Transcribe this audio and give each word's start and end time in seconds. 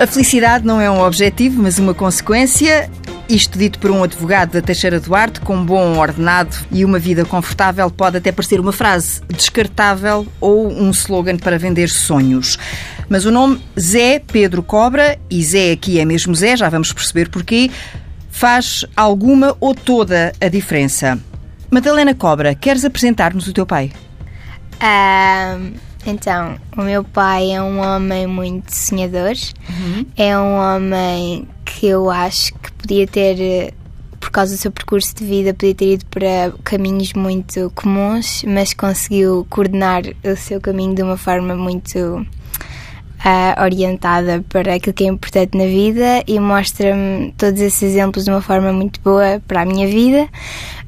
A 0.00 0.06
felicidade 0.06 0.64
não 0.64 0.80
é 0.80 0.90
um 0.90 1.02
objetivo, 1.02 1.62
mas 1.62 1.78
uma 1.78 1.92
consequência. 1.92 2.90
Isto 3.28 3.58
dito 3.58 3.78
por 3.78 3.90
um 3.90 4.02
advogado 4.02 4.52
da 4.52 4.62
Teixeira 4.62 4.98
Duarte, 4.98 5.42
com 5.42 5.62
bom 5.62 5.98
ordenado 5.98 6.56
e 6.72 6.86
uma 6.86 6.98
vida 6.98 7.22
confortável, 7.26 7.90
pode 7.90 8.16
até 8.16 8.32
parecer 8.32 8.58
uma 8.58 8.72
frase 8.72 9.20
descartável 9.28 10.26
ou 10.40 10.72
um 10.72 10.88
slogan 10.88 11.36
para 11.36 11.58
vender 11.58 11.90
sonhos. 11.90 12.58
Mas 13.10 13.26
o 13.26 13.30
nome 13.30 13.60
Zé 13.78 14.18
Pedro 14.20 14.62
Cobra, 14.62 15.18
e 15.28 15.44
Zé 15.44 15.72
aqui 15.72 16.00
é 16.00 16.04
mesmo 16.06 16.34
Zé, 16.34 16.56
já 16.56 16.70
vamos 16.70 16.94
perceber 16.94 17.28
porquê, 17.28 17.70
faz 18.30 18.86
alguma 18.96 19.54
ou 19.60 19.74
toda 19.74 20.32
a 20.40 20.48
diferença. 20.48 21.18
Madalena 21.70 22.14
Cobra, 22.14 22.54
queres 22.54 22.86
apresentar-nos 22.86 23.46
o 23.46 23.52
teu 23.52 23.66
pai? 23.66 23.92
Um, 24.82 25.89
então, 26.06 26.56
o 26.76 26.82
meu 26.82 27.04
pai 27.04 27.52
é 27.52 27.62
um 27.62 27.78
homem 27.80 28.26
muito 28.26 28.74
sonhador, 28.74 29.34
uhum. 29.68 30.06
é 30.16 30.38
um 30.38 30.56
homem 30.56 31.46
que 31.64 31.86
eu 31.86 32.10
acho 32.10 32.54
que 32.54 32.72
podia 32.72 33.06
ter, 33.06 33.74
por 34.18 34.30
causa 34.30 34.54
do 34.54 34.58
seu 34.58 34.72
percurso 34.72 35.14
de 35.14 35.24
vida, 35.24 35.52
podia 35.52 35.74
ter 35.74 35.92
ido 35.94 36.06
para 36.06 36.52
caminhos 36.64 37.12
muito 37.12 37.70
comuns, 37.74 38.42
mas 38.46 38.72
conseguiu 38.72 39.46
coordenar 39.50 40.02
o 40.24 40.36
seu 40.36 40.60
caminho 40.60 40.94
de 40.94 41.02
uma 41.02 41.16
forma 41.16 41.54
muito 41.54 42.26
uh, 43.20 43.62
orientada 43.62 44.44
para 44.48 44.74
aquilo 44.74 44.94
que 44.94 45.04
é 45.04 45.08
importante 45.08 45.56
na 45.56 45.64
vida 45.64 46.22
e 46.26 46.38
mostra-me 46.38 47.32
todos 47.36 47.60
esses 47.60 47.82
exemplos 47.82 48.24
de 48.24 48.30
uma 48.30 48.40
forma 48.40 48.72
muito 48.72 49.00
boa 49.00 49.40
para 49.46 49.62
a 49.62 49.64
minha 49.64 49.86
vida. 49.86 50.28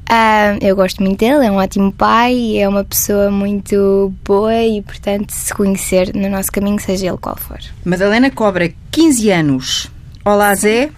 Uh, 0.09 0.59
eu 0.61 0.75
gosto 0.75 1.01
muito 1.01 1.19
dele, 1.19 1.45
é 1.45 1.51
um 1.51 1.55
ótimo 1.55 1.91
pai, 1.91 2.57
é 2.57 2.67
uma 2.67 2.83
pessoa 2.83 3.31
muito 3.31 4.13
boa 4.23 4.61
e, 4.61 4.81
portanto, 4.81 5.31
se 5.31 5.53
conhecer 5.53 6.13
no 6.13 6.29
nosso 6.29 6.51
caminho, 6.51 6.79
seja 6.79 7.07
ele 7.07 7.17
qual 7.17 7.37
for. 7.37 7.59
Madalena 7.85 8.29
cobra 8.29 8.71
15 8.91 9.31
anos. 9.31 9.91
Olá, 10.23 10.53
Zé. 10.55 10.89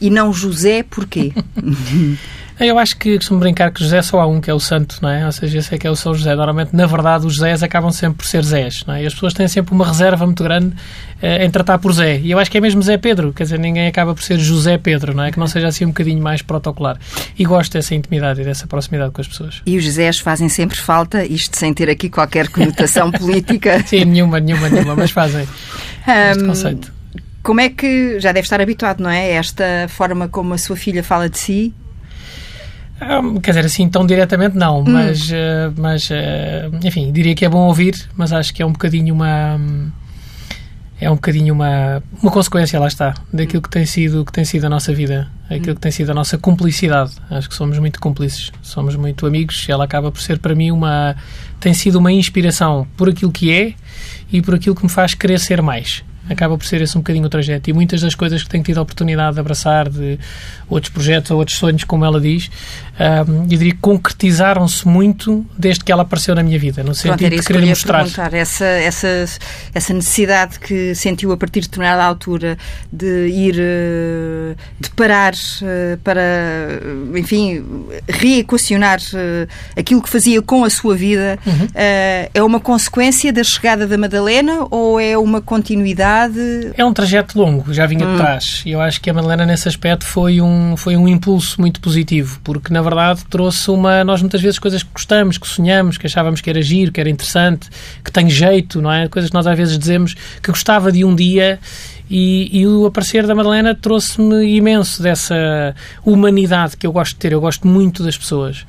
E 0.00 0.10
não 0.10 0.32
José, 0.32 0.82
porquê? 0.82 1.32
Eu 2.58 2.78
acho 2.78 2.96
que 2.96 3.16
costumo 3.16 3.40
brincar 3.40 3.72
que 3.72 3.82
José 3.82 4.00
só 4.00 4.20
há 4.20 4.26
um, 4.26 4.40
que 4.40 4.48
é 4.48 4.54
o 4.54 4.60
santo, 4.60 4.98
não 5.02 5.08
é? 5.08 5.26
Ou 5.26 5.32
seja, 5.32 5.58
esse 5.58 5.74
é 5.74 5.78
que 5.78 5.86
é 5.86 5.90
o 5.90 5.96
São 5.96 6.14
José. 6.14 6.36
Normalmente, 6.36 6.74
na 6.74 6.86
verdade, 6.86 7.26
os 7.26 7.38
Zés 7.38 7.64
acabam 7.64 7.90
sempre 7.90 8.18
por 8.18 8.26
ser 8.26 8.44
Zés, 8.44 8.84
não 8.86 8.94
é? 8.94 9.02
E 9.02 9.06
as 9.06 9.12
pessoas 9.12 9.34
têm 9.34 9.48
sempre 9.48 9.74
uma 9.74 9.84
reserva 9.84 10.24
muito 10.24 10.42
grande 10.42 10.68
uh, 10.68 11.42
em 11.42 11.50
tratar 11.50 11.78
por 11.78 11.92
Zé. 11.92 12.20
E 12.20 12.30
eu 12.30 12.38
acho 12.38 12.48
que 12.48 12.56
é 12.56 12.60
mesmo 12.60 12.80
Zé 12.80 12.96
Pedro, 12.96 13.32
quer 13.32 13.42
dizer, 13.42 13.58
ninguém 13.58 13.88
acaba 13.88 14.14
por 14.14 14.22
ser 14.22 14.38
José 14.38 14.78
Pedro, 14.78 15.14
não 15.14 15.24
é? 15.24 15.32
Que 15.32 15.38
não 15.38 15.48
seja 15.48 15.66
assim 15.66 15.84
um 15.84 15.88
bocadinho 15.88 16.22
mais 16.22 16.42
protocolar. 16.42 16.96
E 17.36 17.44
gosto 17.44 17.72
dessa 17.72 17.92
intimidade 17.92 18.40
e 18.40 18.44
dessa 18.44 18.68
proximidade 18.68 19.12
com 19.12 19.20
as 19.20 19.26
pessoas. 19.26 19.60
E 19.66 19.76
os 19.76 19.84
Zés 19.84 20.20
fazem 20.20 20.48
sempre 20.48 20.78
falta, 20.78 21.24
isto 21.24 21.58
sem 21.58 21.74
ter 21.74 21.90
aqui 21.90 22.08
qualquer 22.08 22.48
conotação 22.48 23.10
política. 23.12 23.82
Sim, 23.84 24.04
nenhuma, 24.04 24.38
nenhuma, 24.38 24.68
nenhuma, 24.68 24.94
mas 24.94 25.10
fazem 25.10 25.46
este 26.30 26.44
conceito. 26.44 26.94
Como 27.42 27.60
é 27.60 27.68
que 27.68 28.20
já 28.20 28.30
deve 28.30 28.46
estar 28.46 28.60
habituado, 28.60 29.00
não 29.00 29.10
é? 29.10 29.32
Esta 29.32 29.86
forma 29.88 30.28
como 30.28 30.54
a 30.54 30.58
sua 30.58 30.76
filha 30.76 31.02
fala 31.02 31.28
de 31.28 31.36
si 31.36 31.74
um, 33.02 33.40
quer 33.40 33.50
dizer, 33.50 33.64
assim, 33.64 33.88
tão 33.88 34.06
diretamente 34.06 34.56
não, 34.56 34.80
hum. 34.80 34.84
mas, 34.86 35.30
uh, 35.30 35.74
mas 35.76 36.08
uh, 36.10 36.14
enfim, 36.84 37.10
diria 37.12 37.34
que 37.34 37.44
é 37.44 37.48
bom 37.48 37.66
ouvir, 37.66 38.08
mas 38.16 38.32
acho 38.32 38.54
que 38.54 38.62
é 38.62 38.66
um 38.66 38.72
bocadinho 38.72 39.14
uma. 39.14 39.60
É 41.00 41.10
um 41.10 41.16
bocadinho 41.16 41.52
uma, 41.52 42.02
uma 42.22 42.30
consequência, 42.30 42.78
lá 42.78 42.86
está, 42.86 43.14
daquilo 43.32 43.60
que 43.60 43.68
tem 43.68 43.84
sido, 43.84 44.24
que 44.24 44.32
tem 44.32 44.44
sido 44.44 44.64
a 44.64 44.70
nossa 44.70 44.94
vida, 44.94 45.28
aquilo 45.50 45.74
que 45.74 45.80
tem 45.80 45.90
sido 45.90 46.10
a 46.10 46.14
nossa 46.14 46.38
cumplicidade. 46.38 47.12
Acho 47.28 47.48
que 47.48 47.54
somos 47.54 47.78
muito 47.80 47.98
cúmplices, 47.98 48.52
somos 48.62 48.94
muito 48.94 49.26
amigos. 49.26 49.66
Ela 49.68 49.84
acaba 49.84 50.12
por 50.12 50.22
ser 50.22 50.38
para 50.38 50.54
mim 50.54 50.70
uma. 50.70 51.16
tem 51.58 51.74
sido 51.74 51.96
uma 51.96 52.12
inspiração 52.12 52.86
por 52.96 53.08
aquilo 53.08 53.32
que 53.32 53.52
é 53.52 53.74
e 54.32 54.40
por 54.40 54.54
aquilo 54.54 54.74
que 54.74 54.84
me 54.84 54.88
faz 54.88 55.14
querer 55.14 55.40
ser 55.40 55.60
mais 55.60 56.04
acaba 56.28 56.56
por 56.56 56.66
ser 56.66 56.80
esse 56.80 56.96
um 56.96 57.00
bocadinho 57.00 57.26
o 57.26 57.28
trajeto. 57.28 57.70
E 57.70 57.72
muitas 57.72 58.00
das 58.00 58.14
coisas 58.14 58.42
que 58.42 58.48
tenho 58.48 58.64
tido 58.64 58.78
a 58.78 58.82
oportunidade 58.82 59.34
de 59.34 59.40
abraçar, 59.40 59.88
de 59.88 60.18
outros 60.68 60.92
projetos 60.92 61.30
ou 61.30 61.38
outros 61.38 61.56
sonhos, 61.56 61.84
como 61.84 62.04
ela 62.04 62.20
diz, 62.20 62.50
um, 62.98 63.42
eu 63.42 63.58
diria 63.58 63.72
que 63.72 63.80
concretizaram-se 63.80 64.86
muito 64.86 65.44
desde 65.58 65.84
que 65.84 65.90
ela 65.90 66.02
apareceu 66.02 66.34
na 66.34 66.42
minha 66.42 66.58
vida, 66.58 66.82
no 66.84 66.94
sentido 66.94 67.18
Pronto, 67.18 67.40
de 67.40 67.46
querer 67.46 67.62
que 67.62 67.68
mostrar. 67.68 68.32
Essa, 68.32 68.64
essa, 68.64 69.08
essa 69.74 69.94
necessidade 69.94 70.60
que 70.60 70.94
sentiu 70.94 71.32
a 71.32 71.36
partir 71.36 71.60
de 71.60 71.68
determinada 71.68 72.04
altura 72.04 72.56
de 72.92 73.28
ir, 73.28 73.56
eh, 73.58 74.54
de 74.78 74.90
parar 74.90 75.34
eh, 75.62 75.98
para, 76.04 76.22
enfim, 77.16 77.64
reequacionar 78.08 79.00
eh, 79.12 79.48
aquilo 79.76 80.00
que 80.00 80.08
fazia 80.08 80.40
com 80.40 80.64
a 80.64 80.70
sua 80.70 80.94
vida, 80.94 81.38
uhum. 81.44 81.68
é 81.74 82.42
uma 82.42 82.60
consequência 82.60 83.32
da 83.32 83.42
chegada 83.42 83.86
da 83.86 83.98
Madalena 83.98 84.66
ou 84.70 85.00
é 85.00 85.18
uma 85.18 85.40
continuidade? 85.40 86.72
É 86.76 86.84
um 86.84 86.92
trajeto 86.92 87.36
longo, 87.38 87.72
já 87.72 87.86
vinha 87.86 88.06
hum. 88.06 88.12
de 88.12 88.18
trás. 88.18 88.62
E 88.64 88.70
eu 88.70 88.80
acho 88.80 89.00
que 89.00 89.10
a 89.10 89.14
Madalena, 89.14 89.44
nesse 89.44 89.68
aspecto, 89.68 90.04
foi 90.04 90.40
um, 90.40 90.76
foi 90.76 90.96
um 90.96 91.08
impulso 91.08 91.60
muito 91.60 91.80
positivo, 91.80 92.40
porque, 92.44 92.72
na 92.72 92.83
verdade, 92.84 93.24
trouxe 93.28 93.70
uma. 93.70 94.04
Nós, 94.04 94.20
muitas 94.20 94.40
vezes, 94.40 94.58
coisas 94.58 94.82
que 94.82 94.90
gostamos, 94.92 95.36
que 95.38 95.48
sonhamos, 95.48 95.98
que 95.98 96.06
achávamos 96.06 96.40
que 96.40 96.48
era 96.48 96.62
giro, 96.62 96.92
que 96.92 97.00
era 97.00 97.10
interessante, 97.10 97.68
que 98.04 98.12
tem 98.12 98.30
jeito, 98.30 98.80
não 98.80 98.92
é? 98.92 99.08
Coisas 99.08 99.30
que 99.30 99.34
nós, 99.34 99.46
às 99.46 99.56
vezes, 99.56 99.76
dizemos 99.76 100.14
que 100.40 100.50
gostava 100.50 100.92
de 100.92 101.04
um 101.04 101.14
dia 101.16 101.58
e, 102.08 102.60
e, 102.60 102.66
o 102.66 102.86
aparecer 102.86 103.26
da 103.26 103.34
Madalena 103.34 103.74
trouxe-me 103.74 104.44
imenso 104.56 105.02
dessa 105.02 105.74
humanidade 106.04 106.76
que 106.76 106.86
eu 106.86 106.92
gosto 106.92 107.14
de 107.14 107.18
ter. 107.18 107.32
Eu 107.32 107.40
gosto 107.40 107.66
muito 107.66 108.02
das 108.02 108.16
pessoas. 108.16 108.64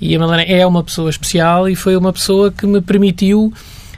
E 0.00 0.14
a 0.14 0.18
Madalena 0.18 0.44
é 0.44 0.64
uma 0.66 0.84
pessoa 0.84 1.10
especial 1.10 1.68
e 1.68 1.74
foi 1.74 1.96
uma 1.96 2.12
pessoa 2.12 2.52
que 2.52 2.66
me 2.66 2.80
permitiu 2.80 3.52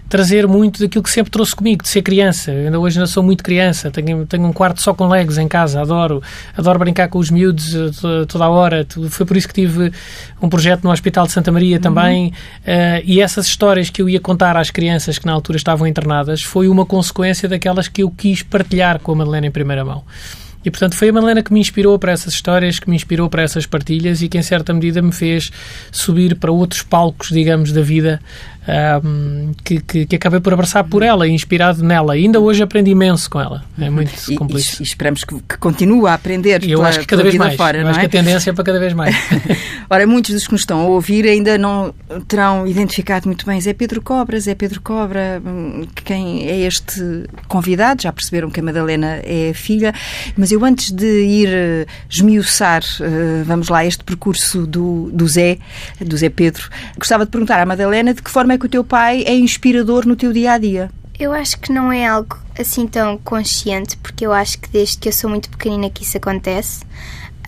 trazer 0.09 0.47
muito 0.47 0.81
daquilo 0.81 1.03
que 1.03 1.11
sempre 1.11 1.31
trouxe 1.31 1.55
comigo, 1.55 1.83
de 1.83 1.89
ser 1.89 2.03
criança. 2.03 2.51
Eu 2.51 2.67
ainda 2.67 2.79
hoje 2.79 2.99
ainda 2.99 3.07
sou 3.07 3.23
muito 3.23 3.45
criança, 3.45 3.91
tenho, 3.91 4.25
tenho 4.27 4.47
um 4.47 4.53
quarto 4.53 4.81
só 4.81 4.95
com 4.95 5.07
legos 5.07 5.37
em 5.37 5.47
casa, 5.47 5.81
adoro, 5.81 6.23
adoro 6.57 6.79
brincar 6.79 7.09
com 7.09 7.19
os 7.19 7.31
miúdos 7.31 7.75
eh, 7.75 8.25
toda 8.27 8.45
a 8.45 8.49
hora. 8.49 8.87
Foi 9.11 9.27
por 9.27 9.37
isso 9.37 9.47
que 9.47 9.55
tive 9.55 9.93
um 10.41 10.49
projeto 10.49 10.85
no 10.85 10.91
Hospital 10.91 11.27
de 11.27 11.33
Santa 11.33 11.53
Maria 11.53 11.79
também. 11.79 12.27
Uhum. 12.27 12.31
Uh, 12.31 13.03
e 13.05 13.21
essas 13.21 13.47
histórias 13.47 13.91
que 13.91 14.01
eu 14.01 14.09
ia 14.09 14.21
contar 14.21 14.57
às 14.57 14.71
crianças 14.71 15.19
que 15.19 15.27
na 15.27 15.33
altura 15.33 15.57
estavam 15.57 15.87
internadas 15.87 16.43
foi 16.43 16.69
uma 16.69 16.87
consequência 16.87 17.49
daquelas 17.49 17.89
que 17.89 18.03
eu 18.03 18.11
quis 18.11 18.43
partilhar 18.43 18.99
com 19.01 19.13
a 19.13 19.17
Madalena 19.17 19.47
em 19.47 19.51
primeira 19.51 19.85
mão. 19.85 20.05
E, 20.65 20.71
portanto, 20.71 20.97
foi 20.97 21.09
a 21.09 21.13
Madalena 21.13 21.43
que 21.43 21.53
me 21.53 21.61
inspirou 21.61 21.99
para 21.99 22.13
essas 22.13 22.35
histórias, 22.35 22.79
que 22.79 22.91
me 22.91 22.97
inspirou 22.97 23.31
para 23.31 23.43
essas 23.43 23.65
partilhas 23.65 24.23
e 24.23 24.29
que, 24.29 24.37
em 24.37 24.43
certa 24.43 24.73
medida, 24.75 25.01
me 25.01 25.13
fez 25.13 25.51
subir 25.91 26.35
para 26.35 26.51
outros 26.51 26.83
palcos, 26.83 27.29
digamos, 27.29 27.73
da 27.73 27.81
vida 27.81 28.21
um, 28.69 29.53
que, 29.65 29.81
que, 29.81 30.07
que, 30.07 30.17
acabei 30.17 30.41
por 30.41 30.53
abraçar 30.53 30.85
por 30.85 31.03
ela 31.03 31.27
e 31.27 31.31
inspirado 31.31 31.83
nela. 31.83 32.17
E 32.17 32.25
ainda 32.25 32.39
hoje 32.39 32.63
aprendi 32.63 32.91
imenso 32.91 33.31
com 33.31 33.41
ela. 33.41 33.65
É 33.81 33.89
muito 33.89 34.13
e, 34.31 34.37
complexo. 34.37 34.83
E, 34.83 34.85
esperamos 34.85 35.25
que, 35.25 35.35
que, 35.35 35.57
continue 35.57 36.07
a 36.07 36.15
aprender 36.15 36.63
Eu 36.63 36.79
pela, 36.79 36.89
acho 36.91 37.01
que 37.01 37.07
cada 37.07 37.23
vez 37.23 37.35
mais. 37.35 37.57
Fora, 37.57 37.79
Eu 37.79 37.89
acho 37.89 37.99
é? 37.99 38.03
que 38.03 38.07
a 38.07 38.21
tendência 38.21 38.51
é 38.51 38.53
para 38.53 38.65
cada 38.65 38.79
vez 38.79 38.93
mais. 38.93 39.17
Ora, 39.89 40.07
muitos 40.07 40.35
dos 40.35 40.47
que 40.47 40.53
nos 40.53 40.61
estão 40.61 40.81
a 40.81 40.85
ouvir 40.85 41.27
ainda 41.27 41.57
não 41.57 41.95
terão 42.27 42.67
identificado 42.67 43.27
muito 43.27 43.47
bem 43.47 43.59
Zé 43.61 43.73
Pedro 43.73 44.03
Cobra, 44.03 44.39
Zé 44.39 44.55
Pedro 44.55 44.83
Cobra, 44.83 45.43
hum, 45.45 45.87
quem 46.05 46.47
é 46.47 46.61
este 46.61 47.25
convidado, 47.49 48.03
já 48.03 48.13
perceberam 48.13 48.51
que 48.51 48.61
a 48.61 48.63
Madalena 48.63 49.21
é 49.25 49.51
a 49.51 49.55
filha, 49.55 49.95
mas 50.37 50.53
eu 50.53 50.63
antes 50.65 50.91
de 50.91 51.07
ir 51.07 51.49
uh, 51.49 51.87
esmiuçar, 52.11 52.83
uh, 53.01 53.45
vamos 53.45 53.69
lá, 53.69 53.85
este 53.85 54.05
percurso 54.05 54.67
do, 54.67 55.11
do 55.11 55.27
Zé, 55.27 55.59
do 56.01 56.17
Zé 56.17 56.29
Pedro, 56.29 56.69
gostava 56.99 57.25
de 57.25 57.31
perguntar 57.31 57.61
à 57.61 57.65
Madalena 57.65 58.13
de 58.13 58.23
que 58.23 58.31
forma 58.31 58.53
é 58.53 58.58
que 58.59 58.67
o 58.67 58.69
teu 58.69 58.85
pai 58.85 59.23
é 59.27 59.35
inspirador 59.35 60.07
no 60.07 60.17
teu 60.17 60.33
dia 60.33 60.53
a 60.53 60.59
dia? 60.59 60.91
Eu 61.19 61.33
acho 61.33 61.59
que 61.59 61.73
não 61.73 61.93
é 61.93 62.07
algo 62.07 62.39
assim 62.59 62.87
tão 62.87 63.19
consciente, 63.19 63.97
porque 63.97 64.25
eu 64.25 64.33
acho 64.33 64.59
que 64.59 64.69
desde 64.69 64.99
que 64.99 65.09
eu 65.09 65.13
sou 65.13 65.29
muito 65.29 65.51
pequenina 65.51 65.91
que 65.91 66.03
isso 66.03 66.17
acontece. 66.17 66.85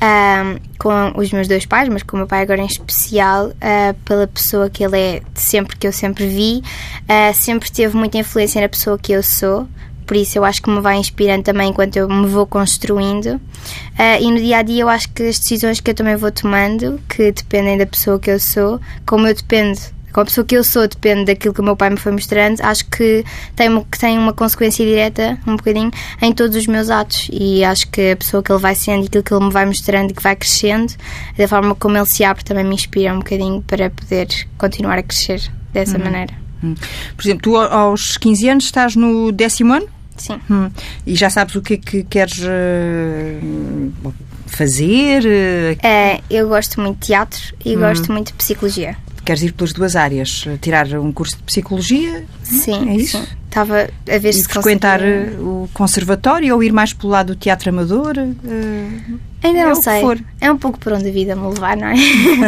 Um, 0.03 0.59
com 0.79 1.21
os 1.21 1.31
meus 1.31 1.47
dois 1.47 1.67
pais, 1.67 1.87
mas 1.91 2.03
com 2.03 2.17
o 2.17 2.21
meu 2.21 2.27
pai 2.27 2.41
agora 2.41 2.63
em 2.63 2.67
especial, 2.67 3.49
uh, 3.49 3.95
pela 4.05 4.27
pessoa 4.27 4.71
que 4.71 4.83
ele 4.83 4.97
é, 4.97 5.23
sempre 5.35 5.77
que 5.77 5.87
eu 5.87 5.93
sempre 5.93 6.27
vi, 6.27 6.63
uh, 7.05 7.35
sempre 7.35 7.71
teve 7.71 7.95
muita 7.95 8.17
influência 8.17 8.63
na 8.63 8.69
pessoa 8.69 8.99
que 8.99 9.13
eu 9.13 9.23
sou. 9.23 9.69
Por 10.07 10.17
isso 10.17 10.39
eu 10.39 10.45
acho 10.45 10.63
que 10.63 10.71
me 10.71 10.81
vai 10.81 10.97
inspirando 10.97 11.45
também 11.45 11.69
enquanto 11.69 11.97
eu 11.97 12.09
me 12.09 12.27
vou 12.27 12.47
construindo. 12.47 13.35
Uh, 13.35 14.21
e 14.21 14.31
no 14.33 14.39
dia 14.39 14.59
a 14.59 14.63
dia 14.63 14.83
eu 14.83 14.89
acho 14.89 15.11
que 15.11 15.23
as 15.23 15.39
decisões 15.39 15.81
que 15.81 15.91
eu 15.91 15.95
também 15.95 16.17
vou 16.17 16.33
tomando, 16.33 16.99
que 17.07 17.31
dependem 17.31 17.77
da 17.77 17.87
pessoa 17.87 18.19
que 18.19 18.31
eu 18.31 18.41
sou, 18.41 18.81
como 19.07 19.27
eu 19.27 19.35
dependo 19.35 19.79
com 20.13 20.21
a 20.21 20.25
pessoa 20.25 20.45
que 20.45 20.57
eu 20.57 20.65
sou 20.65 20.87
depende 20.89 21.27
daquilo 21.27 21.55
que 21.55 21.61
o 21.61 21.65
meu 21.65 21.77
pai 21.77 21.91
me 21.91 21.97
foi 21.97 22.13
mostrando, 22.13 22.61
acho 22.61 22.85
que 22.87 23.25
tem, 23.55 23.85
que 23.85 23.99
tem 23.99 24.19
uma 24.19 24.33
consequência 24.33 24.85
direta, 24.85 25.39
um 25.47 25.57
bocadinho, 25.57 25.91
em 26.21 26.33
todos 26.33 26.57
os 26.57 26.67
meus 26.67 26.91
atos. 26.91 27.29
E 27.33 27.65
acho 27.65 27.89
que 27.91 28.13
a 28.13 28.17
pessoa 28.17 28.43
que 28.43 28.51
ele 28.53 28.61
vai 28.61 28.75
sendo 28.75 29.05
e 29.05 29.07
aquilo 29.07 29.23
que 29.23 29.33
ele 29.33 29.45
me 29.45 29.53
vai 29.53 29.67
mostrando 29.67 30.11
e 30.11 30.15
que 30.15 30.23
vai 30.23 30.37
crescendo, 30.37 30.93
da 31.37 31.49
forma 31.49 31.75
como 31.75 31.97
ele 31.97 32.07
se 32.07 32.25
abre, 32.25 32.45
também 32.45 32.65
me 32.65 32.75
inspira 32.75 33.15
um 33.15 33.19
bocadinho 33.19 33.63
para 33.63 33.91
poder 33.91 34.29
continuar 34.59 34.99
a 34.99 35.03
crescer 35.03 35.41
dessa 35.73 35.97
uhum. 35.97 36.05
maneira. 36.05 36.35
Uhum. 36.63 36.75
Por 37.17 37.23
exemplo, 37.23 37.43
tu 37.43 37.57
aos 37.57 38.17
15 38.17 38.49
anos 38.49 38.65
estás 38.65 38.97
no 38.97 39.33
décimo 39.33 39.75
ano? 39.75 39.89
Sim. 40.17 40.39
Uhum. 40.51 40.71
E 41.07 41.15
já 41.15 41.31
sabes 41.31 41.55
o 41.55 41.63
que 41.63 41.75
é 41.75 41.77
que 41.79 42.03
queres 42.05 42.41
uh, 42.41 44.13
fazer? 44.47 45.23
Uh, 45.25 46.23
eu 46.29 46.49
gosto 46.49 46.81
muito 46.81 46.99
de 46.99 47.07
teatro 47.07 47.41
e 47.65 47.75
hum. 47.75 47.81
gosto 47.81 48.13
muito 48.13 48.27
de 48.27 48.35
psicologia 48.35 48.97
queres 49.31 49.43
ir 49.45 49.53
pelas 49.53 49.73
duas 49.73 49.95
áreas, 49.95 50.45
tirar 50.61 50.89
um 50.99 51.13
curso 51.13 51.37
de 51.37 51.45
psicologia? 51.45 52.25
Sim, 52.43 52.91
é 52.91 52.97
isso? 52.97 53.17
Sim. 53.17 53.27
estava 53.47 53.89
a 54.09 54.19
ver 54.19 54.31
e 54.31 54.33
se 54.33 54.49
frequentar 54.49 54.99
conseguia. 54.99 55.41
o 55.41 55.71
conservatório 55.73 56.53
ou 56.53 56.65
ir 56.65 56.73
mais 56.73 56.93
pelo 56.93 57.13
lado 57.13 57.29
do 57.29 57.37
teatro 57.37 57.69
amador? 57.71 58.17
Uh, 58.19 59.19
Ainda 59.41 59.61
é 59.61 59.65
não 59.67 59.77
que 59.77 59.83
sei. 59.83 60.03
É 60.41 60.51
um 60.51 60.59
pouco 60.59 60.81
por 60.81 60.93
onde 60.93 61.09
a 61.09 61.13
vida 61.13 61.37
me 61.37 61.47
levar, 61.47 61.77
não 61.77 61.87
é? 61.87 61.95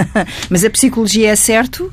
Mas 0.51 0.65
a 0.65 0.71
psicologia 0.71 1.31
é 1.31 1.37
certo? 1.37 1.93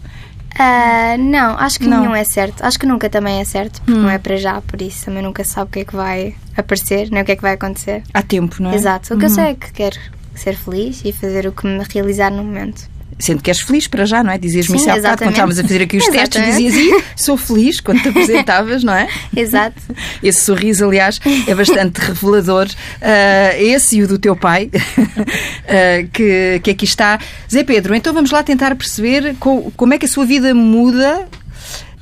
Ah, 0.58 1.16
não, 1.20 1.56
acho 1.60 1.80
que 1.80 1.88
Não. 1.88 2.02
nenhum 2.02 2.16
é 2.16 2.24
certo. 2.24 2.64
Acho 2.64 2.80
que 2.80 2.88
nunca 2.88 3.08
também 3.12 3.40
é 3.40 3.46
certo, 3.46 3.80
porque 3.84 4.00
não 4.00 4.10
é 4.10 4.18
para 4.18 4.38
já, 4.38 4.60
por 4.62 4.82
isso 4.82 5.06
também 5.06 5.22
nunca 5.22 5.44
sabe 5.44 5.70
o 5.70 5.72
que 5.72 5.80
é 5.82 5.86
que 5.86 5.96
vai 5.96 6.36
aparecer, 6.58 7.12
nem 7.12 7.22
o 7.22 7.26
que 7.26 7.34
é 7.34 7.36
que 7.36 7.42
vai 7.44 7.54
acontecer. 7.54 8.02
Há 8.12 8.24
tempo, 8.24 8.62
não 8.62 8.72
é? 8.72 8.76
Exato. 8.76 9.14
O 9.14 9.18
que 9.20 9.26
eu 9.26 9.30
sei 9.30 9.44
é 9.46 9.54
que 9.54 9.72
quero 9.72 9.98
ser 10.34 10.56
feliz 10.56 11.02
e 11.06 11.14
fazer 11.14 11.46
o 11.46 11.52
que 11.52 11.68
me 11.68 11.84
realizar 11.94 12.32
no 12.32 12.44
momento. 12.44 12.90
Sendo 13.22 13.42
que 13.44 13.52
és 13.52 13.60
feliz 13.60 13.86
para 13.86 14.06
já, 14.06 14.24
não 14.24 14.32
é? 14.32 14.38
Dizias-me 14.38 14.78
isso 14.78 14.90
há 14.90 14.96
bocado, 14.96 15.18
quando 15.18 15.32
estávamos 15.32 15.60
a 15.60 15.62
fazer 15.64 15.82
aqui 15.82 15.98
os 15.98 16.06
testes, 16.08 16.42
Exatamente. 16.42 16.72
dizias, 16.72 17.02
"Ih, 17.02 17.04
sou 17.18 17.36
feliz 17.36 17.82
quando 17.82 18.02
te 18.02 18.08
apresentavas, 18.10 18.82
não 18.82 18.94
é? 18.94 19.10
Exato. 19.36 19.76
Esse 20.24 20.42
sorriso, 20.46 20.86
aliás, 20.86 21.20
é 21.46 21.54
bastante 21.54 21.98
revelador. 22.00 22.68
Ah, 23.02 23.58
esse 23.58 23.98
e 23.98 24.04
o 24.04 24.08
do 24.08 24.18
teu 24.18 24.38
pai, 24.38 24.70
ah, 25.68 26.08
que, 26.14 26.62
que 26.64 26.72
aqui 26.72 26.86
está. 26.86 27.20
Zé 27.52 27.64
Pedro, 27.66 27.94
então 27.94 28.14
vamos 28.14 28.32
lá 28.32 28.42
tentar 28.42 28.74
perceber 28.76 29.36
co- 29.38 29.70
como 29.76 29.94
é 29.94 29.98
que 29.98 30.06
a 30.06 30.10
sua 30.10 30.26
vida 30.26 30.54
muda. 30.56 31.28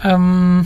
Hum, 0.06 0.64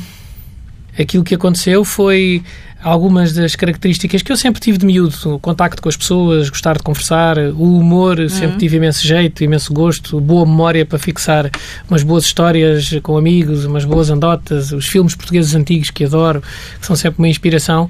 aquilo 1.00 1.24
que 1.24 1.34
aconteceu 1.36 1.86
foi 1.86 2.44
algumas 2.84 3.34
das 3.34 3.56
características 3.56 4.22
que 4.22 4.32
eu 4.32 4.38
sempre 4.38 4.60
tive 4.62 4.78
de 4.78 4.86
miúdo, 4.86 5.16
o 5.26 5.40
contacto 5.40 5.82
com 5.82 5.90
as 5.90 5.96
pessoas, 5.96 6.50
gostar 6.50 6.78
de 6.78 6.84
conversar, 6.84 7.38
o 7.38 7.78
humor, 7.78 8.30
sempre 8.30 8.58
tive 8.58 8.78
imenso 8.78 9.06
jeito, 9.06 9.44
imenso 9.44 9.74
gosto, 9.74 10.20
boa 10.20 10.46
memória 10.46 10.86
para 10.86 10.98
fixar 10.98 11.50
umas 11.90 12.04
boas 12.04 12.26
histórias 12.26 13.00
com 13.04 13.18
amigos, 13.18 13.66
umas 13.66 13.86
boas 13.86 14.10
andotas, 14.10 14.72
os 14.72 14.88
filmes 14.88 15.16
portugueses 15.16 15.54
antigos 15.56 15.90
que 15.90 16.06
adoro, 16.06 16.42
que 16.80 16.86
são 16.86 16.96
sempre 16.96 17.20
uma 17.20 17.30
inspiração. 17.30 17.90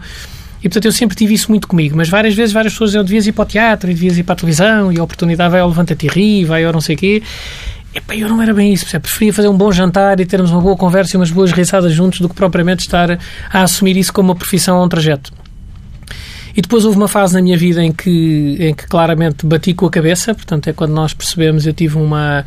E, 0.60 0.70
portanto, 0.70 0.86
eu 0.86 0.92
sempre 0.92 1.16
tive 1.16 1.34
isso 1.34 1.50
muito 1.50 1.68
comigo. 1.68 1.98
Mas 1.98 2.08
várias 2.08 2.36
vezes, 2.36 2.54
várias 2.54 2.74
pessoas 2.74 2.92
diziam, 2.92 3.04
devias 3.04 3.26
ir 3.26 3.32
para 3.32 3.44
o 3.44 3.46
teatro, 3.46 3.88
devias 3.88 4.18
ir 4.18 4.24
para 4.24 4.34
a 4.34 4.36
televisão, 4.36 4.92
e 4.92 5.00
a 5.00 5.04
oportunidade 5.04 5.50
vai 5.50 5.60
ao 5.60 5.68
Levanta-te 5.68 6.06
e 6.06 6.10
ri, 6.10 6.46
vai 6.46 6.64
ao 6.64 6.72
não 6.72 6.82
sei 6.82 6.96
quê. 6.96 7.24
Epá, 7.94 8.16
eu 8.16 8.30
não 8.30 8.42
era 8.42 8.54
bem 8.54 8.72
isso, 8.72 8.86
percebe? 8.86 9.04
preferia 9.04 9.34
fazer 9.34 9.50
um 9.50 9.58
bom 9.58 9.72
jantar 9.72 10.20
e 10.20 10.26
termos 10.26 10.50
uma 10.52 10.62
boa 10.62 10.78
conversa 10.78 11.16
e 11.16 11.18
umas 11.18 11.30
boas 11.30 11.52
risadas 11.52 11.92
juntos 11.92 12.22
do 12.22 12.30
que 12.30 12.36
propriamente 12.36 12.82
estar 12.82 13.20
a 13.52 13.62
assumir 13.62 13.98
isso 13.98 14.14
como 14.14 14.30
uma 14.30 14.36
profissão 14.36 14.78
ou 14.78 14.86
um 14.86 14.90
trajeto. 14.90 15.34
E 16.56 16.62
depois 16.62 16.86
houve 16.86 16.98
uma 16.98 17.08
fase 17.08 17.34
na 17.34 17.42
minha 17.42 17.58
vida 17.58 17.84
em 17.84 17.92
que, 17.92 18.58
em 18.60 18.74
que 18.74 18.88
claramente 18.88 19.46
bati 19.46 19.74
com 19.74 19.86
a 19.86 19.90
cabeça, 19.90 20.34
portanto 20.34 20.68
é 20.68 20.74
quando 20.74 20.92
nós 20.92 21.14
percebemos, 21.14 21.66
eu 21.66 21.74
tive 21.74 21.98
uma, 21.98 22.46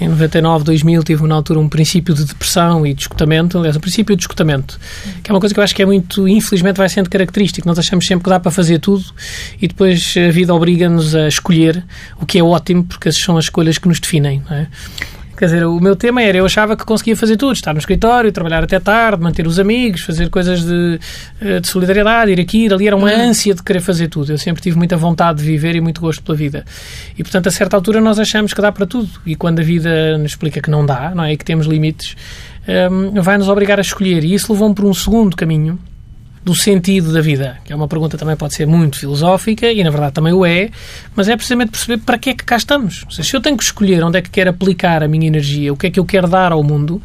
em 0.00 0.08
99, 0.08 0.64
2000, 0.64 1.02
tive 1.02 1.26
na 1.26 1.34
altura 1.34 1.60
um 1.60 1.68
princípio 1.68 2.14
de 2.14 2.24
depressão 2.24 2.86
e 2.86 2.94
de 2.94 3.02
escutamento, 3.02 3.58
aliás, 3.58 3.76
um 3.76 3.80
princípio 3.80 4.16
de 4.16 4.22
escutamento, 4.22 4.78
que 5.22 5.30
é 5.30 5.34
uma 5.34 5.40
coisa 5.40 5.54
que 5.54 5.60
eu 5.60 5.64
acho 5.64 5.74
que 5.74 5.82
é 5.82 5.86
muito, 5.86 6.26
infelizmente 6.26 6.76
vai 6.76 6.88
sendo 6.88 7.08
característico, 7.10 7.66
nós 7.66 7.78
achamos 7.78 8.06
sempre 8.06 8.24
que 8.24 8.30
dá 8.30 8.40
para 8.40 8.50
fazer 8.50 8.78
tudo 8.78 9.04
e 9.60 9.68
depois 9.68 10.14
a 10.16 10.30
vida 10.30 10.54
obriga-nos 10.54 11.14
a 11.14 11.28
escolher, 11.28 11.84
o 12.20 12.26
que 12.26 12.38
é 12.38 12.42
ótimo, 12.42 12.84
porque 12.84 13.08
essas 13.08 13.22
são 13.22 13.36
as 13.36 13.44
escolhas 13.44 13.78
que 13.78 13.86
nos 13.86 14.00
definem, 14.00 14.42
é? 14.50 14.66
Quer 15.42 15.46
dizer, 15.46 15.66
o 15.66 15.80
meu 15.80 15.96
tema 15.96 16.22
era, 16.22 16.38
eu 16.38 16.46
achava 16.46 16.76
que 16.76 16.84
conseguia 16.84 17.16
fazer 17.16 17.36
tudo, 17.36 17.52
estar 17.52 17.72
no 17.72 17.80
escritório, 17.80 18.30
trabalhar 18.30 18.62
até 18.62 18.78
tarde, 18.78 19.20
manter 19.20 19.44
os 19.44 19.58
amigos, 19.58 20.02
fazer 20.02 20.30
coisas 20.30 20.64
de, 20.64 21.00
eh, 21.40 21.58
de 21.58 21.66
solidariedade, 21.66 22.30
ir 22.30 22.38
aqui, 22.38 22.66
ir 22.66 22.72
ali, 22.72 22.86
era 22.86 22.94
uma 22.94 23.10
ânsia 23.10 23.52
de 23.52 23.60
querer 23.60 23.80
fazer 23.80 24.06
tudo. 24.06 24.30
Eu 24.30 24.38
sempre 24.38 24.62
tive 24.62 24.78
muita 24.78 24.96
vontade 24.96 25.40
de 25.40 25.44
viver 25.44 25.74
e 25.74 25.80
muito 25.80 26.00
gosto 26.00 26.22
pela 26.22 26.38
vida. 26.38 26.64
E, 27.18 27.24
portanto, 27.24 27.48
a 27.48 27.50
certa 27.50 27.76
altura 27.76 28.00
nós 28.00 28.20
achamos 28.20 28.54
que 28.54 28.62
dá 28.62 28.70
para 28.70 28.86
tudo. 28.86 29.10
E 29.26 29.34
quando 29.34 29.58
a 29.58 29.64
vida 29.64 30.16
nos 30.16 30.30
explica 30.30 30.60
que 30.60 30.70
não 30.70 30.86
dá, 30.86 31.12
não 31.12 31.24
é? 31.24 31.32
E 31.32 31.36
que 31.36 31.44
temos 31.44 31.66
limites, 31.66 32.14
hum, 32.88 33.20
vai-nos 33.20 33.48
obrigar 33.48 33.80
a 33.80 33.82
escolher. 33.82 34.22
E 34.22 34.34
isso 34.34 34.52
levou-me 34.52 34.76
por 34.76 34.84
um 34.84 34.94
segundo 34.94 35.36
caminho, 35.36 35.76
do 36.44 36.54
sentido 36.54 37.12
da 37.12 37.20
vida, 37.20 37.58
que 37.64 37.72
é 37.72 37.76
uma 37.76 37.86
pergunta 37.86 38.18
também 38.18 38.36
pode 38.36 38.54
ser 38.54 38.66
muito 38.66 38.98
filosófica 38.98 39.70
e 39.70 39.82
na 39.84 39.90
verdade 39.90 40.12
também 40.12 40.32
o 40.32 40.44
é, 40.44 40.70
mas 41.14 41.28
é 41.28 41.36
precisamente 41.36 41.70
perceber 41.70 41.98
para 41.98 42.18
que 42.18 42.30
é 42.30 42.34
que 42.34 42.44
cá 42.44 42.56
estamos. 42.56 43.04
Seja, 43.10 43.28
se 43.28 43.36
eu 43.36 43.40
tenho 43.40 43.56
que 43.56 43.62
escolher 43.62 44.02
onde 44.02 44.18
é 44.18 44.22
que 44.22 44.30
quero 44.30 44.50
aplicar 44.50 45.02
a 45.02 45.08
minha 45.08 45.26
energia, 45.26 45.72
o 45.72 45.76
que 45.76 45.86
é 45.86 45.90
que 45.90 46.00
eu 46.00 46.04
quero 46.04 46.26
dar 46.26 46.50
ao 46.50 46.62
mundo, 46.62 47.00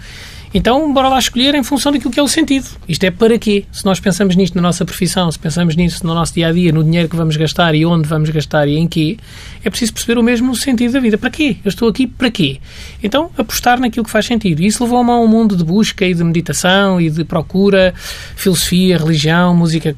então 0.58 0.92
bora 0.94 1.08
lá 1.10 1.20
escolher 1.20 1.54
em 1.56 1.64
função 1.64 1.92
daquilo 1.92 2.12
que 2.12 2.20
é 2.20 2.24
o 2.24 2.28
sentido. 2.28 2.66
Isto 2.88 3.04
é 3.06 3.12
para 3.12 3.38
quê? 3.38 3.66
Se 3.72 3.86
nós 3.86 4.00
pensamos 4.00 4.36
nisto 4.36 4.56
na 4.56 4.62
nossa 4.62 4.84
profissão, 4.86 5.32
se 5.32 5.38
pensamos 5.40 5.76
nisso 5.76 6.06
no 6.06 6.14
nosso 6.14 6.34
dia 6.34 6.48
a 6.48 6.52
dia, 6.52 6.72
no 6.72 6.84
dinheiro 6.84 7.08
que 7.08 7.16
vamos 7.16 7.36
gastar 7.38 7.76
e 7.76 7.86
onde 7.86 8.08
vamos 8.08 8.30
gastar 8.30 8.68
e 8.68 8.76
em 8.78 8.88
quê, 8.88 9.18
é 9.64 9.70
preciso 9.70 9.94
perceber 9.94 10.18
o 10.20 10.24
mesmo 10.24 10.56
sentido 10.56 10.94
da 10.94 11.00
vida. 11.00 11.18
Para 11.18 11.30
quê? 11.30 11.58
Eu 11.64 11.70
estou 11.70 11.88
aqui 11.88 12.08
para 12.08 12.30
quê? 12.32 12.60
Então 13.04 13.30
apostar 13.38 13.80
naquilo 13.80 14.04
que 14.06 14.12
faz 14.12 14.26
sentido. 14.26 14.62
Isso 14.62 14.84
levou-me 14.84 15.12
a 15.12 15.16
um 15.18 15.28
mundo 15.28 15.56
de 15.56 15.64
busca 15.64 16.06
e 16.06 16.14
de 16.14 16.24
meditação 16.24 17.00
e 17.00 17.10
de 17.10 17.24
procura, 17.24 17.94
filosofia, 18.36 18.98
religião, 18.98 19.56
música, 19.56 19.94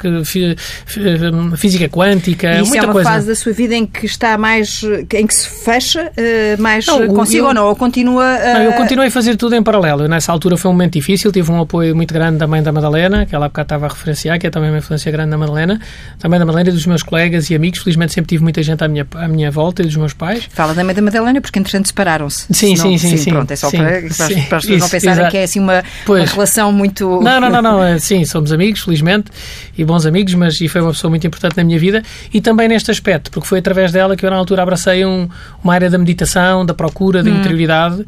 física 1.57 1.87
quântica, 1.89 2.47
E 2.53 2.61
isso 2.61 2.69
muita 2.69 2.77
é 2.85 2.87
uma 2.87 2.93
coisa. 2.93 3.09
fase 3.09 3.27
da 3.27 3.35
sua 3.35 3.53
vida 3.53 3.75
em 3.75 3.85
que 3.85 4.05
está 4.05 4.37
mais. 4.37 4.83
em 5.13 5.27
que 5.27 5.33
se 5.33 5.47
fecha 5.63 6.11
eh, 6.17 6.55
mais 6.57 6.85
Não, 6.85 7.07
consigo 7.07 7.43
eu- 7.43 7.47
ou 7.47 7.53
não? 7.53 7.65
Ou 7.67 7.75
continua 7.75 8.23
a. 8.25 8.53
Não, 8.55 8.61
eu 8.63 8.73
continuei 8.73 9.07
a 9.07 9.11
fazer 9.11 9.35
tudo 9.35 9.55
em 9.55 9.63
paralelo. 9.63 10.03
Eu, 10.03 10.09
nessa 10.09 10.31
altura 10.31 10.48
foi 10.57 10.69
um 10.69 10.73
momento 10.73 10.93
difícil, 10.93 11.31
tive 11.31 11.51
um 11.51 11.61
apoio 11.61 11.95
muito 11.95 12.13
grande 12.13 12.37
da 12.37 12.47
mãe 12.47 12.61
da 12.61 12.71
Madalena, 12.71 13.25
que 13.25 13.35
ela 13.35 13.45
há 13.45 13.49
bocado 13.49 13.65
estava 13.65 13.85
a 13.85 13.89
referenciar, 13.89 14.39
que 14.39 14.47
é 14.47 14.49
também 14.49 14.69
uma 14.69 14.77
influência 14.79 15.11
grande 15.11 15.31
da 15.31 15.37
Madalena, 15.37 15.79
também 16.17 16.39
da 16.39 16.45
Madalena 16.45 16.69
e 16.69 16.73
dos 16.73 16.85
meus 16.85 17.03
colegas 17.03 17.49
e 17.49 17.55
amigos. 17.55 17.79
Felizmente 17.79 18.13
sempre 18.13 18.29
tive 18.29 18.43
muita 18.43 18.61
gente 18.63 18.83
à 18.83 18.87
minha, 18.87 19.07
à 19.15 19.27
minha 19.27 19.51
volta 19.51 19.81
e 19.81 19.85
dos 19.85 19.95
meus 19.95 20.13
pais. 20.13 20.47
Fala 20.51 20.73
da 20.73 20.83
mãe 20.83 20.95
da 20.95 21.01
Madalena, 21.01 21.41
porque 21.41 21.59
entretanto 21.59 21.87
separaram-se. 21.87 22.45
Sim, 22.53 22.75
Senão- 22.75 22.91
sim, 22.91 22.97
sim, 22.97 23.17
sim. 23.17 23.29
Pronto, 23.31 23.51
é 23.51 23.55
só 23.55 23.69
Sim, 23.69 23.77
para, 23.77 23.89
para, 24.01 24.09
sim. 24.09 24.41
para 24.43 24.57
as 24.57 24.63
pessoas 24.63 24.79
não 24.81 24.89
pensarem 24.89 25.13
exato. 25.19 25.31
que 25.31 25.37
é 25.37 25.43
assim 25.43 25.59
uma, 25.59 25.83
uma 26.07 26.25
relação 26.25 26.71
muito. 26.71 27.21
Não, 27.21 27.39
não, 27.39 27.49
não, 27.49 27.61
não. 27.61 27.83
é, 27.83 27.97
Sim, 27.99 28.25
somos 28.25 28.51
amigos, 28.51 28.81
felizmente, 28.81 29.31
e 29.77 29.83
bons 29.85 30.05
amigos, 30.05 30.33
mas 30.33 30.59
e 30.61 30.67
foi 30.67 30.81
uma 30.81 30.91
pessoa 30.91 31.09
muito 31.09 31.25
importante 31.27 31.57
na 31.57 31.63
minha 31.63 31.77
vida 31.79 32.01
e 32.33 32.41
também 32.41 32.67
neste 32.67 32.91
aspecto, 32.91 33.31
porque 33.31 33.47
foi 33.47 33.59
através 33.59 33.91
dela 33.91 34.15
que 34.15 34.25
eu, 34.25 34.29
na 34.29 34.35
altura, 34.37 34.63
abracei 34.63 35.05
um, 35.05 35.27
uma 35.63 35.73
área 35.73 35.89
da 35.89 35.97
meditação, 35.97 36.65
da 36.65 36.73
procura, 36.73 37.21
da 37.23 37.29
interioridade. 37.29 38.05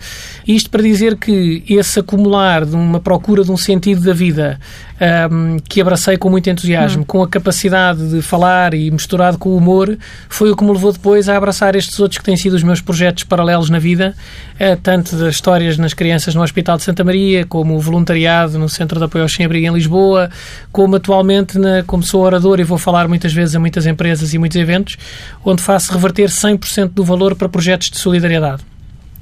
Isto 0.48 0.70
para 0.70 0.82
dizer 0.82 1.18
que 1.18 1.64
esse 1.68 2.00
acumular 2.00 2.21
de 2.66 2.76
uma 2.76 3.00
procura 3.00 3.44
de 3.44 3.52
um 3.52 3.58
sentido 3.58 4.02
da 4.02 4.14
vida 4.14 4.60
ahm, 5.00 5.58
que 5.68 5.82
abracei 5.82 6.18
com 6.18 6.30
muito 6.30 6.50
entusiasmo, 6.50 7.06
com 7.06 7.24
a 7.24 7.28
capacidade 7.28 8.10
de 8.10 8.22
falar 8.22 8.74
e 8.74 8.92
misturado 8.92 9.38
com 9.38 9.50
o 9.50 9.58
humor, 9.58 9.98
foi 10.30 10.52
o 10.52 10.56
que 10.56 10.64
me 10.64 10.72
levou 10.72 10.92
depois 10.92 11.28
a 11.28 11.36
abraçar 11.36 11.76
estes 11.76 12.00
outros 12.00 12.20
que 12.20 12.24
têm 12.24 12.38
sido 12.38 12.54
os 12.54 12.64
meus 12.64 12.82
projetos 12.82 13.24
paralelos 13.24 13.70
na 13.70 13.80
vida, 13.80 14.16
eh, 14.60 14.76
tanto 14.76 15.16
das 15.16 15.36
histórias 15.36 15.78
nas 15.78 15.94
crianças 15.94 16.36
no 16.36 16.42
Hospital 16.42 16.78
de 16.78 16.84
Santa 16.84 17.04
Maria, 17.04 17.46
como 17.46 17.76
o 17.76 17.80
voluntariado 17.80 18.60
no 18.60 18.70
Centro 18.70 19.00
de 19.00 19.06
Apoio 19.06 19.24
ao 19.24 19.30
Sem-Abrigo 19.30 19.68
em 19.68 19.74
Lisboa, 19.74 20.30
como 20.72 20.96
atualmente, 20.96 21.58
na, 21.58 21.84
como 21.84 22.04
sou 22.04 22.22
orador 22.22 22.60
e 22.60 22.64
vou 22.64 22.78
falar 22.78 23.08
muitas 23.08 23.34
vezes 23.34 23.56
a 23.56 23.60
muitas 23.60 23.86
empresas 23.86 24.34
e 24.34 24.38
muitos 24.38 24.58
eventos, 24.58 24.98
onde 25.44 25.62
faço 25.62 25.92
reverter 25.92 26.30
100% 26.30 26.90
do 26.90 27.04
valor 27.04 27.36
para 27.36 27.50
projetos 27.50 27.90
de 27.90 27.98
solidariedade. 27.98 28.72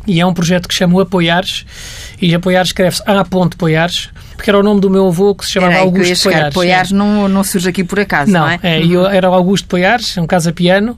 E 0.08 0.20
é 0.20 0.26
um 0.26 0.34
projeto 0.34 0.68
que 0.68 0.74
chamo 0.74 1.00
Apoiares, 1.00 1.66
e 2.22 2.34
Apoiares 2.34 2.70
escreve-se 2.70 3.04
A. 3.06 3.26
Porque 4.40 4.50
era 4.50 4.58
o 4.58 4.64
nome 4.64 4.80
do 4.80 4.90
meu 4.90 5.06
avô 5.06 5.36
que 5.36 5.46
se 5.46 5.52
chamava 5.52 5.74
Era 5.74 5.82
que 5.82 5.88
Augusto 5.88 6.16
chegar. 6.16 6.38
Poiares. 6.38 6.54
Poiares 6.54 6.92
não, 6.94 7.28
não 7.28 7.44
surge 7.44 7.68
aqui 7.68 7.84
por 7.84 8.00
acaso, 8.00 8.32
não, 8.32 8.40
Não, 8.40 8.50
é? 8.50 8.58
é, 8.64 8.86
eu 8.86 9.06
era 9.06 9.30
o 9.30 9.34
Augusto 9.34 9.68
Poiares, 9.68 10.18
um 10.18 10.26
casa-piano, 10.26 10.98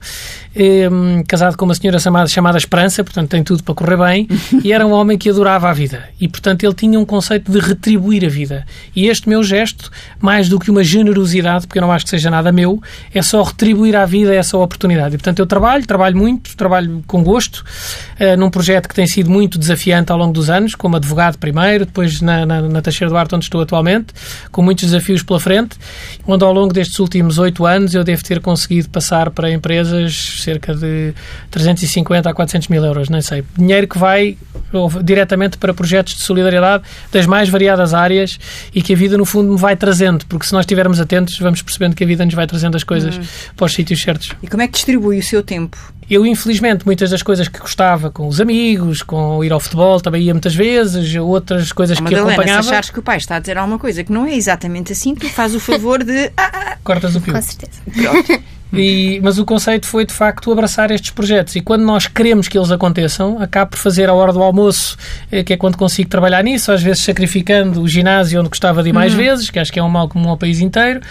hum, 0.56 1.24
casado 1.28 1.58
com 1.58 1.66
uma 1.66 1.74
senhora 1.74 1.98
chamada, 1.98 2.28
chamada 2.28 2.60
Esperança, 2.60 3.04
portanto 3.04 3.32
tem 3.32 3.44
tudo 3.44 3.64
para 3.64 3.74
correr 3.74 3.98
bem, 3.98 4.28
e 4.64 4.72
era 4.72 4.86
um 4.86 4.92
homem 4.92 5.18
que 5.18 5.28
adorava 5.28 5.72
a 5.72 5.74
vida. 5.74 6.04
E, 6.20 6.28
portanto, 6.28 6.64
ele 6.64 6.76
tinha 6.76 7.00
um 7.00 7.04
conceito 7.04 7.52
de 7.52 7.58
retribuir 7.58 8.24
a 8.24 8.30
vida. 8.30 8.64
E 8.96 9.08
este 9.08 9.28
meu 9.28 9.42
gesto, 9.42 9.90
mais 10.20 10.48
do 10.48 10.60
que 10.60 10.70
uma 10.70 10.84
generosidade, 10.84 11.66
porque 11.66 11.80
eu 11.80 11.82
não 11.82 11.92
acho 11.92 12.06
que 12.06 12.12
seja 12.12 12.30
nada 12.30 12.52
meu, 12.52 12.80
é 13.12 13.24
só 13.24 13.42
retribuir 13.42 13.96
à 13.96 14.06
vida 14.06 14.36
essa 14.36 14.56
oportunidade. 14.56 15.16
E, 15.16 15.18
portanto, 15.18 15.40
eu 15.40 15.48
trabalho, 15.48 15.84
trabalho 15.88 16.16
muito, 16.16 16.56
trabalho 16.56 17.04
com 17.08 17.24
gosto, 17.24 17.66
eh, 18.20 18.36
num 18.36 18.52
projeto 18.52 18.88
que 18.88 18.94
tem 18.94 19.08
sido 19.08 19.32
muito 19.32 19.58
desafiante 19.58 20.12
ao 20.12 20.18
longo 20.20 20.32
dos 20.32 20.48
anos, 20.48 20.76
como 20.76 20.96
advogado 20.96 21.40
primeiro, 21.40 21.88
depois 21.88 22.22
na, 22.22 22.46
na, 22.46 22.62
na 22.62 22.82
Teixeira 22.84 23.10
do 23.10 23.18
Arte, 23.32 23.36
onde 23.36 23.46
estou 23.46 23.62
atualmente, 23.62 24.08
com 24.52 24.62
muitos 24.62 24.86
desafios 24.86 25.24
pela 25.24 25.40
frente, 25.40 25.78
onde 26.28 26.44
ao 26.44 26.54
longo 26.54 26.74
destes 26.74 27.00
últimos 27.00 27.38
oito 27.38 27.66
anos 27.66 27.94
eu 27.94 28.04
devo 28.04 28.24
ter 28.24 28.40
conseguido 28.42 28.90
passar 28.90 29.30
para 29.32 29.52
empresas 29.52 30.42
cerca 30.44 30.74
de 30.76 31.14
350 31.50 32.30
a 32.30 32.34
400 32.34 32.68
mil 32.68 32.84
euros, 32.84 33.10
nem 33.10 33.22
sei. 33.22 33.44
Dinheiro 33.58 33.88
que 33.88 33.98
vai 33.98 34.38
ou, 34.74 34.90
diretamente 35.02 35.58
para 35.58 35.74
projetos 35.74 36.16
de 36.16 36.22
solidariedade 36.22 36.84
das 37.12 37.26
mais 37.26 37.50
variadas 37.50 37.94
áreas 37.94 38.40
e 38.74 38.82
que 38.82 38.94
a 38.94 38.96
vida, 38.96 39.18
no 39.18 39.26
fundo, 39.26 39.52
me 39.52 39.58
vai 39.58 39.76
trazendo, 39.76 40.26
porque 40.28 40.46
se 40.46 40.54
nós 40.54 40.62
estivermos 40.62 41.00
atentos, 41.00 41.38
vamos 41.40 41.62
percebendo 41.62 41.96
que 41.96 42.04
a 42.04 42.08
vida 42.08 42.26
nos 42.26 42.34
vai 42.34 42.48
trazendo 42.48 42.76
as 42.76 42.84
coisas 42.84 43.20
para 43.56 43.66
os 43.66 43.74
sítios 43.74 44.02
certos. 44.02 44.32
E 44.42 44.48
como 44.48 44.62
é 44.62 44.68
que 44.68 44.74
distribui 44.74 45.20
o 45.20 45.24
seu 45.24 45.44
tempo? 45.44 45.78
Eu, 46.12 46.26
infelizmente, 46.26 46.86
muitas 46.86 47.10
das 47.10 47.24
coisas 47.24 47.48
que 47.48 47.58
gostava 47.58 48.12
com 48.12 48.28
os 48.28 48.42
amigos, 48.42 49.02
com 49.02 49.42
ir 49.46 49.54
ao 49.54 49.62
futebol, 49.62 50.02
também 50.02 50.24
ia 50.24 50.34
muitas 50.34 50.54
vezes, 50.54 51.16
outras 51.16 51.72
coisas 51.72 51.98
Oh, 51.98 52.04
que 52.04 52.04
Madalena, 52.04 52.28
se 52.28 52.34
acompanhava. 52.34 52.68
achares 52.68 52.90
que 52.90 53.00
o 53.00 53.02
pai 53.02 53.16
está 53.16 53.38
a 53.38 53.40
dizer 53.40 53.58
alguma 53.58 53.80
coisa 53.80 54.04
que 54.04 54.12
não 54.12 54.26
é 54.26 54.36
exatamente 54.36 54.92
assim, 54.92 55.16
tu 55.16 55.30
faz 55.30 55.56
o 55.56 55.60
favor 55.60 56.04
de. 56.04 56.30
Ah, 56.38 56.76
Cortas 56.84 57.16
o 57.16 57.22
fio. 57.22 57.34
Com 57.34 57.42
certeza. 57.42 57.82
pronto. 57.96 58.44
E, 58.74 59.20
mas 59.22 59.38
o 59.38 59.44
conceito 59.44 59.86
foi, 59.86 60.06
de 60.06 60.14
facto, 60.14 60.50
abraçar 60.50 60.92
estes 60.92 61.12
projetos. 61.12 61.58
E 61.58 61.62
quando 61.62 61.84
nós 61.84 62.08
queremos 62.08 62.48
que 62.48 62.58
eles 62.58 62.72
aconteçam, 62.72 63.38
acabo 63.42 63.72
por 63.72 63.78
fazer 63.78 64.08
a 64.08 64.14
hora 64.14 64.32
do 64.32 64.42
almoço, 64.42 64.96
eh, 65.30 65.44
que 65.44 65.52
é 65.52 65.58
quando 65.58 65.76
consigo 65.76 66.10
trabalhar 66.10 66.42
nisso, 66.42 66.72
às 66.72 66.82
vezes 66.82 67.04
sacrificando 67.04 67.82
o 67.82 67.88
ginásio 67.88 68.40
onde 68.40 68.48
gostava 68.48 68.82
de 68.82 68.88
ir 68.90 68.94
mais 68.94 69.12
uhum. 69.12 69.20
vezes, 69.20 69.50
que 69.50 69.60
acho 69.60 69.74
que 69.74 69.80
é 69.80 69.84
um 69.84 69.90
mal 69.90 70.08
comum 70.08 70.30
ao 70.30 70.38
país 70.38 70.62
inteiro, 70.62 71.02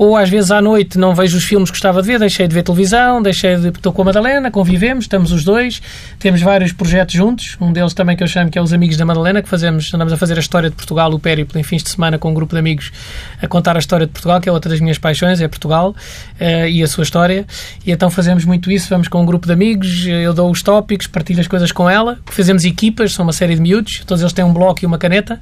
ou 0.00 0.16
às 0.16 0.30
vezes 0.30 0.50
à 0.50 0.62
noite 0.62 0.96
não 0.96 1.14
vejo 1.14 1.36
os 1.36 1.44
filmes 1.44 1.68
que 1.70 1.74
gostava 1.74 2.00
de 2.00 2.08
ver, 2.08 2.18
deixei 2.18 2.48
de 2.48 2.54
ver 2.54 2.62
televisão, 2.62 3.20
deixei 3.20 3.54
de. 3.56 3.68
Estou 3.68 3.92
com 3.92 4.00
a 4.00 4.06
Madalena, 4.06 4.50
convivemos, 4.50 5.04
estamos 5.04 5.30
os 5.30 5.44
dois, 5.44 5.82
temos 6.18 6.40
vários 6.40 6.72
projetos 6.72 7.14
juntos, 7.14 7.58
um 7.60 7.70
deles 7.70 7.92
também 7.92 8.16
que 8.16 8.22
eu 8.22 8.26
chamo 8.26 8.50
que 8.50 8.58
é 8.58 8.62
os 8.62 8.72
Amigos 8.72 8.96
da 8.96 9.04
Madalena, 9.04 9.42
que 9.42 9.48
fazemos, 9.48 9.92
andamos 9.92 10.10
a 10.10 10.16
fazer 10.16 10.38
a 10.38 10.40
história 10.40 10.70
de 10.70 10.74
Portugal, 10.74 11.12
o 11.12 11.18
périplo 11.18 11.60
em 11.60 11.62
fins 11.62 11.82
de 11.82 11.90
semana 11.90 12.16
com 12.16 12.30
um 12.30 12.34
grupo 12.34 12.54
de 12.54 12.58
amigos 12.58 12.90
a 13.42 13.46
contar 13.46 13.76
a 13.76 13.78
história 13.78 14.06
de 14.06 14.12
Portugal, 14.12 14.40
que 14.40 14.48
é 14.48 14.52
outra 14.52 14.70
das 14.70 14.80
minhas 14.80 14.96
paixões, 14.96 15.38
é 15.38 15.46
Portugal 15.46 15.90
uh, 15.90 16.66
e 16.66 16.82
a 16.82 16.88
sua 16.88 17.04
história. 17.04 17.46
E 17.84 17.92
então 17.92 18.08
fazemos 18.08 18.46
muito 18.46 18.70
isso, 18.70 18.88
vamos 18.88 19.06
com 19.06 19.20
um 19.20 19.26
grupo 19.26 19.46
de 19.46 19.52
amigos, 19.52 20.06
eu 20.06 20.32
dou 20.32 20.50
os 20.50 20.62
tópicos, 20.62 21.08
partilho 21.08 21.40
as 21.40 21.46
coisas 21.46 21.72
com 21.72 21.90
ela, 21.90 22.18
fazemos 22.24 22.64
equipas, 22.64 23.12
são 23.12 23.22
uma 23.22 23.34
série 23.34 23.54
de 23.54 23.60
miúdos, 23.60 24.02
todos 24.06 24.22
eles 24.22 24.32
têm 24.32 24.46
um 24.46 24.54
bloco 24.54 24.82
e 24.82 24.86
uma 24.86 24.96
caneta 24.96 25.38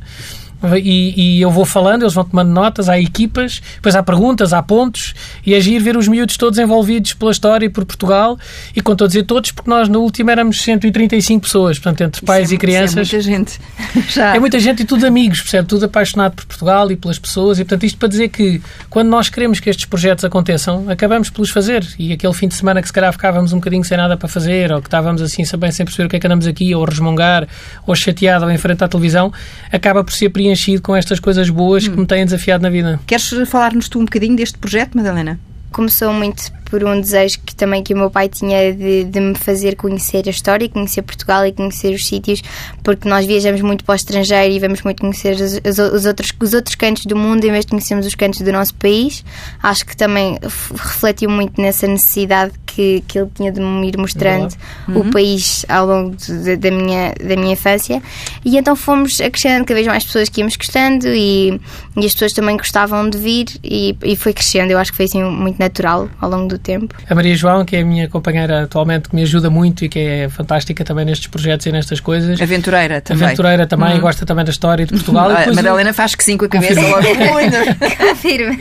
e, 0.77 1.39
e, 1.39 1.41
eu 1.41 1.51
vou 1.51 1.65
falando, 1.65 2.03
eles 2.03 2.15
vão 2.15 2.25
tomando 2.25 2.51
notas, 2.51 2.89
há 2.89 2.99
equipas, 2.99 3.63
depois 3.77 3.95
há 3.95 4.03
perguntas, 4.03 4.53
há 4.53 4.63
pontos, 4.63 5.15
e 5.47 5.55
agir 5.55 5.77
é 5.77 5.79
ver 5.79 5.97
os 5.97 6.09
miúdos 6.09 6.37
todos 6.37 6.59
envolvidos 6.59 7.15
pela 7.15 7.31
história 7.31 7.67
e 7.67 7.69
por 7.69 7.85
Portugal, 7.85 8.37
e 8.75 8.81
estou 8.81 9.05
a 9.05 9.07
dizer 9.07 9.23
todos, 9.23 9.53
porque 9.53 9.71
nós 9.71 9.89
no 9.89 10.01
último 10.01 10.31
éramos 10.31 10.61
135 10.61 11.43
pessoas, 11.43 11.79
portanto, 11.79 12.03
entre 12.03 12.27
pais 12.27 12.51
é, 12.51 12.55
e 12.55 12.59
crianças. 12.59 12.97
é 12.97 13.17
muita 13.17 13.21
gente. 13.21 13.61
Já. 14.11 14.35
É 14.35 14.39
muita 14.39 14.59
gente 14.59 14.83
e 14.83 14.85
tudo 14.85 15.07
amigos, 15.07 15.41
percebe? 15.41 15.69
Tudo 15.69 15.87
apaixonado 15.87 16.35
por 16.35 16.47
Portugal 16.47 16.91
e 16.91 16.97
pelas 16.97 17.19
pessoas, 17.19 17.59
e 17.59 17.65
portanto, 17.65 17.85
isto 17.85 17.99
para 17.99 18.09
dizer 18.09 18.29
que 18.29 18.61
quando 18.91 19.09
nós 19.09 19.29
queremos 19.29 19.61
que 19.61 19.71
estes 19.71 19.85
projetos 19.85 20.25
aconteçam, 20.25 20.91
acabamos 20.91 21.31
pelos 21.31 21.51
fazer, 21.51 21.87
e 21.99 22.13
aquele 22.13 22.35
fim 22.35 22.49
de 22.49 22.55
semana 22.55 22.83
que 22.83 22.89
se 22.89 22.93
calhar 22.93 23.13
ficávamos 23.13 23.53
um 23.53 23.57
bocadinho 23.57 23.85
sem 23.85 23.97
nada 23.97 24.17
para 24.17 24.29
fazer, 24.29 24.73
ou 24.73 24.81
que 24.81 24.89
estávamos 24.89 25.23
assim, 25.23 25.45
sem 25.45 25.59
perceber 25.59 26.07
o 26.07 26.09
que 26.09 26.17
é 26.17 26.19
que 26.19 26.27
andamos 26.27 26.47
aqui, 26.47 26.75
ou 26.75 26.85
resmungar, 26.85 27.47
ou 27.87 27.95
chateado, 27.95 28.45
ou 28.45 28.51
em 28.51 28.59
frente 28.59 28.83
à 28.83 28.89
televisão, 28.89 29.33
acaba 29.73 30.03
por 30.03 30.13
ser 30.13 30.31
preenchido 30.49 30.83
com 30.83 30.97
estas 30.97 31.21
coisas 31.21 31.51
boas 31.51 31.87
hum. 31.87 31.93
que 31.93 32.01
me 32.01 32.07
têm 32.07 32.25
desafiado 32.25 32.63
na 32.63 32.71
vida. 32.71 32.99
Queres 33.07 33.29
falar-nos 33.47 33.89
tu 33.89 33.99
um 33.99 34.05
bocadinho 34.05 34.37
deste 34.37 34.57
projeto, 34.59 34.97
Madalena? 34.97 35.39
Começou 35.71 36.13
muito 36.13 36.51
por 36.69 36.85
um 36.85 37.01
desejo 37.01 37.39
que 37.45 37.55
também 37.55 37.83
que 37.83 37.95
o 37.95 37.97
meu 37.97 38.11
pai 38.11 38.29
tinha 38.29 38.73
de, 38.73 39.05
de, 39.05 39.21
me 39.21 39.35
fazer 39.35 39.77
conhecer 39.77 40.25
a 40.27 40.31
história, 40.31 40.69
conhecer 40.69 41.03
Portugal 41.03 41.47
e 41.47 41.53
conhecer 41.53 41.95
os 41.95 42.07
sítios, 42.07 42.43
porque 42.83 43.09
nós 43.09 43.27
viajamos 43.27 43.61
muito 43.61 43.85
para 43.85 43.95
o 43.95 43.97
estrangeiro 43.97 44.55
e 44.55 44.59
vamos 44.59 44.83
muito 44.83 45.01
conhecer 45.01 45.35
os, 45.35 45.61
os, 45.65 45.79
os 45.79 46.07
outros, 46.07 46.33
os 46.41 46.55
outros 46.55 46.75
cantos 46.75 47.07
do 47.07 47.17
mundo 47.17 47.45
em 47.45 47.51
vez 47.51 47.65
de 47.65 47.71
conhecermos 47.71 48.07
os 48.07 48.15
cantos 48.15 48.41
do 48.41 48.53
nosso 48.53 48.75
país. 48.75 49.25
Acho 49.63 49.87
que 49.87 49.97
também 49.97 50.39
refletiu 50.43 51.31
muito 51.31 51.61
nessa 51.61 51.87
necessidade 51.87 52.53
que, 52.67 53.03
que 53.09 53.19
ele 53.19 53.31
tinha 53.35 53.51
de 53.51 53.61
me 53.61 53.89
ir 53.89 53.99
mostrando 53.99 54.55
uhum. 54.89 55.01
o 55.01 55.11
país 55.11 55.65
ao 55.69 55.87
longo 55.87 56.15
de, 56.15 56.57
da, 56.57 56.71
minha, 56.71 57.13
da 57.19 57.35
minha 57.35 57.53
infância. 57.55 58.01
E 58.45 58.57
então 58.57 58.77
fomos 58.77 59.21
acrescentando 59.21 59.65
cada 59.65 59.75
vez 59.75 59.87
mais 59.87 60.05
pessoas 60.05 60.29
que 60.29 60.41
íamos 60.41 60.57
gostando 60.57 61.09
e, 61.09 61.61
e 61.97 62.07
as 62.07 62.13
pessoas 62.13 62.33
também 62.33 62.57
gostavam 62.57 63.09
de 63.11 63.19
vir 63.19 63.47
e, 63.65 63.97
e 64.05 64.15
foi 64.15 64.33
crescendo. 64.33 64.71
Eu 64.71 64.79
acho 64.79 64.93
que 64.93 64.97
foi 64.97 65.07
assim 65.07 65.25
muito 65.25 65.59
natural 65.59 66.09
ao 66.21 66.31
longo 66.31 66.49
do 66.49 66.58
tempo. 66.59 66.95
A 67.09 67.15
Maria 67.15 67.35
João, 67.35 67.65
que 67.65 67.77
é 67.77 67.81
a 67.81 67.85
minha 67.85 68.09
companheira 68.09 68.65
atualmente, 68.65 69.09
que 69.09 69.15
me 69.15 69.23
ajuda 69.23 69.51
muito 69.51 69.85
e 69.85 69.89
que 69.89 69.99
é 69.99 70.29
fantástica 70.29 70.85
também 70.85 71.05
nestes 71.05 71.27
projetos 71.29 71.67
e 71.67 71.73
nestas 71.73 72.01
coisas. 72.01 72.41
Aventureira 72.41 73.01
também. 73.01 73.25
Aventureira 73.25 73.67
também, 73.67 73.95
uhum. 73.95 74.01
gosta 74.01 74.27
também 74.27 74.45
da 74.45 74.51
história 74.51 74.87
de 74.87 74.93
Portugal. 74.93 75.31
a 75.49 75.53
Madalena 75.53 75.93
faz 75.93 76.15
que 76.15 76.25
sim 76.25 76.37
com 76.37 76.45
a 76.45 76.49
cabeça 76.49 76.81
logo. 76.81 77.03
Confirma. 78.09 78.57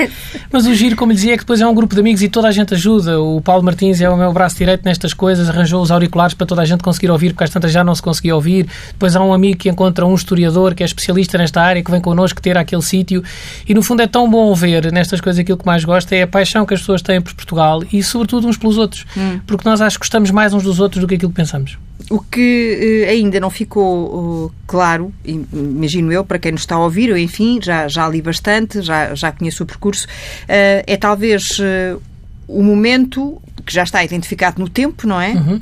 Mas 0.51 0.65
o 0.65 0.73
giro, 0.73 0.95
como 0.95 1.13
dizia, 1.13 1.33
é 1.33 1.37
que 1.37 1.43
depois 1.43 1.61
é 1.61 1.67
um 1.67 1.73
grupo 1.73 1.93
de 1.93 2.01
amigos 2.01 2.21
e 2.21 2.29
toda 2.29 2.47
a 2.47 2.51
gente 2.51 2.73
ajuda. 2.73 3.19
O 3.19 3.41
Paulo 3.41 3.63
Martins 3.63 4.01
é 4.01 4.09
o 4.09 4.17
meu 4.17 4.31
braço 4.31 4.57
direito 4.57 4.83
nestas 4.85 5.13
coisas, 5.13 5.49
arranjou 5.49 5.81
os 5.81 5.91
auriculares 5.91 6.33
para 6.33 6.45
toda 6.45 6.61
a 6.61 6.65
gente 6.65 6.83
conseguir 6.83 7.09
ouvir, 7.11 7.33
porque 7.33 7.43
às 7.43 7.49
tantas 7.49 7.71
já 7.71 7.83
não 7.83 7.95
se 7.95 8.01
conseguia 8.01 8.35
ouvir. 8.35 8.67
Depois 8.91 9.15
há 9.15 9.23
um 9.23 9.33
amigo 9.33 9.57
que 9.57 9.69
encontra 9.69 10.05
um 10.05 10.15
historiador 10.15 10.75
que 10.75 10.83
é 10.83 10.85
especialista 10.85 11.37
nesta 11.37 11.61
área, 11.61 11.83
que 11.83 11.91
vem 11.91 12.01
connosco 12.01 12.41
ter 12.41 12.57
aquele 12.57 12.81
sítio. 12.81 13.23
E 13.67 13.73
no 13.73 13.81
fundo 13.81 14.01
é 14.01 14.07
tão 14.07 14.29
bom 14.29 14.53
ver 14.53 14.91
nestas 14.91 15.21
coisas 15.21 15.39
aquilo 15.39 15.57
que 15.57 15.65
mais 15.65 15.83
gosta 15.83 16.15
é 16.15 16.23
a 16.23 16.27
paixão 16.27 16.65
que 16.65 16.73
as 16.73 16.79
pessoas 16.79 17.01
têm 17.01 17.21
por 17.21 17.33
Portugal 17.33 17.83
e, 17.91 18.03
sobretudo, 18.03 18.47
uns 18.47 18.57
pelos 18.57 18.77
outros. 18.77 19.05
Hum. 19.15 19.39
Porque 19.45 19.67
nós 19.67 19.81
acho 19.81 19.97
que 19.97 20.05
gostamos 20.05 20.31
mais 20.31 20.53
uns 20.53 20.63
dos 20.63 20.79
outros 20.79 21.01
do 21.01 21.07
que 21.07 21.15
aquilo 21.15 21.31
que 21.31 21.35
pensamos. 21.35 21.77
O 22.09 22.19
que 22.19 23.05
eh, 23.05 23.09
ainda 23.09 23.39
não 23.39 23.49
ficou 23.49 24.45
uh, 24.45 24.51
claro, 24.65 25.13
imagino 25.25 26.11
eu, 26.11 26.23
para 26.23 26.39
quem 26.39 26.51
nos 26.51 26.61
está 26.61 26.75
a 26.75 26.79
ouvir, 26.79 27.09
eu, 27.09 27.17
enfim, 27.17 27.59
já, 27.61 27.87
já 27.87 28.07
li 28.07 28.21
bastante, 28.21 28.81
já, 28.81 29.13
já 29.13 29.31
conheço 29.31 29.63
o 29.63 29.65
percurso, 29.65 30.05
uh, 30.05 30.83
é 30.87 30.95
talvez 30.95 31.59
uh, 31.59 32.01
o 32.47 32.63
momento 32.63 33.41
que 33.65 33.73
já 33.73 33.83
está 33.83 34.03
identificado 34.03 34.61
no 34.61 34.69
tempo, 34.69 35.05
não 35.05 35.19
é? 35.19 35.31
Uhum 35.31 35.59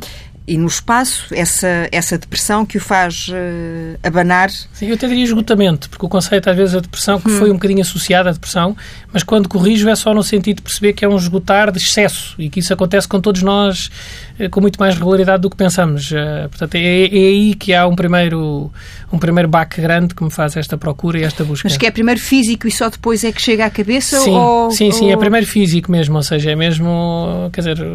e 0.47 0.57
no 0.57 0.67
espaço 0.67 1.27
essa, 1.33 1.87
essa 1.91 2.17
depressão 2.17 2.65
que 2.65 2.77
o 2.77 2.81
faz 2.81 3.27
uh, 3.29 3.99
abanar. 4.03 4.49
Sim, 4.49 4.87
eu 4.87 4.93
até 4.93 5.07
diria 5.07 5.23
esgotamento, 5.23 5.89
porque 5.89 6.05
o 6.05 6.09
conceito 6.09 6.49
às 6.49 6.55
vezes 6.55 6.73
da 6.73 6.79
depressão, 6.79 7.19
que 7.19 7.29
hum. 7.29 7.39
foi 7.39 7.49
um 7.49 7.55
bocadinho 7.55 7.81
associado 7.81 8.29
à 8.29 8.31
depressão, 8.31 8.77
mas 9.15 9.23
quando 9.23 9.47
corrijo 9.47 9.87
é 9.87 9.95
só 9.95 10.13
no 10.13 10.21
sentido 10.21 10.57
de 10.57 10.63
perceber 10.63 10.91
que 10.91 11.05
é 11.05 11.07
um 11.07 11.15
esgotar 11.15 11.71
de 11.71 11.77
excesso 11.77 12.35
e 12.37 12.49
que 12.49 12.59
isso 12.59 12.73
acontece 12.73 13.07
com 13.07 13.21
todos 13.21 13.41
nós 13.41 13.89
uh, 14.37 14.49
com 14.49 14.59
muito 14.59 14.77
mais 14.77 14.93
regularidade 14.93 15.41
do 15.41 15.49
que 15.49 15.55
pensamos. 15.55 16.11
Uh, 16.11 16.49
portanto, 16.49 16.75
é, 16.75 17.05
é, 17.05 17.07
aí 17.07 17.55
que 17.55 17.73
há 17.73 17.87
um 17.87 17.95
primeiro, 17.95 18.69
um 19.13 19.17
primeiro 19.17 19.47
baque 19.47 19.79
grande 19.79 20.13
que 20.13 20.21
me 20.21 20.29
faz 20.29 20.57
esta 20.57 20.77
procura 20.77 21.17
e 21.17 21.23
esta 21.23 21.45
busca. 21.45 21.65
Mas 21.65 21.77
que 21.77 21.85
é 21.85 21.91
primeiro 21.91 22.19
físico 22.19 22.67
e 22.67 22.71
só 22.71 22.89
depois 22.89 23.23
é 23.23 23.31
que 23.31 23.41
chega 23.41 23.65
à 23.65 23.69
cabeça? 23.69 24.19
Sim, 24.19 24.35
ou, 24.35 24.69
sim, 24.69 24.91
sim, 24.91 25.09
é 25.09 25.15
primeiro 25.15 25.47
físico 25.47 25.89
mesmo, 25.89 26.17
ou 26.17 26.23
seja, 26.23 26.51
é 26.51 26.55
mesmo, 26.57 27.49
quer 27.53 27.61
dizer, 27.61 27.87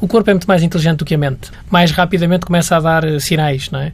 o 0.00 0.06
corpo 0.06 0.30
é 0.30 0.34
muito 0.34 0.46
mais 0.46 0.62
inteligente 0.62 0.98
do 0.98 1.04
que 1.04 1.16
a 1.16 1.18
mente. 1.18 1.50
Mais 1.68 1.90
rapidamente 1.90 2.46
começa 2.46 2.76
a 2.76 2.80
dar 2.80 3.02
eh, 3.02 3.18
sinais, 3.18 3.68
não 3.72 3.80
é? 3.80 3.92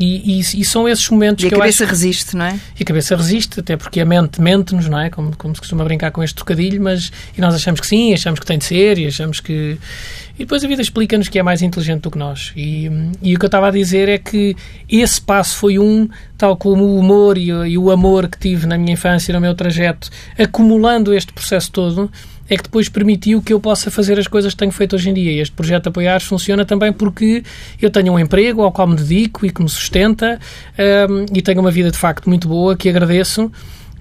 E, 0.00 0.38
e, 0.38 0.40
e, 0.40 0.64
são 0.64 0.88
esses 0.88 1.06
momentos 1.10 1.44
e 1.44 1.48
que 1.48 1.54
a 1.54 1.58
cabeça 1.58 1.84
acho... 1.84 1.90
resiste, 1.90 2.34
não 2.34 2.46
é? 2.46 2.58
E 2.78 2.82
a 2.82 2.86
cabeça 2.86 3.14
resiste, 3.14 3.60
até 3.60 3.76
porque 3.76 4.00
a 4.00 4.04
mente 4.06 4.40
mente-nos, 4.40 4.88
não 4.88 4.98
é? 4.98 5.10
Como, 5.10 5.36
como 5.36 5.54
se 5.54 5.60
costuma 5.60 5.84
brincar 5.84 6.10
com 6.10 6.22
este 6.22 6.34
trocadilho, 6.34 6.82
mas 6.82 7.12
e 7.36 7.40
nós 7.40 7.54
achamos 7.54 7.82
que 7.82 7.86
sim, 7.86 8.14
achamos 8.14 8.40
que 8.40 8.46
tem 8.46 8.56
de 8.56 8.64
ser, 8.64 8.98
e 8.98 9.06
achamos 9.06 9.40
que. 9.40 9.76
E 10.36 10.44
depois 10.44 10.64
a 10.64 10.68
vida 10.68 10.80
explica-nos 10.80 11.28
que 11.28 11.38
é 11.38 11.42
mais 11.42 11.60
inteligente 11.60 12.00
do 12.00 12.10
que 12.10 12.16
nós. 12.16 12.50
E, 12.56 12.90
e 13.20 13.36
o 13.36 13.38
que 13.38 13.44
eu 13.44 13.48
estava 13.48 13.68
a 13.68 13.70
dizer 13.70 14.08
é 14.08 14.16
que 14.16 14.56
esse 14.88 15.20
passo 15.20 15.54
foi 15.58 15.78
um, 15.78 16.08
tal 16.38 16.56
como 16.56 16.82
o 16.82 16.98
humor 16.98 17.36
e, 17.36 17.48
e 17.48 17.76
o 17.76 17.90
amor 17.90 18.26
que 18.26 18.38
tive 18.38 18.66
na 18.66 18.78
minha 18.78 18.94
infância, 18.94 19.34
no 19.34 19.40
meu 19.40 19.54
trajeto, 19.54 20.08
acumulando 20.38 21.12
este 21.12 21.30
processo 21.30 21.70
todo, 21.70 22.10
é 22.50 22.56
que 22.56 22.64
depois 22.64 22.88
permitiu 22.88 23.40
que 23.40 23.52
eu 23.52 23.60
possa 23.60 23.90
fazer 23.92 24.18
as 24.18 24.26
coisas 24.26 24.52
que 24.52 24.58
tenho 24.58 24.72
feito 24.72 24.96
hoje 24.96 25.08
em 25.08 25.14
dia. 25.14 25.40
Este 25.40 25.54
projeto 25.54 25.86
Apoiares 25.86 26.24
funciona 26.24 26.64
também 26.64 26.92
porque 26.92 27.44
eu 27.80 27.88
tenho 27.88 28.12
um 28.12 28.18
emprego 28.18 28.62
ao 28.62 28.72
qual 28.72 28.88
me 28.88 28.96
dedico 28.96 29.46
e 29.46 29.50
que 29.50 29.62
me 29.62 29.68
sustenta 29.68 30.40
um, 31.08 31.26
e 31.32 31.40
tenho 31.40 31.60
uma 31.60 31.70
vida 31.70 31.92
de 31.92 31.96
facto 31.96 32.28
muito 32.28 32.48
boa, 32.48 32.76
que 32.76 32.88
agradeço 32.88 33.50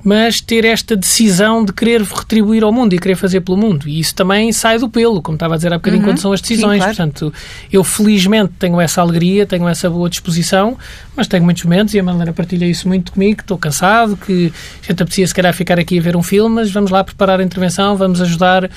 mas 0.03 0.39
ter 0.39 0.65
esta 0.65 0.95
decisão 0.95 1.63
de 1.63 1.73
querer 1.73 2.01
retribuir 2.01 2.63
ao 2.63 2.71
mundo 2.71 2.93
e 2.93 2.99
querer 2.99 3.15
fazer 3.15 3.41
pelo 3.41 3.57
mundo. 3.57 3.87
E 3.87 3.99
isso 3.99 4.15
também 4.15 4.51
sai 4.51 4.77
do 4.77 4.89
pelo, 4.89 5.21
como 5.21 5.35
estava 5.35 5.55
a 5.55 5.57
dizer 5.57 5.73
há 5.73 5.77
bocadinho, 5.77 6.01
uhum. 6.03 6.09
quando 6.09 6.19
são 6.19 6.31
as 6.31 6.41
decisões. 6.41 6.75
Sim, 6.75 6.79
claro. 6.79 6.95
Portanto, 6.95 7.33
eu 7.71 7.83
felizmente 7.83 8.53
tenho 8.57 8.79
essa 8.79 9.01
alegria, 9.01 9.45
tenho 9.45 9.67
essa 9.67 9.89
boa 9.89 10.09
disposição, 10.09 10.77
mas 11.15 11.27
tenho 11.27 11.43
muitos 11.43 11.63
momentos 11.63 11.93
e 11.93 11.99
a 11.99 12.03
Malena 12.03 12.31
partilha 12.31 12.65
isso 12.65 12.87
muito 12.87 13.11
comigo, 13.11 13.37
que 13.37 13.43
estou 13.43 13.57
cansado, 13.57 14.15
que 14.15 14.53
a 14.83 14.87
gente 14.87 15.03
aprecia 15.03 15.27
se 15.27 15.33
calhar 15.33 15.53
ficar 15.53 15.79
aqui 15.79 15.99
a 15.99 16.01
ver 16.01 16.15
um 16.15 16.23
filme, 16.23 16.55
mas 16.55 16.71
vamos 16.71 16.91
lá 16.91 17.03
preparar 17.03 17.39
a 17.39 17.43
intervenção, 17.43 17.95
vamos 17.97 18.21
ajudar 18.21 18.69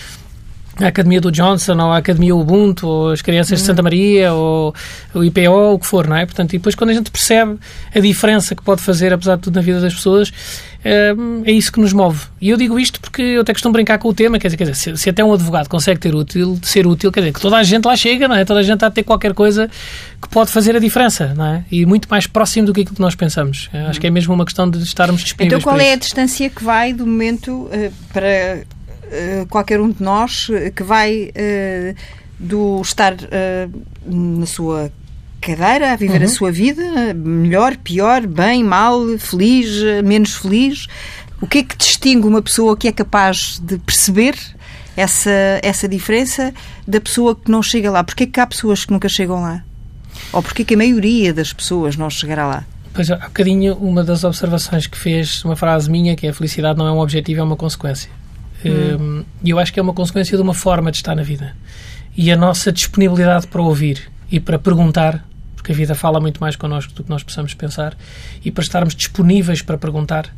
a 0.81 0.87
Academia 0.87 1.21
do 1.21 1.31
Johnson, 1.31 1.75
ou 1.75 1.93
a 1.93 1.99
Academia 1.99 2.35
Ubuntu, 2.35 2.87
ou 2.87 3.11
as 3.11 3.21
crianças 3.21 3.61
de 3.61 3.67
Santa 3.67 3.83
Maria, 3.83 4.33
ou 4.33 4.75
o 5.14 5.23
IPO, 5.23 5.75
o 5.75 5.79
que 5.79 5.87
for, 5.87 6.07
não 6.07 6.17
é? 6.17 6.25
Portanto, 6.25 6.55
e 6.55 6.59
depois 6.59 6.75
quando 6.75 6.91
a 6.91 6.95
gente 6.95 7.11
percebe 7.11 7.59
a 7.95 8.00
diferença 8.00 8.55
que 8.55 8.62
pode 8.62 8.81
fazer, 8.81 9.12
apesar 9.12 9.37
de 9.37 9.43
tudo, 9.43 9.57
na 9.57 9.62
vida 9.62 9.81
das 9.81 9.95
pessoas, 9.95 10.33
é, 10.85 11.14
é 11.45 11.52
isso 11.52 11.71
que 11.71 11.81
nos 11.81 11.93
move. 11.93 12.25
E 12.41 12.50
eu 12.50 12.57
digo 12.57 12.79
isto 12.79 13.00
porque 13.00 13.23
eu 13.23 13.43
até 13.43 13.52
costumo 13.52 13.73
brincar 13.73 13.99
com 13.99 14.09
o 14.09 14.14
tema, 14.14 14.38
quer 14.38 14.49
dizer, 14.49 14.57
quer 14.57 14.64
dizer 14.64 14.75
se, 14.75 14.97
se, 14.97 15.11
até 15.11 15.23
um 15.23 15.33
advogado 15.33 15.69
consegue 15.69 16.00
ter 16.00 16.14
útil, 16.14 16.59
ser 16.62 16.87
útil, 16.87 17.12
quer 17.12 17.21
dizer, 17.21 17.33
que 17.33 17.41
toda 17.41 17.57
a 17.57 17.62
gente 17.62 17.85
lá 17.85 17.95
chega, 17.95 18.26
não 18.26 18.35
é? 18.35 18.45
Toda 18.45 18.61
a 18.61 18.62
gente 18.62 18.75
está 18.75 18.87
a 18.88 18.91
ter 18.91 19.02
qualquer 19.02 19.35
coisa 19.35 19.71
que 20.21 20.29
pode 20.29 20.50
fazer 20.50 20.75
a 20.75 20.79
diferença, 20.79 21.35
não 21.35 21.47
é? 21.47 21.64
E 21.71 21.87
muito 21.87 22.09
mais 22.09 22.26
próximo 22.26 22.67
do 22.67 22.73
que 22.73 22.81
aquilo 22.81 22.97
que 22.97 23.02
nós 23.02 23.14
pensamos. 23.14 23.69
Acho 23.88 24.00
que 24.00 24.07
é 24.07 24.11
mesmo 24.11 24.35
uma 24.35 24.45
questão 24.45 24.69
de 24.69 24.83
estarmos 24.83 25.23
disponíveis 25.23 25.61
Então 25.61 25.71
qual 25.71 25.81
é 25.81 25.93
a 25.93 25.97
distância 25.97 26.49
que 26.50 26.64
vai 26.64 26.93
do 26.93 27.07
momento 27.07 27.67
uh, 27.67 27.93
para 28.12 28.62
qualquer 29.49 29.81
um 29.81 29.90
de 29.90 30.02
nós 30.02 30.49
uh, 30.49 30.73
que 30.75 30.83
vai 30.83 31.33
do 32.38 32.81
estar 32.81 33.14
na 34.04 34.47
sua 34.47 34.90
cadeira 35.40 35.92
a 35.92 35.97
viver 35.97 36.19
uhum. 36.19 36.25
a 36.25 36.28
sua 36.28 36.52
vida, 36.52 37.12
melhor, 37.14 37.76
pior, 37.76 38.26
bem, 38.26 38.62
mal, 38.62 39.00
feliz, 39.19 39.69
menos 40.04 40.37
feliz. 40.37 40.87
O 41.40 41.47
que 41.47 41.59
é 41.59 41.62
que 41.64 41.76
distingue 41.76 42.26
uma 42.26 42.40
pessoa 42.40 42.76
que 42.76 42.87
é 42.87 42.92
capaz 42.92 43.61
de 43.61 43.76
perceber 43.78 44.37
essa, 44.97 45.31
essa 45.62 45.88
diferença 45.88 46.54
da 46.87 47.00
pessoa 47.00 47.35
que 47.35 47.50
não 47.50 47.62
chega 47.62 47.90
lá? 47.90 48.04
Porquê 48.04 48.26
que 48.26 48.38
há 48.38 48.47
pessoas 48.47 48.85
que 48.85 48.92
nunca 48.92 49.09
chegam 49.09 49.42
lá? 49.42 49.64
Ou 50.33 50.42
porquê 50.42 50.64
que 50.64 50.75
a 50.75 50.76
maioria 50.76 51.35
das 51.35 51.52
pessoas 51.52 51.97
não 51.97 52.09
chegará 52.09 52.47
lá? 52.47 52.64
Pois, 52.95 53.11
há 53.11 53.16
bocadinho, 53.16 53.75
uma 53.75 54.04
das 54.04 54.23
observações 54.23 54.87
que 54.87 54.97
fez, 54.97 55.45
uma 55.45 55.57
frase 55.57 55.90
minha, 55.90 56.14
que 56.14 56.26
é 56.26 56.31
a 56.31 56.35
felicidade 56.35 56.78
não 56.78 56.87
é 56.87 56.92
um 56.92 56.99
objetivo, 56.99 57.40
é 57.40 57.42
uma 57.42 57.57
consequência. 57.57 58.11
Hum. 58.69 59.25
E 59.42 59.50
eu 59.50 59.59
acho 59.59 59.73
que 59.73 59.81
é 59.81 59.83
uma 59.83 59.92
consequência 59.92 60.37
de 60.37 60.42
uma 60.42 60.54
forma 60.54 60.90
de 60.90 60.99
estar 60.99 61.14
na 61.14 61.23
vida. 61.23 61.54
E 62.16 62.31
a 62.31 62.37
nossa 62.37 62.71
disponibilidade 62.71 63.47
para 63.47 63.62
ouvir 63.62 64.11
e 64.31 64.38
para 64.38 64.59
perguntar, 64.59 65.26
porque 65.54 65.73
a 65.73 65.75
vida 65.75 65.95
fala 65.95 66.21
muito 66.21 66.40
mais 66.40 66.57
connosco 66.57 66.92
do 66.92 67.04
que 67.04 67.11
nós 67.11 67.23
possamos 67.23 67.54
pensar, 67.54 67.97
e 68.45 68.50
para 68.50 68.62
estarmos 68.62 68.95
disponíveis 68.95 69.62
para 69.62 69.78
perguntar 69.78 70.35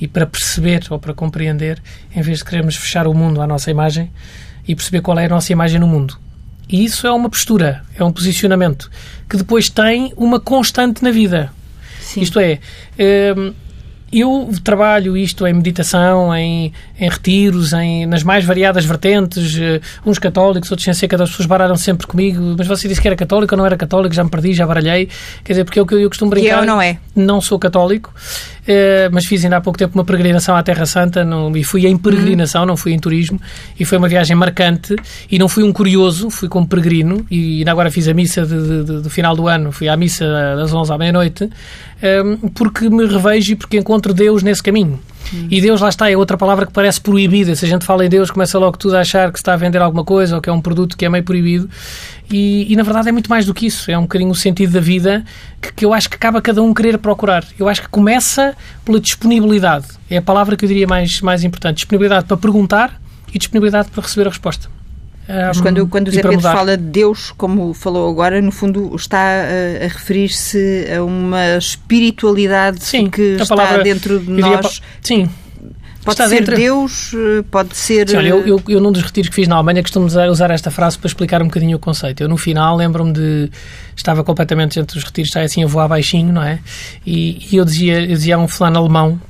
e 0.00 0.06
para 0.06 0.26
perceber 0.26 0.86
ou 0.90 0.98
para 0.98 1.14
compreender, 1.14 1.82
em 2.14 2.22
vez 2.22 2.38
de 2.38 2.44
querermos 2.44 2.76
fechar 2.76 3.06
o 3.06 3.14
mundo 3.14 3.40
à 3.40 3.46
nossa 3.46 3.70
imagem 3.70 4.10
e 4.66 4.74
perceber 4.74 5.00
qual 5.00 5.18
é 5.18 5.26
a 5.26 5.28
nossa 5.28 5.52
imagem 5.52 5.80
no 5.80 5.86
mundo. 5.86 6.18
E 6.68 6.84
isso 6.84 7.06
é 7.06 7.10
uma 7.10 7.30
postura, 7.30 7.82
é 7.96 8.04
um 8.04 8.12
posicionamento 8.12 8.90
que 9.28 9.36
depois 9.36 9.70
tem 9.70 10.12
uma 10.16 10.38
constante 10.38 11.02
na 11.02 11.10
vida. 11.10 11.50
Sim. 11.98 12.20
Isto 12.20 12.38
é, 12.40 12.58
hum, 13.36 13.54
eu 14.12 14.50
trabalho 14.64 15.16
isto 15.16 15.46
em 15.46 15.52
meditação, 15.52 16.34
em, 16.34 16.72
em 16.98 17.08
retiros, 17.08 17.72
em, 17.72 18.06
nas 18.06 18.22
mais 18.22 18.44
variadas 18.44 18.84
vertentes, 18.84 19.54
uh, 19.56 19.80
uns 20.06 20.18
católicos, 20.18 20.70
outros 20.70 20.84
sem 20.84 20.94
ser 20.94 21.08
católicos, 21.08 21.30
as 21.30 21.36
pessoas 21.36 21.46
baralham 21.46 21.76
sempre 21.76 22.06
comigo, 22.06 22.54
mas 22.56 22.66
você 22.66 22.88
disse 22.88 23.00
que 23.00 23.06
era 23.08 23.16
católico 23.16 23.54
ou 23.54 23.58
não 23.58 23.66
era 23.66 23.76
católico, 23.76 24.14
já 24.14 24.24
me 24.24 24.30
perdi, 24.30 24.54
já 24.54 24.66
baralhei. 24.66 25.08
Quer 25.44 25.52
dizer, 25.52 25.64
porque 25.64 25.78
é 25.78 25.82
o 25.82 25.86
que 25.86 25.94
eu, 25.94 26.00
eu 26.00 26.08
costumo 26.08 26.30
brincar. 26.30 26.56
Que 26.56 26.62
eu 26.62 26.66
não 26.66 26.80
é. 26.80 26.98
Não 27.14 27.40
sou 27.40 27.58
católico, 27.58 28.14
uh, 28.68 29.10
mas 29.10 29.24
fiz 29.24 29.42
ainda 29.44 29.56
há 29.56 29.60
pouco 29.60 29.78
tempo 29.78 29.94
uma 29.96 30.04
peregrinação 30.04 30.54
à 30.54 30.62
Terra 30.62 30.86
Santa 30.86 31.26
e 31.54 31.64
fui 31.64 31.86
em 31.86 31.96
peregrinação, 31.96 32.66
não 32.66 32.76
fui 32.76 32.92
em 32.92 32.98
turismo, 32.98 33.40
e 33.78 33.84
foi 33.84 33.98
uma 33.98 34.08
viagem 34.08 34.36
marcante 34.36 34.94
e 35.30 35.38
não 35.38 35.48
fui 35.48 35.64
um 35.64 35.72
curioso, 35.72 36.30
fui 36.30 36.48
como 36.48 36.66
peregrino 36.66 37.26
e 37.30 37.58
ainda 37.58 37.72
agora 37.72 37.90
fiz 37.90 38.06
a 38.08 38.14
missa 38.14 38.44
do 38.44 39.08
final 39.10 39.34
do 39.34 39.48
ano, 39.48 39.72
fui 39.72 39.88
à 39.88 39.96
missa 39.96 40.26
das 40.56 40.72
11 40.72 40.92
à 40.92 40.98
meia-noite, 40.98 41.50
um, 42.24 42.48
porque 42.50 42.88
me 42.88 43.06
revejo 43.06 43.52
e 43.52 43.56
porque 43.56 43.78
encontro 43.78 44.12
Deus 44.12 44.42
nesse 44.42 44.62
caminho. 44.62 45.00
E 45.50 45.60
Deus, 45.60 45.80
lá 45.80 45.88
está, 45.88 46.10
é 46.10 46.16
outra 46.16 46.36
palavra 46.38 46.66
que 46.66 46.72
parece 46.72 47.00
proibida. 47.00 47.54
Se 47.54 47.64
a 47.64 47.68
gente 47.68 47.84
fala 47.84 48.04
em 48.04 48.08
Deus, 48.08 48.30
começa 48.30 48.58
logo 48.58 48.76
tudo 48.76 48.96
a 48.96 49.00
achar 49.00 49.30
que 49.30 49.38
está 49.38 49.52
a 49.52 49.56
vender 49.56 49.80
alguma 49.80 50.04
coisa 50.04 50.36
ou 50.36 50.42
que 50.42 50.48
é 50.48 50.52
um 50.52 50.60
produto 50.60 50.96
que 50.96 51.04
é 51.04 51.08
meio 51.08 51.24
proibido. 51.24 51.68
E, 52.30 52.70
e 52.72 52.76
na 52.76 52.82
verdade 52.82 53.08
é 53.08 53.12
muito 53.12 53.28
mais 53.28 53.44
do 53.46 53.52
que 53.52 53.66
isso. 53.66 53.90
É 53.90 53.98
um 53.98 54.02
bocadinho 54.02 54.30
o 54.30 54.34
sentido 54.34 54.72
da 54.72 54.80
vida 54.80 55.24
que, 55.60 55.72
que 55.72 55.84
eu 55.84 55.92
acho 55.92 56.08
que 56.08 56.16
acaba 56.16 56.40
cada 56.40 56.62
um 56.62 56.72
querer 56.72 56.98
procurar. 56.98 57.44
Eu 57.58 57.68
acho 57.68 57.82
que 57.82 57.88
começa 57.88 58.54
pela 58.84 59.00
disponibilidade. 59.00 59.86
É 60.10 60.16
a 60.16 60.22
palavra 60.22 60.56
que 60.56 60.64
eu 60.64 60.68
diria 60.68 60.86
mais, 60.86 61.20
mais 61.20 61.44
importante. 61.44 61.76
Disponibilidade 61.76 62.26
para 62.26 62.36
perguntar 62.36 63.00
e 63.32 63.38
disponibilidade 63.38 63.90
para 63.90 64.02
receber 64.02 64.26
a 64.26 64.30
resposta. 64.30 64.77
Mas 65.28 65.60
quando, 65.60 65.86
quando 65.86 66.08
o 66.08 66.10
Zé 66.10 66.22
Pedro 66.22 66.36
mudar. 66.36 66.54
fala 66.54 66.76
de 66.76 66.84
Deus, 66.84 67.32
como 67.36 67.74
falou 67.74 68.10
agora, 68.10 68.40
no 68.40 68.50
fundo 68.50 68.96
está 68.96 69.18
a, 69.18 69.84
a 69.84 69.88
referir-se 69.88 70.86
a 70.96 71.04
uma 71.04 71.58
espiritualidade 71.58 72.82
sim, 72.82 73.10
que 73.10 73.36
está 73.40 73.54
palavra, 73.54 73.84
dentro 73.84 74.18
de 74.18 74.30
nós. 74.30 74.80
Sim. 75.02 75.28
Pode 76.02 76.14
está 76.14 76.28
ser 76.28 76.36
dentro... 76.36 76.56
Deus, 76.56 77.12
pode 77.50 77.76
ser. 77.76 78.08
Sim, 78.08 78.16
olha, 78.16 78.28
eu, 78.28 78.46
eu, 78.46 78.62
eu, 78.66 78.80
num 78.80 78.90
dos 78.90 79.02
retiros 79.02 79.28
que 79.28 79.34
fiz 79.34 79.46
na 79.46 79.56
Alemanha, 79.56 79.82
costumo 79.82 80.06
usar 80.06 80.50
esta 80.50 80.70
frase 80.70 80.98
para 80.98 81.06
explicar 81.06 81.42
um 81.42 81.46
bocadinho 81.46 81.76
o 81.76 81.80
conceito. 81.80 82.22
Eu, 82.22 82.28
no 82.28 82.38
final, 82.38 82.76
lembro-me 82.76 83.12
de. 83.12 83.50
Estava 83.94 84.24
completamente 84.24 84.80
entre 84.80 84.96
os 84.96 85.04
retiros, 85.04 85.28
estava 85.28 85.44
assim 85.44 85.62
a 85.62 85.66
voar 85.66 85.88
baixinho, 85.88 86.32
não 86.32 86.42
é? 86.42 86.60
E, 87.04 87.46
e 87.52 87.56
eu, 87.56 87.64
dizia, 87.64 88.00
eu 88.00 88.14
dizia 88.14 88.36
a 88.36 88.38
um 88.38 88.48
fulano 88.48 88.78
alemão 88.78 89.20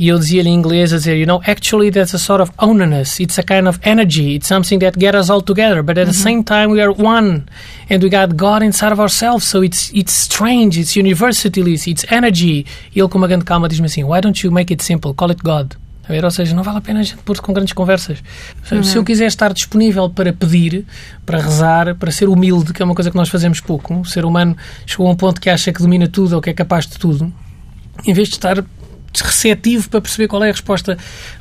e 0.00 0.08
eu 0.08 0.18
dizia 0.18 0.40
em 0.42 0.54
inglês 0.54 0.94
a 0.94 0.96
dizer, 0.96 1.18
you 1.18 1.26
know, 1.26 1.42
actually 1.46 1.90
that's 1.90 2.14
a 2.14 2.18
sort 2.18 2.42
of 2.42 2.50
oneness. 2.58 3.20
It's 3.20 3.38
a 3.38 3.42
kind 3.42 3.68
of 3.68 3.78
energy. 3.82 4.34
It's 4.34 4.48
something 4.48 4.78
that 4.78 4.98
gets 4.98 5.14
us 5.14 5.28
all 5.28 5.42
together. 5.42 5.82
But 5.82 5.98
at 5.98 6.06
the 6.06 6.14
same 6.14 6.42
time, 6.42 6.68
we 6.68 6.80
are 6.80 6.90
one, 6.90 7.44
and 7.90 8.02
we 8.02 8.08
got 8.08 8.34
God 8.34 8.62
inside 8.62 8.92
of 8.92 8.98
ourselves. 8.98 9.44
So 9.44 9.62
it's 9.62 9.92
it's 9.92 10.14
strange. 10.14 10.80
It's 10.80 10.96
universalist. 10.96 11.86
It's 11.86 12.10
energy. 12.10 12.64
E 12.96 12.98
ele 12.98 13.10
com 13.10 13.18
uma 13.18 13.28
grande 13.28 13.44
calma 13.44 13.68
diz-me 13.68 13.88
assim, 13.88 14.02
why 14.02 14.22
don't 14.22 14.42
you 14.42 14.50
make 14.50 14.72
it 14.72 14.82
simple? 14.82 15.12
Call 15.12 15.30
it 15.32 15.42
God. 15.42 15.74
Ou 16.08 16.30
seja, 16.30 16.56
não 16.56 16.62
vale 16.62 16.78
a 16.78 16.80
pena 16.80 17.00
a 17.00 17.02
gente 17.02 17.18
pôr 17.18 17.38
com 17.38 17.52
grandes 17.52 17.74
conversas. 17.74 18.22
Uhum. 18.72 18.82
Se 18.82 18.96
eu 18.96 19.04
quiser 19.04 19.26
estar 19.26 19.52
disponível 19.52 20.08
para 20.08 20.32
pedir, 20.32 20.86
para 21.26 21.38
rezar, 21.38 21.94
para 21.94 22.10
ser 22.10 22.26
humilde, 22.28 22.72
que 22.72 22.82
é 22.82 22.84
uma 22.86 22.94
coisa 22.94 23.10
que 23.10 23.16
nós 23.16 23.28
fazemos 23.28 23.60
pouco, 23.60 24.00
o 24.00 24.04
ser 24.06 24.24
humano 24.24 24.56
chegou 24.86 25.06
a 25.06 25.10
um 25.10 25.14
ponto 25.14 25.40
que 25.40 25.50
acha 25.50 25.70
que 25.72 25.80
domina 25.80 26.08
tudo 26.08 26.36
ou 26.36 26.40
que 26.40 26.48
é 26.48 26.54
capaz 26.54 26.86
de 26.86 26.98
tudo, 26.98 27.30
em 28.04 28.12
vez 28.14 28.28
de 28.28 28.34
estar 28.34 28.64
receptivo 29.14 29.88
para 29.88 30.00
perceber 30.00 30.28
qual 30.28 30.42
é 30.44 30.48
a 30.48 30.52
resposta. 30.52 30.96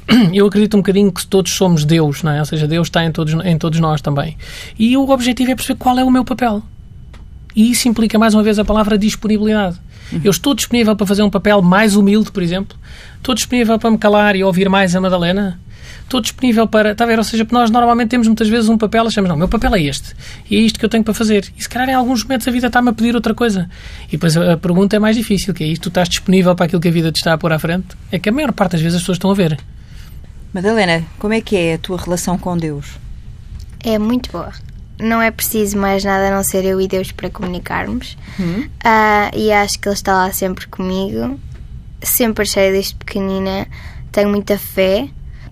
Eu 0.34 0.48
acredito 0.48 0.76
um 0.76 0.80
bocadinho 0.80 1.12
que 1.12 1.26
todos 1.26 1.52
somos 1.52 1.86
Deus, 1.86 2.24
não 2.24 2.32
é? 2.32 2.40
Ou 2.40 2.46
seja, 2.46 2.68
Deus 2.68 2.88
está 2.88 3.04
em 3.04 3.12
todos, 3.12 3.34
em 3.46 3.58
todos 3.58 3.80
nós 3.80 4.02
também. 4.02 4.38
E 4.78 4.98
o 4.98 5.10
objetivo 5.10 5.52
é 5.52 5.56
perceber 5.56 5.78
qual 5.78 5.98
é 6.00 6.04
o 6.04 6.12
meu 6.12 6.26
papel. 6.26 6.64
E 7.56 7.72
isso 7.72 7.88
implica, 7.88 8.18
mais 8.18 8.34
uma 8.34 8.44
vez, 8.44 8.60
a 8.60 8.66
palavra 8.66 8.98
disponibilidade. 8.98 9.78
Uhum. 10.12 10.22
Eu 10.24 10.32
estou 10.32 10.54
disponível 10.54 10.96
para 10.96 11.06
fazer 11.06 11.24
um 11.24 11.30
papel 11.30 11.62
mais 11.62 11.96
humilde, 11.96 12.32
por 12.32 12.42
exemplo. 12.42 12.78
Estou 13.18 13.36
disponível 13.36 13.78
para 13.78 13.92
me 13.92 13.98
calar 13.98 14.36
e 14.36 14.44
ouvir 14.44 14.70
mais 14.70 14.96
a 14.96 15.02
Madalena 15.02 15.60
estou 16.10 16.20
disponível 16.20 16.68
para. 16.68 16.92
Está 16.92 17.04
a 17.04 17.08
ver? 17.08 17.18
Ou 17.18 17.24
seja, 17.24 17.48
nós 17.52 17.70
normalmente 17.70 18.10
temos 18.10 18.28
muitas 18.28 18.50
vezes 18.50 18.68
um 18.68 18.78
papel, 18.78 19.08
achamos, 19.08 19.30
não, 19.30 19.38
meu 19.38 19.48
papel 19.48 19.76
é 19.76 19.84
este. 19.84 20.16
E 20.50 20.58
é 20.58 20.60
isto 20.60 20.80
que 20.80 20.86
eu 20.86 20.90
tenho 20.90 21.04
para 21.04 21.14
fazer. 21.14 21.52
E 21.56 21.62
se 21.62 21.70
calhar 21.70 21.88
em 21.88 21.94
alguns 21.94 22.24
momentos 22.24 22.48
a 22.48 22.52
vida 22.52 22.68
está-me 22.68 22.90
a 22.90 22.94
pedir 22.94 23.16
outra 23.16 23.34
coisa. 23.34 23.70
E 24.08 24.12
depois 24.12 24.36
a, 24.36 24.54
a 24.54 24.58
pergunta 24.58 24.96
é 24.96 25.00
mais 25.00 25.16
difícil, 25.16 25.54
que 25.54 25.64
é 25.64 25.68
isto, 25.68 25.84
tu 25.84 25.90
estás 25.90 26.10
disponível 26.10 26.56
para 26.56 26.66
aquilo 26.66 26.82
que 26.82 26.88
a 26.88 26.92
vida 26.92 27.12
te 27.12 27.18
está 27.18 27.34
a 27.34 27.38
pôr 27.38 27.54
à 27.54 27.60
frente? 27.60 27.88
É 28.12 28.20
que 28.20 28.28
a 28.28 28.32
maior 28.32 28.52
parte 28.52 28.74
das 28.74 28.82
vezes 28.82 28.98
as 28.98 29.02
pessoas 29.04 29.18
estão 29.18 29.32
a 29.32 29.36
ver. 29.36 29.58
Madalena, 30.54 31.06
como 31.20 31.34
é 31.34 31.42
que 31.42 31.56
é 31.56 31.76
a 31.76 31.78
tua 31.78 31.98
relação 31.98 32.38
com 32.38 32.58
Deus? 32.58 32.88
É 33.84 34.00
muito 34.00 34.32
boa. 34.32 34.52
Não 35.00 35.22
é 35.22 35.32
preciso 35.32 35.78
mais 35.78 36.04
nada 36.04 36.28
a 36.28 36.36
não 36.36 36.44
ser 36.44 36.66
eu 36.66 36.82
e 36.82 36.88
Deus 36.88 37.12
para 37.12 37.30
comunicarmos. 37.30 38.18
Hum. 38.38 38.64
Uh, 38.64 39.38
e 39.38 39.52
acho 39.52 39.80
que 39.80 39.88
Ele 39.88 39.96
está 39.96 40.14
lá 40.14 40.32
sempre 40.34 40.68
comigo. 40.68 41.40
Sempre 42.02 42.42
achei 42.44 42.72
desde 42.72 42.96
pequenina. 42.96 43.68
Tenho 44.12 44.30
muita 44.30 44.58
fé 44.58 45.08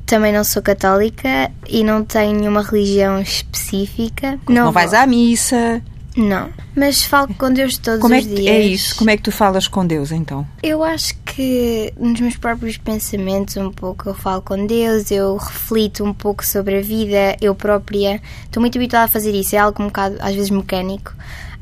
também 0.08 0.34
não 0.34 0.44
sou 0.44 0.62
católica 0.62 1.52
e 1.68 1.84
não 1.84 2.04
tenho 2.04 2.40
nenhuma 2.40 2.64
religião 2.64 3.22
específica. 3.22 4.40
Não, 4.48 4.66
não 4.66 4.72
vais 4.72 4.94
à 4.94 5.06
missa? 5.06 5.82
Não, 6.16 6.50
mas 6.76 7.04
falo 7.04 7.32
com 7.36 7.54
Deus 7.54 7.78
todos 7.78 8.02
Como 8.02 8.16
os 8.16 8.26
é 8.26 8.28
que, 8.28 8.34
dias. 8.34 8.56
É 8.56 8.60
isso. 8.60 8.96
Como 8.96 9.10
é 9.12 9.18
que 9.18 9.22
tu 9.22 9.32
falas 9.32 9.68
com 9.68 9.86
Deus 9.86 10.12
então? 10.12 10.48
Eu 10.64 10.84
acho 10.84 11.14
que 11.26 11.94
nos 11.96 12.20
meus 12.20 12.36
próprios 12.38 12.76
pensamentos 12.78 13.56
um 13.58 13.72
pouco 13.72 14.10
eu 14.10 14.16
falo 14.16 14.42
com 14.42 14.66
Deus, 14.66 15.12
eu 15.12 15.38
reflito 15.38 16.04
um 16.04 16.14
pouco 16.14 16.44
sobre 16.44 16.80
a 16.80 16.82
vida, 16.82 17.38
eu 17.40 17.54
própria 17.54 18.20
estou 18.46 18.60
muito 18.60 18.80
habituada 18.80 19.06
a 19.06 19.08
fazer 19.08 19.32
isso, 19.36 19.56
é 19.56 19.60
algo 19.60 19.84
um 19.84 19.88
bocado 19.88 20.16
às 20.20 20.34
vezes 20.34 20.50
mecânico 20.50 21.14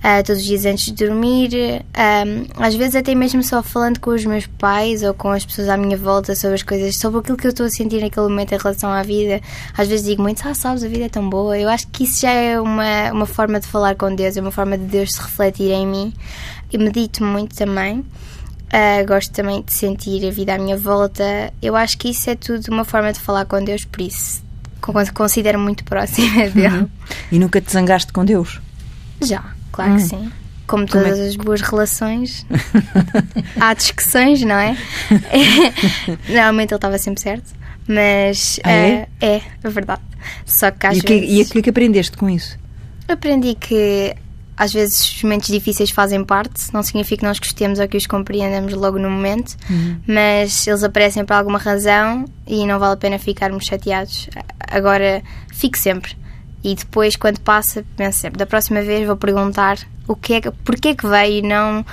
uh, 0.03 0.23
todos 0.23 0.41
os 0.41 0.47
dias 0.47 0.65
antes 0.65 0.85
de 0.85 1.05
dormir, 1.05 1.51
um, 1.55 2.63
às 2.63 2.75
vezes 2.75 2.95
até 2.95 3.15
mesmo 3.15 3.43
só 3.43 3.63
falando 3.63 3.99
com 3.99 4.11
os 4.11 4.25
meus 4.25 4.45
pais 4.45 5.03
ou 5.03 5.13
com 5.13 5.29
as 5.29 5.45
pessoas 5.45 5.69
à 5.69 5.77
minha 5.77 5.97
volta 5.97 6.35
sobre 6.35 6.55
as 6.55 6.63
coisas, 6.63 6.95
sobre 6.97 7.19
aquilo 7.19 7.37
que 7.37 7.47
eu 7.47 7.49
estou 7.49 7.65
a 7.65 7.69
sentir 7.69 8.01
naquele 8.01 8.27
momento 8.27 8.53
em 8.53 8.57
relação 8.57 8.91
à 8.91 9.01
vida. 9.01 9.41
Às 9.77 9.87
vezes 9.87 10.05
digo 10.05 10.21
muito, 10.21 10.47
ah, 10.47 10.53
sabes, 10.53 10.83
a 10.83 10.87
vida 10.87 11.05
é 11.05 11.09
tão 11.09 11.29
boa. 11.29 11.57
Eu 11.57 11.69
acho 11.69 11.87
que 11.87 12.03
isso 12.03 12.21
já 12.21 12.31
é 12.31 12.59
uma, 12.59 13.11
uma 13.11 13.25
forma 13.25 13.59
de 13.59 13.67
falar 13.67 13.95
com 13.95 14.13
Deus, 14.13 14.37
é 14.37 14.41
uma 14.41 14.51
forma 14.51 14.77
de 14.77 14.85
Deus 14.85 15.11
se 15.11 15.21
refletir 15.21 15.71
em 15.71 15.87
mim. 15.87 16.13
E 16.71 16.77
medito 16.77 17.23
muito 17.23 17.55
também. 17.55 17.99
Uh, 17.99 19.05
gosto 19.07 19.31
também 19.31 19.61
de 19.61 19.71
sentir 19.71 20.25
a 20.27 20.31
vida 20.31 20.55
à 20.55 20.57
minha 20.57 20.77
volta. 20.77 21.53
Eu 21.61 21.75
acho 21.75 21.97
que 21.97 22.09
isso 22.09 22.29
é 22.29 22.35
tudo 22.35 22.67
uma 22.69 22.83
forma 22.83 23.13
de 23.13 23.19
falar 23.19 23.45
com 23.45 23.63
Deus, 23.63 23.85
por 23.85 24.01
isso 24.01 24.43
considero 25.13 25.59
muito 25.59 25.83
próxima 25.83 26.49
dele. 26.49 26.67
Uhum. 26.67 26.89
E 27.31 27.39
nunca 27.39 27.59
te 27.59 27.71
zangaste 27.71 28.11
com 28.11 28.23
Deus? 28.23 28.59
Já 29.21 29.54
claro 29.75 29.91
hum. 29.91 29.95
que 29.97 30.03
sim. 30.03 30.31
Como 30.65 30.87
Como 30.87 31.03
todas 31.03 31.19
é? 31.19 31.27
as 31.27 31.35
boas 31.35 31.61
relações, 31.61 32.43
há 33.59 33.73
discussões, 33.75 34.41
não 34.41 34.55
é? 34.55 34.75
Normalmente 36.27 36.71
ele 36.71 36.77
estava 36.77 36.97
sempre 36.97 37.21
certo, 37.21 37.53
mas 37.87 38.59
ah, 38.63 38.71
é? 38.71 39.03
Uh, 39.03 39.07
é, 39.21 39.41
é 39.63 39.69
verdade. 39.69 40.01
Só 40.43 40.71
que 40.71 40.87
às 40.87 40.97
e 40.97 41.01
vezes. 41.01 41.37
e 41.37 41.41
o 41.43 41.45
que 41.45 41.59
é 41.59 41.61
que 41.61 41.69
aprendeste 41.69 42.17
com 42.17 42.27
isso? 42.27 42.57
Aprendi 43.07 43.53
que 43.53 44.15
às 44.57 44.73
vezes 44.73 45.01
os 45.01 45.21
momentos 45.21 45.49
difíceis 45.49 45.91
fazem 45.91 46.23
parte, 46.23 46.73
não 46.73 46.81
significa 46.81 47.19
que 47.19 47.25
nós 47.25 47.37
gostemos 47.37 47.77
ou 47.77 47.87
que 47.87 47.97
os 47.97 48.07
compreendamos 48.07 48.73
logo 48.73 48.97
no 48.97 49.11
momento, 49.11 49.55
uhum. 49.69 49.99
mas 50.07 50.65
eles 50.65 50.83
aparecem 50.83 51.23
por 51.25 51.33
alguma 51.33 51.59
razão 51.59 52.25
e 52.47 52.65
não 52.65 52.79
vale 52.79 52.93
a 52.93 52.97
pena 52.97 53.19
ficarmos 53.19 53.65
chateados. 53.65 54.29
Agora, 54.59 55.21
fique 55.53 55.77
sempre 55.77 56.15
e 56.65 56.73
depois, 56.73 57.15
quando 57.15 57.39
passa, 57.41 57.85
penso 57.95 58.19
sempre, 58.19 58.39
da 58.39 58.45
próxima 58.45 58.81
vez 58.81 59.05
vou 59.05 59.15
perguntar 59.15 59.77
o 60.07 60.15
que 60.15 60.33
é 60.33 60.41
que, 60.41 60.49
porquê 60.49 60.89
é 60.89 60.95
que 60.95 61.07
veio 61.07 61.39
e 61.39 61.41
não 61.43 61.85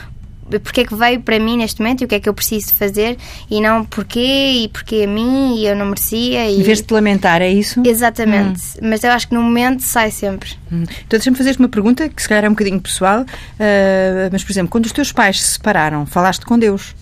porque 0.64 0.82
é 0.82 0.84
que 0.84 0.94
veio 0.94 1.20
para 1.20 1.38
mim 1.38 1.56
neste 1.56 1.80
momento 1.80 2.02
e 2.02 2.04
o 2.04 2.08
que 2.08 2.14
é 2.16 2.20
que 2.20 2.28
eu 2.28 2.34
preciso 2.34 2.74
fazer 2.74 3.16
e 3.50 3.60
não 3.60 3.84
porquê 3.84 4.64
e 4.64 4.68
porquê 4.68 5.04
a 5.04 5.06
mim 5.06 5.56
e 5.56 5.66
eu 5.66 5.76
não 5.76 5.86
merecia. 5.86 6.50
E... 6.50 6.60
Em 6.60 6.62
vez 6.62 6.78
de 6.78 6.84
te 6.84 6.92
lamentar, 6.92 7.40
é 7.40 7.50
isso? 7.50 7.80
Exatamente. 7.86 8.60
Hum. 8.60 8.88
Mas 8.88 9.04
eu 9.04 9.10
acho 9.12 9.28
que 9.28 9.34
no 9.34 9.42
momento 9.42 9.82
sai 9.82 10.10
sempre. 10.10 10.50
Hum. 10.70 10.82
Então 10.82 11.18
deixa-me 11.18 11.36
fazer 11.36 11.56
uma 11.58 11.68
pergunta 11.68 12.08
que 12.08 12.20
se 12.20 12.28
calhar 12.28 12.44
é 12.44 12.48
um 12.48 12.52
bocadinho 12.52 12.80
pessoal, 12.80 13.22
uh, 13.22 14.28
mas 14.30 14.42
por 14.42 14.52
exemplo, 14.52 14.70
quando 14.70 14.86
os 14.86 14.92
teus 14.92 15.12
pais 15.12 15.40
se 15.40 15.52
separaram, 15.52 16.04
falaste 16.04 16.44
com 16.44 16.58
Deus? 16.58 16.94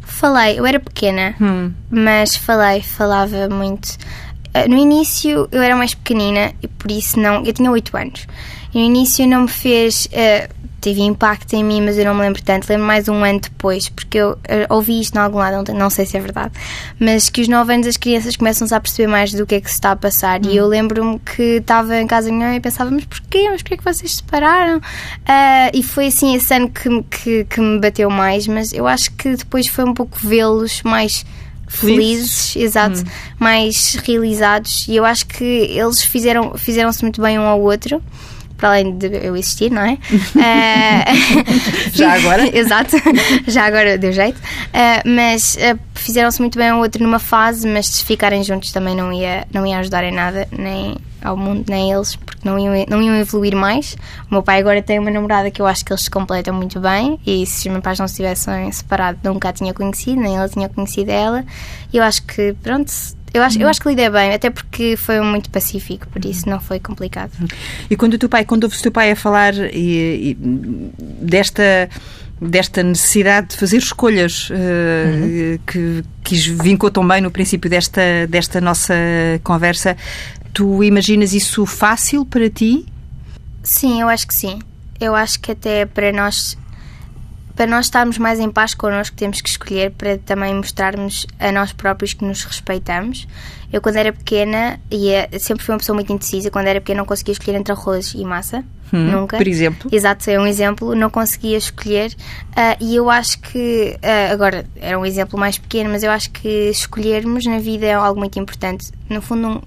Falei, 0.00 0.58
eu 0.58 0.66
era 0.66 0.78
pequena, 0.78 1.34
hum. 1.40 1.72
mas 1.90 2.36
falei, 2.36 2.82
falava 2.82 3.48
muito. 3.48 3.96
Eh, 4.54 4.68
no 4.68 4.76
início 4.76 5.48
eu 5.50 5.62
era 5.62 5.76
mais 5.76 5.94
pequenina 5.94 6.52
e 6.62 6.68
por 6.68 6.90
isso 6.90 7.18
não. 7.18 7.44
Eu 7.44 7.52
tinha 7.52 7.70
8 7.70 7.96
anos. 7.96 8.26
E 8.74 8.78
no 8.78 8.84
início 8.84 9.26
não 9.26 9.42
me 9.42 9.48
fez 9.48 10.06
uh, 10.06 10.60
teve 10.80 11.02
impacto 11.02 11.52
em 11.54 11.62
mim, 11.62 11.82
mas 11.82 11.98
eu 11.98 12.04
não 12.04 12.14
me 12.14 12.22
lembro 12.22 12.42
tanto. 12.42 12.68
Lembro 12.68 12.86
mais 12.86 13.08
um 13.08 13.22
ano 13.22 13.40
depois, 13.40 13.88
porque 13.88 14.18
eu, 14.18 14.38
eu 14.48 14.66
ouvi 14.70 15.00
isto 15.00 15.14
em 15.14 15.18
algum 15.18 15.38
lado, 15.38 15.62
não, 15.68 15.78
não, 15.78 15.90
sei 15.90 16.06
se 16.06 16.16
é 16.16 16.20
verdade, 16.20 16.52
mas 16.98 17.28
que 17.28 17.42
os 17.42 17.48
9 17.48 17.74
anos 17.74 17.86
as 17.86 17.96
crianças 17.96 18.36
começam-se 18.36 18.74
a 18.74 18.80
perceber 18.80 19.06
mais 19.06 19.32
do 19.32 19.46
que 19.46 19.56
é 19.56 19.60
que 19.60 19.68
se 19.68 19.74
está 19.74 19.92
a 19.92 19.96
passar. 19.96 20.40
Hum. 20.40 20.50
E 20.50 20.56
eu 20.56 20.66
lembro-me 20.66 21.18
que 21.18 21.42
estava 21.56 21.96
em 22.00 22.06
casa 22.06 22.32
minha 22.32 22.56
e 22.56 22.60
pensava, 22.60 22.90
mas 22.90 23.04
porquê? 23.04 23.48
Mas 23.50 23.62
porquê 23.62 23.74
é 23.74 23.76
que 23.76 23.84
vocês 23.84 24.10
se 24.10 24.16
separaram? 24.18 24.78
Uh, 24.78 25.70
e 25.74 25.82
foi 25.82 26.06
assim 26.06 26.34
esse 26.34 26.52
ano 26.54 26.70
que, 26.70 27.02
que, 27.02 27.44
que 27.44 27.60
me 27.60 27.78
bateu 27.78 28.10
mais, 28.10 28.46
mas 28.46 28.72
eu 28.72 28.86
acho 28.86 29.12
que 29.12 29.36
depois 29.36 29.66
foi 29.66 29.84
um 29.84 29.94
pouco 29.94 30.18
vê-los 30.18 30.82
mais 30.82 31.24
felizes, 31.70 32.56
exato, 32.56 33.00
hum. 33.00 33.04
mais 33.38 33.94
realizados 34.04 34.86
e 34.88 34.96
eu 34.96 35.04
acho 35.04 35.26
que 35.26 35.44
eles 35.44 36.02
fizeram 36.02 36.58
fizeram-se 36.58 37.02
muito 37.02 37.22
bem 37.22 37.38
um 37.38 37.46
ao 37.46 37.60
outro 37.60 38.02
para 38.56 38.68
além 38.68 38.98
de 38.98 39.06
eu 39.06 39.34
existir, 39.34 39.70
não 39.70 39.80
é? 39.80 39.94
uh, 39.94 39.96
já 41.96 42.12
agora? 42.12 42.46
Exato, 42.54 42.94
já 43.48 43.64
agora 43.64 43.96
deu 43.96 44.12
jeito. 44.12 44.36
Uh, 44.36 45.08
mas 45.08 45.56
uh, 45.56 45.78
fizeram-se 45.94 46.42
muito 46.42 46.58
bem 46.58 46.70
um 46.70 46.80
outro 46.80 47.02
numa 47.02 47.18
fase, 47.18 47.66
mas 47.66 47.86
se 47.86 48.04
ficarem 48.04 48.44
juntos 48.44 48.70
também 48.70 48.94
não 48.94 49.10
ia, 49.10 49.46
não 49.50 49.66
ia 49.66 49.78
ajudar 49.78 50.04
em 50.04 50.12
nada, 50.12 50.46
nem 50.52 50.94
ao 51.22 51.36
mundo, 51.36 51.64
nem 51.68 51.92
eles, 51.92 52.16
porque 52.16 52.48
não 52.48 52.58
iam, 52.58 52.86
não 52.88 53.02
iam 53.02 53.14
evoluir 53.16 53.54
mais. 53.54 53.94
O 54.30 54.34
meu 54.34 54.42
pai 54.42 54.60
agora 54.60 54.82
tem 54.82 54.98
uma 54.98 55.10
namorada 55.10 55.50
que 55.50 55.60
eu 55.60 55.66
acho 55.66 55.84
que 55.84 55.92
eles 55.92 56.04
se 56.04 56.10
completam 56.10 56.54
muito 56.54 56.80
bem, 56.80 57.18
e 57.26 57.46
se 57.46 57.68
os 57.68 57.72
meus 57.72 57.82
pais 57.82 57.98
não 57.98 58.08
se 58.08 58.16
tivessem 58.16 58.70
separado, 58.72 59.18
nunca 59.24 59.48
a 59.48 59.52
tinha 59.52 59.72
conhecido, 59.74 60.20
nem 60.20 60.36
ela 60.36 60.48
tinha 60.48 60.68
conhecido 60.68 61.10
ela. 61.10 61.44
E 61.92 61.96
eu 61.96 62.02
acho 62.02 62.22
que, 62.22 62.54
pronto, 62.62 62.92
eu 63.32 63.42
acho, 63.42 63.60
eu 63.60 63.68
acho 63.68 63.80
que 63.80 63.88
lidei 63.88 64.10
bem, 64.10 64.32
até 64.32 64.50
porque 64.50 64.96
foi 64.96 65.20
muito 65.20 65.50
pacífico, 65.50 66.08
por 66.08 66.24
isso 66.24 66.48
não 66.48 66.60
foi 66.60 66.80
complicado. 66.80 67.30
E 67.88 67.96
quando 67.96 68.14
o 68.14 68.18
teu 68.18 68.28
pai, 68.28 68.44
quando 68.44 68.64
ouves 68.64 68.80
o 68.80 68.82
teu 68.82 68.92
pai 68.92 69.12
a 69.12 69.16
falar 69.16 69.54
e, 69.54 70.32
e 70.32 70.36
desta 71.22 71.88
desta 72.40 72.82
necessidade 72.82 73.48
de 73.48 73.56
fazer 73.56 73.76
escolhas 73.76 74.48
uh, 74.48 74.54
uhum. 74.54 75.58
que, 75.66 76.04
que 76.24 76.36
vincou 76.54 76.90
tão 76.90 77.06
bem 77.06 77.20
no 77.20 77.30
princípio 77.30 77.68
desta, 77.68 78.26
desta 78.28 78.60
nossa 78.60 78.94
conversa, 79.44 79.94
tu 80.52 80.82
imaginas 80.82 81.32
isso 81.32 81.64
fácil 81.66 82.24
para 82.24 82.48
ti? 82.48 82.86
Sim, 83.62 84.00
eu 84.00 84.08
acho 84.08 84.26
que 84.26 84.34
sim. 84.34 84.60
Eu 85.00 85.14
acho 85.14 85.40
que 85.40 85.52
até 85.52 85.86
para 85.86 86.12
nós 86.12 86.56
para 87.54 87.66
nós 87.66 87.86
estarmos 87.86 88.16
mais 88.16 88.40
em 88.40 88.50
paz 88.50 88.72
connosco, 88.72 89.14
temos 89.14 89.42
que 89.42 89.50
escolher 89.50 89.90
para 89.90 90.16
também 90.16 90.54
mostrarmos 90.54 91.26
a 91.38 91.52
nós 91.52 91.74
próprios 91.74 92.14
que 92.14 92.24
nos 92.24 92.42
respeitamos. 92.42 93.28
Eu, 93.72 93.80
quando 93.80 93.96
era 93.96 94.12
pequena, 94.12 94.80
e 94.90 95.10
é, 95.10 95.28
sempre 95.38 95.64
fui 95.64 95.72
uma 95.72 95.78
pessoa 95.78 95.94
muito 95.94 96.12
indecisa, 96.12 96.50
quando 96.50 96.66
era 96.66 96.80
pequena 96.80 96.98
não 96.98 97.06
conseguia 97.06 97.32
escolher 97.32 97.56
entre 97.56 97.72
arroz 97.72 98.14
e 98.14 98.24
massa. 98.24 98.64
Hum, 98.92 99.10
Nunca. 99.10 99.36
Por 99.36 99.46
exemplo? 99.46 99.88
Exato, 99.92 100.28
é 100.28 100.38
um 100.38 100.46
exemplo. 100.46 100.94
Não 100.94 101.08
conseguia 101.08 101.56
escolher. 101.56 102.12
Uh, 102.50 102.76
e 102.80 102.96
eu 102.96 103.08
acho 103.08 103.40
que, 103.40 103.96
uh, 103.96 104.32
agora, 104.32 104.66
era 104.76 104.98
um 104.98 105.06
exemplo 105.06 105.38
mais 105.38 105.56
pequeno, 105.58 105.90
mas 105.90 106.02
eu 106.02 106.10
acho 106.10 106.30
que 106.30 106.48
escolhermos 106.70 107.44
na 107.46 107.58
vida 107.58 107.86
é 107.86 107.94
algo 107.94 108.18
muito 108.18 108.38
importante. 108.38 108.90
No 109.08 109.22
fundo, 109.22 109.62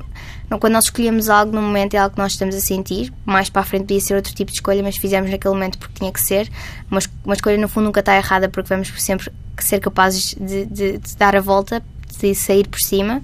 um, 0.51 0.59
quando 0.59 0.73
nós 0.73 0.85
escolhemos 0.85 1.29
algo 1.29 1.53
no 1.53 1.61
momento 1.61 1.93
é 1.93 1.97
algo 1.97 2.15
que 2.15 2.21
nós 2.21 2.33
estamos 2.33 2.55
a 2.55 2.59
sentir. 2.59 3.13
Mais 3.25 3.49
para 3.49 3.61
a 3.61 3.65
frente 3.65 3.83
podia 3.83 4.01
ser 4.01 4.15
outro 4.15 4.33
tipo 4.33 4.51
de 4.51 4.57
escolha, 4.57 4.83
mas 4.83 4.97
fizemos 4.97 5.31
naquele 5.31 5.53
momento 5.53 5.77
porque 5.77 5.99
tinha 5.99 6.11
que 6.11 6.21
ser. 6.21 6.49
Uma, 6.91 6.99
uma 7.23 7.33
escolha, 7.33 7.57
no 7.57 7.69
fundo, 7.69 7.85
nunca 7.85 8.01
está 8.01 8.17
errada 8.17 8.49
porque 8.49 8.67
vamos 8.67 8.91
sempre 8.97 9.31
ser 9.59 9.79
capazes 9.79 10.35
de, 10.39 10.65
de, 10.65 10.97
de 10.97 11.15
dar 11.15 11.35
a 11.35 11.39
volta, 11.39 11.81
de 12.19 12.35
sair 12.35 12.67
por 12.67 12.79
cima. 12.79 13.21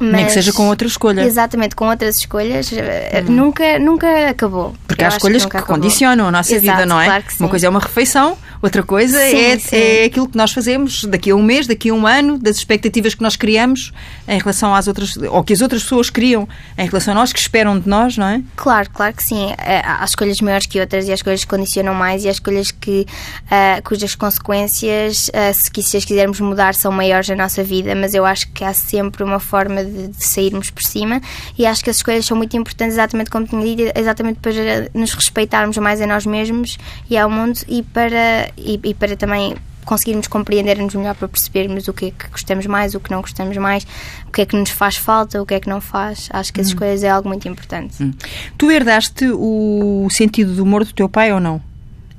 Mas, 0.00 0.12
Nem 0.12 0.26
que 0.26 0.32
seja 0.32 0.52
com 0.52 0.66
outra 0.68 0.88
escolha. 0.88 1.20
Exatamente, 1.20 1.76
com 1.76 1.86
outras 1.86 2.16
escolhas, 2.16 2.70
hum. 2.72 3.32
nunca, 3.32 3.78
nunca 3.78 4.30
acabou. 4.30 4.74
Porque 4.86 5.04
há 5.04 5.08
escolhas 5.08 5.44
que, 5.44 5.56
que 5.58 5.62
condicionam 5.62 6.28
a 6.28 6.30
nossa 6.30 6.54
Exato, 6.54 6.78
vida, 6.78 6.86
não 6.86 6.98
é? 6.98 7.04
Claro 7.04 7.24
uma 7.38 7.48
coisa 7.48 7.66
é 7.66 7.70
uma 7.70 7.80
refeição, 7.80 8.36
outra 8.62 8.82
coisa 8.82 9.18
sim, 9.18 9.36
é, 9.36 9.58
sim. 9.58 9.76
é 9.76 10.04
aquilo 10.04 10.28
que 10.28 10.36
nós 10.36 10.52
fazemos 10.52 11.04
daqui 11.04 11.30
a 11.30 11.36
um 11.36 11.42
mês, 11.42 11.66
daqui 11.66 11.90
a 11.90 11.94
um 11.94 12.06
ano, 12.06 12.38
das 12.38 12.56
expectativas 12.56 13.14
que 13.14 13.22
nós 13.22 13.36
criamos 13.36 13.92
em 14.28 14.38
relação 14.38 14.74
às 14.74 14.86
outras, 14.86 15.16
ou 15.16 15.42
que 15.42 15.52
as 15.52 15.60
outras 15.60 15.82
pessoas 15.82 16.10
criam 16.10 16.48
em 16.76 16.86
relação 16.86 17.12
a 17.12 17.14
nós, 17.14 17.32
que 17.32 17.38
esperam 17.38 17.78
de 17.78 17.88
nós, 17.88 18.16
não 18.16 18.26
é? 18.26 18.42
Claro, 18.56 18.90
claro 18.90 19.14
que 19.14 19.22
sim. 19.22 19.52
É, 19.58 19.82
há 19.84 20.04
escolhas 20.04 20.40
maiores 20.40 20.66
que 20.66 20.80
outras 20.80 21.08
e 21.08 21.10
há 21.10 21.14
escolhas 21.14 21.40
que 21.40 21.50
condicionam 21.50 21.94
mais 21.94 22.24
e 22.24 22.28
há 22.28 22.30
escolhas 22.30 22.70
que, 22.70 23.06
uh, 23.46 23.82
cujas 23.84 24.14
consequências, 24.14 25.28
uh, 25.28 25.54
se, 25.54 25.82
se 25.82 25.96
as 25.96 26.04
quisermos 26.04 26.40
mudar, 26.40 26.74
são 26.74 26.92
maiores 26.92 27.28
na 27.28 27.36
nossa 27.36 27.62
vida, 27.62 27.94
mas 27.94 28.14
eu 28.14 28.24
acho 28.24 28.50
que 28.52 28.64
há 28.64 28.74
sempre 28.74 29.22
uma 29.22 29.40
forma 29.40 29.84
de, 29.84 30.08
de 30.08 30.24
sairmos 30.24 30.70
por 30.70 30.82
cima 30.82 31.20
e 31.58 31.66
acho 31.66 31.82
que 31.82 31.90
as 31.90 31.96
escolhas 31.96 32.26
são 32.26 32.36
muito 32.36 32.56
importantes, 32.56 32.94
exatamente 32.94 33.30
como 33.30 33.46
tinha 33.46 33.64
dito, 33.64 33.98
exatamente 33.98 34.40
para 34.40 34.52
nos 34.94 35.12
respeitarmos 35.12 35.76
mais 35.78 36.00
a 36.00 36.06
nós 36.06 36.26
mesmos 36.26 36.78
e 37.08 37.16
ao 37.16 37.30
mundo 37.30 37.60
e 37.68 37.82
para, 37.82 38.49
e, 38.56 38.80
e 38.82 38.94
para 38.94 39.16
também 39.16 39.54
conseguirmos 39.84 40.26
compreender-nos 40.28 40.94
melhor 40.94 41.14
para 41.14 41.28
percebermos 41.28 41.88
o 41.88 41.92
que 41.92 42.06
é 42.06 42.10
que 42.10 42.28
gostamos 42.28 42.66
mais, 42.66 42.94
o 42.94 43.00
que 43.00 43.10
não 43.10 43.20
gostamos 43.20 43.56
mais, 43.56 43.86
o 44.26 44.30
que 44.30 44.42
é 44.42 44.46
que 44.46 44.56
nos 44.56 44.70
faz 44.70 44.96
falta, 44.96 45.40
o 45.40 45.46
que 45.46 45.54
é 45.54 45.60
que 45.60 45.68
não 45.68 45.80
faz. 45.80 46.28
Acho 46.32 46.52
que 46.52 46.60
as 46.60 46.68
escolhas 46.68 47.02
hum. 47.02 47.06
é 47.06 47.10
algo 47.10 47.28
muito 47.28 47.48
importante. 47.48 48.02
Hum. 48.02 48.12
Tu 48.56 48.70
herdaste 48.70 49.26
o 49.32 50.08
sentido 50.10 50.54
do 50.54 50.62
humor 50.62 50.84
do 50.84 50.92
teu 50.92 51.08
pai 51.08 51.32
ou 51.32 51.40
não? 51.40 51.60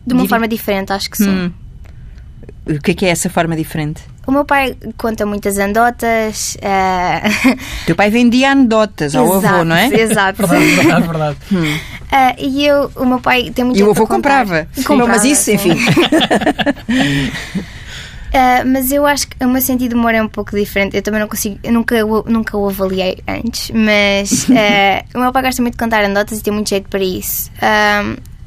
De 0.05 0.13
uma 0.13 0.27
forma 0.27 0.47
diferente, 0.47 0.91
acho 0.91 1.09
que 1.09 1.17
sim. 1.17 1.29
Hum. 1.29 1.51
O 2.65 2.79
que 2.79 2.91
é 2.91 2.93
que 2.93 3.05
é 3.05 3.09
essa 3.09 3.29
forma 3.29 3.55
diferente? 3.55 4.01
O 4.25 4.31
meu 4.31 4.45
pai 4.45 4.75
conta 4.97 5.25
muitas 5.25 5.57
anedotas. 5.57 6.57
Uh... 6.57 7.57
Teu 7.85 7.95
pai 7.95 8.09
vendia 8.09 8.51
anedotas 8.51 9.15
ao 9.15 9.37
exato, 9.37 9.55
avô, 9.55 9.63
não 9.63 9.75
é? 9.75 9.87
Exato. 9.87 10.45
verdade, 10.45 10.75
verdade. 10.75 11.07
verdade. 11.07 11.37
Hum. 11.51 11.79
Uh, 12.11 12.35
e 12.37 12.65
eu, 12.65 12.91
o 12.95 13.05
meu 13.05 13.21
pai 13.21 13.51
tem 13.51 13.63
muito 13.63 13.79
E 13.79 13.83
o 13.83 13.91
avô 13.91 14.05
comprava. 14.05 14.67
comprava. 14.85 15.13
Mas 15.13 15.23
isso, 15.23 15.49
enfim. 15.49 15.71
Uh, 18.27 18.65
mas 18.67 18.91
eu 18.91 19.05
acho 19.05 19.29
que 19.29 19.45
o 19.45 19.47
meu 19.47 19.61
sentido 19.61 19.91
de 19.91 19.95
humor 19.95 20.13
é 20.13 20.21
um 20.21 20.27
pouco 20.27 20.53
diferente. 20.53 20.97
Eu 20.97 21.01
também 21.01 21.21
não 21.21 21.29
consigo, 21.29 21.57
eu 21.63 21.71
nunca, 21.71 21.95
nunca 22.25 22.57
o 22.57 22.67
avaliei 22.67 23.19
antes, 23.25 23.71
mas 23.71 24.43
uh, 24.49 25.07
o 25.17 25.21
meu 25.21 25.31
pai 25.31 25.43
gosta 25.43 25.61
muito 25.61 25.75
de 25.75 25.79
contar 25.79 26.03
anedotas 26.03 26.39
e 26.39 26.43
tem 26.43 26.53
muito 26.53 26.69
jeito 26.69 26.89
para 26.89 27.01
isso. 27.01 27.49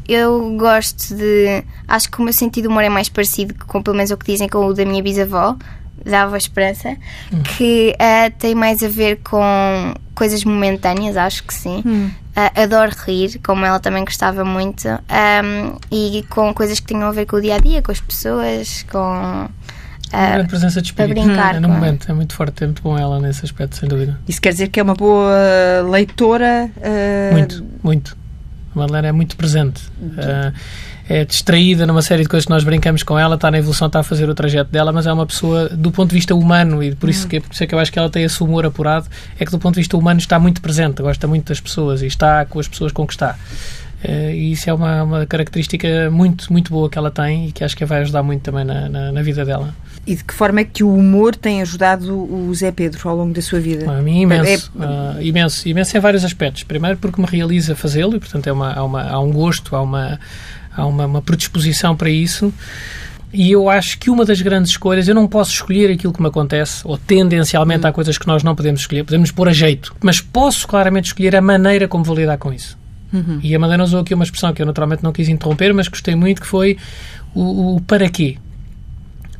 Eu 0.06 0.54
gosto 0.58 1.14
de. 1.14 1.64
Acho 1.88 2.10
que 2.10 2.20
o 2.20 2.22
meu 2.22 2.34
sentido 2.34 2.64
de 2.64 2.68
humor 2.68 2.84
é 2.84 2.90
mais 2.90 3.08
parecido 3.08 3.54
com, 3.66 3.82
pelo 3.82 3.96
menos, 3.96 4.10
o 4.10 4.18
que 4.18 4.30
dizem 4.30 4.46
com 4.46 4.66
o 4.66 4.74
da 4.74 4.84
minha 4.84 5.02
bisavó, 5.02 5.56
da 6.04 6.22
avó 6.22 6.36
Esperança, 6.36 6.96
hum. 7.32 7.42
que 7.42 7.94
uh, 7.94 8.32
tem 8.38 8.54
mais 8.54 8.82
a 8.82 8.88
ver 8.88 9.20
com 9.22 9.94
coisas 10.14 10.44
momentâneas, 10.44 11.16
acho 11.16 11.44
que 11.44 11.54
sim. 11.54 11.82
Hum. 11.84 12.10
Uh, 12.36 12.60
adoro 12.62 12.92
rir, 13.06 13.40
como 13.44 13.64
ela 13.64 13.78
também 13.78 14.04
gostava 14.04 14.44
muito, 14.44 14.88
um, 14.88 15.76
e 15.90 16.24
com 16.28 16.52
coisas 16.52 16.80
que 16.80 16.86
tenham 16.86 17.08
a 17.08 17.12
ver 17.12 17.26
com 17.26 17.36
o 17.36 17.40
dia 17.40 17.54
a 17.54 17.58
dia, 17.58 17.80
com 17.82 17.92
as 17.92 18.00
pessoas, 18.00 18.84
com. 18.90 19.48
Uma 20.12 20.30
grande 20.30 20.48
presença 20.48 20.80
de 20.80 20.88
espírito 20.88 21.20
brincar, 21.20 21.54
hum, 21.54 21.56
é 21.56 21.60
no 21.60 21.68
momento, 21.68 22.10
é 22.10 22.14
muito 22.14 22.34
forte, 22.34 22.62
é 22.62 22.66
muito 22.66 22.82
bom 22.82 22.96
ela 22.96 23.18
nesse 23.18 23.44
aspecto, 23.44 23.76
sem 23.76 23.88
dúvida. 23.88 24.18
Isso 24.28 24.40
quer 24.40 24.50
dizer 24.50 24.68
que 24.68 24.78
é 24.78 24.82
uma 24.82 24.94
boa 24.94 25.32
leitora? 25.90 26.70
Uh... 26.76 27.32
Muito, 27.32 27.66
muito. 27.82 28.16
A 28.74 28.78
Madalena 28.78 29.08
é 29.08 29.12
muito 29.12 29.36
presente. 29.36 29.82
Uh, 30.00 30.52
é 31.08 31.24
distraída 31.24 31.86
numa 31.86 32.02
série 32.02 32.22
de 32.22 32.28
coisas 32.28 32.46
que 32.46 32.50
nós 32.50 32.64
brincamos 32.64 33.02
com 33.02 33.18
ela, 33.18 33.34
está 33.34 33.50
na 33.50 33.58
evolução, 33.58 33.88
está 33.88 34.00
a 34.00 34.02
fazer 34.02 34.28
o 34.28 34.34
trajeto 34.34 34.70
dela, 34.70 34.92
mas 34.92 35.06
é 35.06 35.12
uma 35.12 35.26
pessoa 35.26 35.68
do 35.68 35.90
ponto 35.90 36.10
de 36.10 36.14
vista 36.14 36.34
humano 36.34 36.82
e 36.82 36.94
por 36.94 37.10
isso, 37.10 37.28
que, 37.28 37.40
por 37.40 37.52
isso 37.52 37.62
é 37.62 37.66
que 37.66 37.74
eu 37.74 37.78
acho 37.78 37.92
que 37.92 37.98
ela 37.98 38.08
tem 38.08 38.24
esse 38.24 38.42
humor 38.42 38.64
apurado, 38.64 39.06
é 39.38 39.44
que 39.44 39.50
do 39.50 39.58
ponto 39.58 39.74
de 39.74 39.80
vista 39.80 39.96
humano 39.96 40.18
está 40.18 40.38
muito 40.38 40.62
presente, 40.62 41.02
gosta 41.02 41.26
muito 41.26 41.48
das 41.48 41.60
pessoas 41.60 42.02
e 42.02 42.06
está 42.06 42.44
com 42.46 42.58
as 42.58 42.68
pessoas 42.68 42.90
com 42.92 43.06
que 43.06 43.12
está. 43.12 43.36
Uh, 44.04 44.30
e 44.30 44.52
isso 44.52 44.68
é 44.68 44.74
uma, 44.74 45.02
uma 45.02 45.26
característica 45.26 46.10
muito, 46.10 46.52
muito 46.52 46.70
boa 46.70 46.90
que 46.90 46.98
ela 46.98 47.10
tem 47.10 47.48
e 47.48 47.52
que 47.52 47.64
acho 47.64 47.74
que 47.74 47.84
vai 47.86 48.02
ajudar 48.02 48.22
muito 48.22 48.42
também 48.42 48.62
na, 48.62 48.86
na, 48.88 49.12
na 49.12 49.22
vida 49.22 49.44
dela. 49.46 49.74
E 50.06 50.14
de 50.14 50.22
que 50.22 50.34
forma 50.34 50.60
é 50.60 50.64
que 50.64 50.84
o 50.84 50.94
humor 50.94 51.34
tem 51.34 51.62
ajudado 51.62 52.14
o 52.14 52.54
Zé 52.54 52.70
Pedro 52.70 53.08
ao 53.08 53.16
longo 53.16 53.32
da 53.32 53.40
sua 53.40 53.58
vida? 53.58 53.90
A 53.90 54.02
mim, 54.02 54.20
imenso. 54.20 54.70
É... 54.78 54.84
Uh, 54.84 55.22
imenso. 55.22 55.66
Imenso 55.66 55.96
em 55.96 56.00
vários 56.00 56.22
aspectos. 56.22 56.62
Primeiro, 56.62 56.98
porque 56.98 57.18
me 57.18 57.26
realiza 57.26 57.74
fazê-lo 57.74 58.14
e, 58.16 58.20
portanto, 58.20 58.46
é 58.46 58.52
uma, 58.52 58.74
há, 58.74 58.84
uma, 58.84 59.02
há 59.02 59.18
um 59.18 59.32
gosto, 59.32 59.74
há, 59.74 59.80
uma, 59.80 60.20
há 60.74 60.86
uma, 60.86 61.06
uma 61.06 61.22
predisposição 61.22 61.96
para 61.96 62.10
isso. 62.10 62.52
E 63.32 63.50
eu 63.50 63.68
acho 63.68 63.98
que 63.98 64.10
uma 64.10 64.24
das 64.24 64.40
grandes 64.40 64.70
escolhas, 64.70 65.08
eu 65.08 65.14
não 65.14 65.26
posso 65.26 65.50
escolher 65.50 65.90
aquilo 65.90 66.12
que 66.12 66.22
me 66.22 66.28
acontece, 66.28 66.82
ou 66.84 66.96
tendencialmente 66.96 67.84
há 67.84 67.92
coisas 67.92 68.16
que 68.16 68.28
nós 68.28 68.44
não 68.44 68.54
podemos 68.54 68.82
escolher, 68.82 69.02
podemos 69.04 69.32
pôr 69.32 69.48
a 69.48 69.52
jeito, 69.52 69.94
mas 70.00 70.20
posso 70.20 70.68
claramente 70.68 71.06
escolher 71.06 71.34
a 71.34 71.40
maneira 71.40 71.88
como 71.88 72.04
vou 72.04 72.14
lidar 72.14 72.38
com 72.38 72.52
isso. 72.52 72.78
Uhum. 73.12 73.40
E 73.42 73.52
a 73.54 73.58
Madalena 73.58 73.82
usou 73.82 74.00
aqui 74.00 74.14
uma 74.14 74.22
expressão 74.22 74.52
que 74.52 74.62
eu 74.62 74.66
naturalmente 74.66 75.02
não 75.02 75.12
quis 75.12 75.28
interromper, 75.28 75.74
mas 75.74 75.88
gostei 75.88 76.14
muito, 76.14 76.40
que 76.40 76.46
foi 76.46 76.76
o, 77.34 77.76
o 77.76 77.80
para 77.80 78.08
quê. 78.08 78.38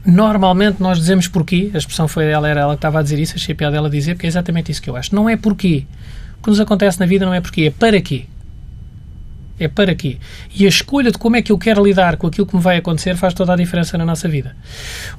Normalmente 0.04 0.82
nós 0.82 0.98
dizemos 0.98 1.28
porquê, 1.28 1.70
a 1.72 1.78
expressão 1.78 2.08
foi 2.08 2.26
ela, 2.26 2.48
era 2.48 2.60
ela 2.62 2.74
que 2.74 2.78
estava 2.78 2.98
a 2.98 3.02
dizer 3.02 3.20
isso, 3.20 3.34
achei 3.36 3.54
piada 3.54 3.74
dela 3.74 3.88
dizer, 3.88 4.14
porque 4.14 4.26
é 4.26 4.28
exatamente 4.28 4.72
isso 4.72 4.82
que 4.82 4.90
eu 4.90 4.96
acho. 4.96 5.14
Não 5.14 5.28
é 5.28 5.36
porquê. 5.36 5.86
O 6.40 6.42
que 6.42 6.50
nos 6.50 6.58
acontece 6.58 6.98
na 6.98 7.06
vida 7.06 7.24
não 7.24 7.32
é 7.32 7.40
porquê, 7.40 7.62
é 7.62 7.70
para 7.70 8.00
quê. 8.00 8.24
É 9.58 9.68
para 9.68 9.94
quê? 9.94 10.18
E 10.54 10.66
a 10.66 10.68
escolha 10.68 11.12
de 11.12 11.18
como 11.18 11.36
é 11.36 11.42
que 11.42 11.52
eu 11.52 11.58
quero 11.58 11.84
lidar 11.84 12.16
com 12.16 12.26
aquilo 12.26 12.46
que 12.46 12.56
me 12.56 12.62
vai 12.62 12.76
acontecer 12.76 13.16
faz 13.16 13.32
toda 13.34 13.52
a 13.52 13.56
diferença 13.56 13.96
na 13.96 14.04
nossa 14.04 14.28
vida. 14.28 14.56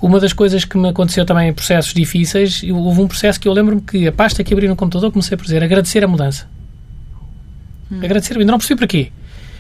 Uma 0.02 0.20
das 0.20 0.34
coisas 0.34 0.66
que 0.66 0.78
me 0.78 0.90
aconteceu 0.90 1.26
também 1.26 1.50
em 1.50 1.54
processos 1.54 1.94
difíceis, 1.94 2.62
houve 2.64 3.02
um 3.02 3.08
processo 3.08 3.40
que 3.40 3.48
eu 3.48 3.54
lembro-me 3.54 3.82
que 3.82 4.08
a 4.08 4.12
pasta 4.12 4.44
que 4.44 4.54
abri 4.54 4.68
no 4.68 4.76
computador 4.76 5.12
comecei 5.12 5.38
por 5.38 5.44
dizer 5.46 5.64
agradecer 5.64 6.04
a 6.04 6.08
mudança. 6.08 6.50
Hum. 7.90 8.00
Agradecer, 8.04 8.38
ainda 8.38 8.52
não 8.52 8.58
percebi 8.58 8.78
para 8.78 8.88
quê. 8.88 9.12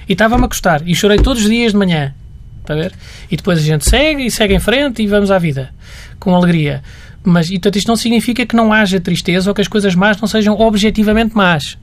E 0.09 0.13
estava-me 0.13 0.43
a 0.43 0.47
custar. 0.47 0.81
E 0.85 0.93
chorei 0.93 1.19
todos 1.19 1.43
os 1.43 1.49
dias 1.49 1.71
de 1.71 1.77
manhã. 1.77 2.13
Está 2.61 2.73
a 2.73 2.77
ver? 2.77 2.93
E 3.31 3.37
depois 3.37 3.59
a 3.59 3.61
gente 3.61 3.89
segue 3.89 4.25
e 4.25 4.31
segue 4.31 4.55
em 4.55 4.59
frente 4.59 5.01
e 5.01 5.07
vamos 5.07 5.31
à 5.31 5.37
vida. 5.37 5.69
Com 6.19 6.35
alegria. 6.35 6.83
Mas, 7.23 7.47
e, 7.47 7.53
portanto, 7.53 7.77
isto 7.77 7.87
não 7.87 7.95
significa 7.95 8.45
que 8.45 8.55
não 8.55 8.73
haja 8.73 8.99
tristeza 8.99 9.49
ou 9.49 9.55
que 9.55 9.61
as 9.61 9.67
coisas 9.67 9.95
más 9.95 10.19
não 10.19 10.27
sejam 10.27 10.59
objetivamente 10.59 11.35
más. 11.35 11.77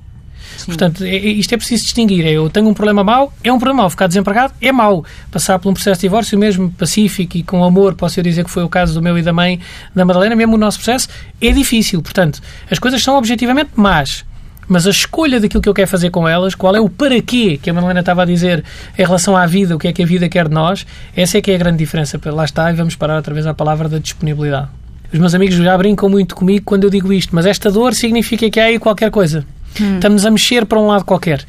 Portanto, 0.66 1.04
é, 1.04 1.08
é, 1.08 1.18
isto 1.18 1.54
é 1.54 1.56
preciso 1.56 1.84
distinguir. 1.84 2.26
É, 2.26 2.32
eu 2.32 2.48
tenho 2.50 2.68
um 2.68 2.74
problema 2.74 3.02
mau, 3.02 3.32
é 3.42 3.52
um 3.52 3.58
problema 3.58 3.82
mau. 3.82 3.90
Ficar 3.90 4.06
desempregado 4.06 4.54
é 4.60 4.72
mau. 4.72 5.04
Passar 5.30 5.58
por 5.58 5.70
um 5.70 5.74
processo 5.74 6.00
de 6.00 6.06
divórcio, 6.06 6.38
mesmo 6.38 6.70
pacífico 6.70 7.36
e 7.36 7.42
com 7.42 7.64
amor, 7.64 7.94
posso 7.94 8.18
eu 8.20 8.24
dizer 8.24 8.44
que 8.44 8.50
foi 8.50 8.62
o 8.62 8.68
caso 8.68 8.94
do 8.94 9.02
meu 9.02 9.18
e 9.18 9.22
da 9.22 9.32
mãe 9.32 9.60
da 9.94 10.04
Madalena, 10.04 10.36
mesmo 10.36 10.54
o 10.54 10.58
nosso 10.58 10.78
processo, 10.78 11.08
é 11.40 11.50
difícil. 11.50 12.02
Portanto, 12.02 12.40
as 12.70 12.78
coisas 12.78 13.02
são 13.02 13.16
objetivamente 13.16 13.70
más. 13.76 14.24
Mas 14.68 14.86
a 14.86 14.90
escolha 14.90 15.40
daquilo 15.40 15.62
que 15.62 15.68
eu 15.68 15.74
quero 15.74 15.88
fazer 15.88 16.10
com 16.10 16.26
elas, 16.26 16.54
qual 16.54 16.74
é 16.74 16.80
o 16.80 16.88
para 16.88 17.20
quê 17.20 17.58
que 17.60 17.68
a 17.68 17.74
Madalena 17.74 18.00
estava 18.00 18.22
a 18.22 18.24
dizer 18.24 18.64
em 18.96 19.04
relação 19.04 19.36
à 19.36 19.44
vida, 19.44 19.74
o 19.74 19.78
que 19.78 19.88
é 19.88 19.92
que 19.92 20.02
a 20.02 20.06
vida 20.06 20.28
quer 20.28 20.48
de 20.48 20.54
nós, 20.54 20.86
essa 21.16 21.38
é 21.38 21.42
que 21.42 21.50
é 21.50 21.56
a 21.56 21.58
grande 21.58 21.78
diferença. 21.78 22.18
Lá 22.26 22.44
está, 22.44 22.70
e 22.70 22.74
vamos 22.74 22.94
parar 22.94 23.16
outra 23.16 23.34
vez 23.34 23.46
à 23.46 23.52
palavra 23.52 23.88
da 23.88 23.98
disponibilidade. 23.98 24.68
Os 25.12 25.18
meus 25.18 25.34
amigos 25.34 25.56
já 25.56 25.76
brincam 25.76 26.08
muito 26.08 26.34
comigo 26.34 26.64
quando 26.64 26.84
eu 26.84 26.90
digo 26.90 27.12
isto, 27.12 27.34
mas 27.34 27.44
esta 27.44 27.70
dor 27.70 27.92
significa 27.92 28.48
que 28.48 28.58
há 28.58 28.64
aí 28.64 28.78
qualquer 28.78 29.10
coisa. 29.10 29.44
Hum. 29.80 29.94
Estamos 29.96 30.26
a 30.26 30.30
mexer 30.30 30.66
para 30.66 30.78
um 30.78 30.87
lado 30.87 31.04
qualquer. 31.04 31.44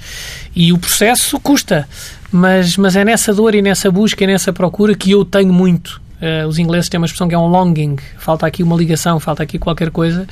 E 0.56 0.72
o 0.72 0.78
processo 0.78 1.40
custa, 1.40 1.88
mas, 2.32 2.78
mas 2.78 2.96
é 2.96 3.04
nessa 3.04 3.34
dor 3.34 3.56
e 3.56 3.62
nessa 3.62 3.92
busca 3.92 4.24
e 4.24 4.28
nessa 4.28 4.54
procura 4.54 4.96
que 4.96 5.12
eu 5.12 5.26
tenho 5.26 5.54
muito. 5.54 6.02
Uh, 6.22 6.48
os 6.48 6.58
ingleses 6.58 6.88
têm 6.88 6.98
uma 6.98 7.06
expressão 7.06 7.28
que 7.28 7.36
é 7.36 7.38
um 7.38 7.48
longing, 7.48 7.98
falta 8.18 8.48
aqui 8.48 8.64
uma 8.64 8.78
ligação, 8.78 9.20
falta 9.20 9.44
aqui 9.44 9.60
qualquer 9.60 9.90
coisa 9.90 10.26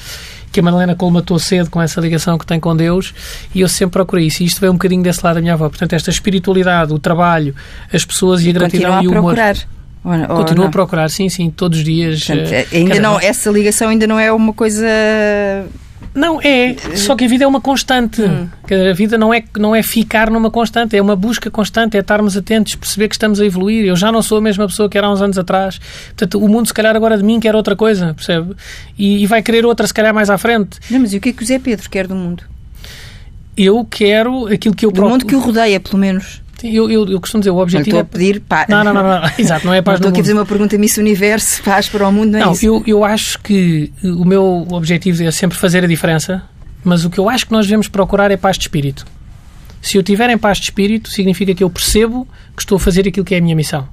que 0.52 0.60
a 0.60 0.64
Madalena 0.64 0.96
colmatou 0.96 1.40
cedo 1.40 1.70
com 1.70 1.82
essa 1.82 2.02
ligação 2.02 2.38
que 2.38 2.46
tem 2.46 2.60
com 2.60 2.76
Deus 2.76 3.14
e 3.56 3.62
eu 3.62 3.70
sempre 3.70 3.94
procurei 3.94 4.28
isso. 4.28 4.44
E 4.44 4.46
isto 4.46 4.60
veio 4.60 4.72
um 4.72 4.76
bocadinho 4.76 5.02
desse 5.02 5.24
lado 5.24 5.36
da 5.36 5.42
minha 5.42 5.54
avó. 5.54 5.70
Portanto, 5.70 5.94
esta 5.94 6.10
espiritualidade, 6.10 6.94
o 6.94 7.00
trabalho, 7.00 7.56
as 7.92 8.04
pessoas 8.04 8.44
e, 8.44 8.50
a 8.50 8.54
gratidão 8.54 9.02
e 9.02 9.08
o 9.08 9.12
humor. 9.12 9.34
Procurar. 9.34 9.56
Continuo 10.28 10.66
a 10.66 10.70
procurar, 10.70 11.10
sim, 11.10 11.30
sim, 11.30 11.50
todos 11.52 11.78
os 11.78 11.86
dias. 11.86 12.26
Portanto, 12.26 12.50
uh, 12.50 12.76
ainda 12.76 13.00
não, 13.00 13.20
essa 13.20 13.50
ligação 13.50 13.90
ainda 13.90 14.08
não 14.08 14.20
é 14.20 14.32
uma 14.32 14.52
coisa 14.52 14.86
não, 16.14 16.42
é. 16.42 16.76
Só 16.96 17.16
que 17.16 17.24
a 17.24 17.28
vida 17.28 17.44
é 17.44 17.48
uma 17.48 17.62
constante. 17.62 18.22
Hum. 18.22 18.48
A 18.90 18.94
vida 18.94 19.18
não 19.18 19.34
é, 19.34 19.44
não 19.58 19.76
é 19.76 19.82
ficar 19.82 20.30
numa 20.30 20.52
constante, 20.52 20.96
é 20.98 21.02
uma 21.02 21.16
busca 21.16 21.50
constante, 21.50 21.96
é 21.96 22.02
estarmos 22.02 22.36
atentos, 22.36 22.76
perceber 22.76 23.08
que 23.08 23.16
estamos 23.16 23.40
a 23.40 23.46
evoluir. 23.46 23.86
Eu 23.86 23.96
já 23.96 24.12
não 24.12 24.22
sou 24.22 24.38
a 24.38 24.42
mesma 24.42 24.68
pessoa 24.68 24.90
que 24.90 24.98
era 24.98 25.08
há 25.08 25.12
uns 25.12 25.22
anos 25.22 25.38
atrás. 25.38 25.80
Portanto, 26.08 26.44
o 26.44 26.48
mundo, 26.50 26.68
se 26.68 26.74
calhar, 26.74 26.96
agora 26.96 27.18
de 27.18 27.24
mim 27.24 27.40
quer 27.40 27.56
outra 27.56 27.76
coisa, 27.76 28.14
percebe? 28.14 28.56
E, 28.98 29.24
e 29.24 29.28
vai 29.28 29.42
querer 29.42 29.66
outra, 29.66 29.88
se 29.88 29.94
calhar, 29.94 30.14
mais 30.14 30.30
à 30.30 30.38
frente. 30.38 30.80
Não, 30.90 31.00
mas 31.00 31.14
e 31.14 31.18
o 31.18 31.22
que 31.22 31.30
é 31.30 31.34
que 31.34 31.44
o 31.44 31.46
Zé 31.46 31.60
Pedro 31.60 31.90
quer 31.90 32.08
do 32.08 32.16
mundo? 32.16 32.44
Eu 33.56 33.86
quero 33.90 34.48
aquilo 34.48 34.76
que 34.76 34.86
eu 34.86 34.92
Do 34.92 34.96
próprio... 34.96 35.12
mundo 35.12 35.26
que 35.26 35.36
o 35.36 35.40
rodeia, 35.40 35.80
pelo 35.80 35.98
menos. 35.98 36.41
Eu, 36.64 36.90
eu, 36.90 37.08
eu, 37.08 37.20
costumo 37.20 37.42
dizer, 37.42 37.52
o 37.52 37.58
objetivo 37.58 37.96
não 37.96 38.02
estou 38.02 38.20
é... 38.20 38.20
a 38.20 38.20
pedir 38.20 38.42
paz. 38.42 38.68
Não, 38.70 38.84
não, 38.84 38.94
não, 38.94 39.04
não. 39.04 39.22
Exato, 39.38 39.66
não 39.66 39.74
é 39.74 39.82
paz 39.82 40.00
não 40.00 40.10
estou 40.10 40.10
aqui 40.10 40.22
a 40.22 40.24
fazer 40.24 40.34
uma 40.34 40.46
pergunta 40.46 40.78
Miss 40.78 40.98
Universo, 40.98 41.64
paz 41.64 41.90
para 41.90 42.08
o 42.08 42.12
mundo, 42.12 42.32
não 42.32 42.40
é 42.40 42.46
não, 42.46 42.52
isso? 42.54 42.66
Eu, 42.66 42.84
eu 42.86 43.04
acho 43.04 43.40
que 43.40 43.92
o 44.04 44.26
meu 44.26 44.68
objetivo 44.72 45.24
é 45.24 45.32
sempre 45.32 45.58
fazer 45.58 45.84
a 45.84 45.88
diferença 45.88 46.44
mas 46.84 47.06
o 47.06 47.10
que 47.10 47.20
eu 47.20 47.30
acho 47.30 47.46
que 47.46 47.52
nós 47.52 47.66
devemos 47.66 47.88
procurar 47.88 48.32
é 48.32 48.38
paz 48.38 48.58
de 48.58 48.64
espírito. 48.64 49.06
Se 49.82 49.98
eu 49.98 50.04
tiver 50.04 50.30
em 50.30 50.38
paz 50.38 50.58
de 50.58 50.66
espírito, 50.66 51.10
significa 51.10 51.54
que 51.54 51.64
eu 51.64 51.70
percebo 51.70 52.28
que 52.56 52.62
estou 52.62 52.76
a 52.76 52.80
fazer 52.80 53.08
aquilo 53.08 53.26
que 53.26 53.36
é 53.36 53.38
a 53.38 53.42
minha 53.42 53.56
missão. 53.56 53.88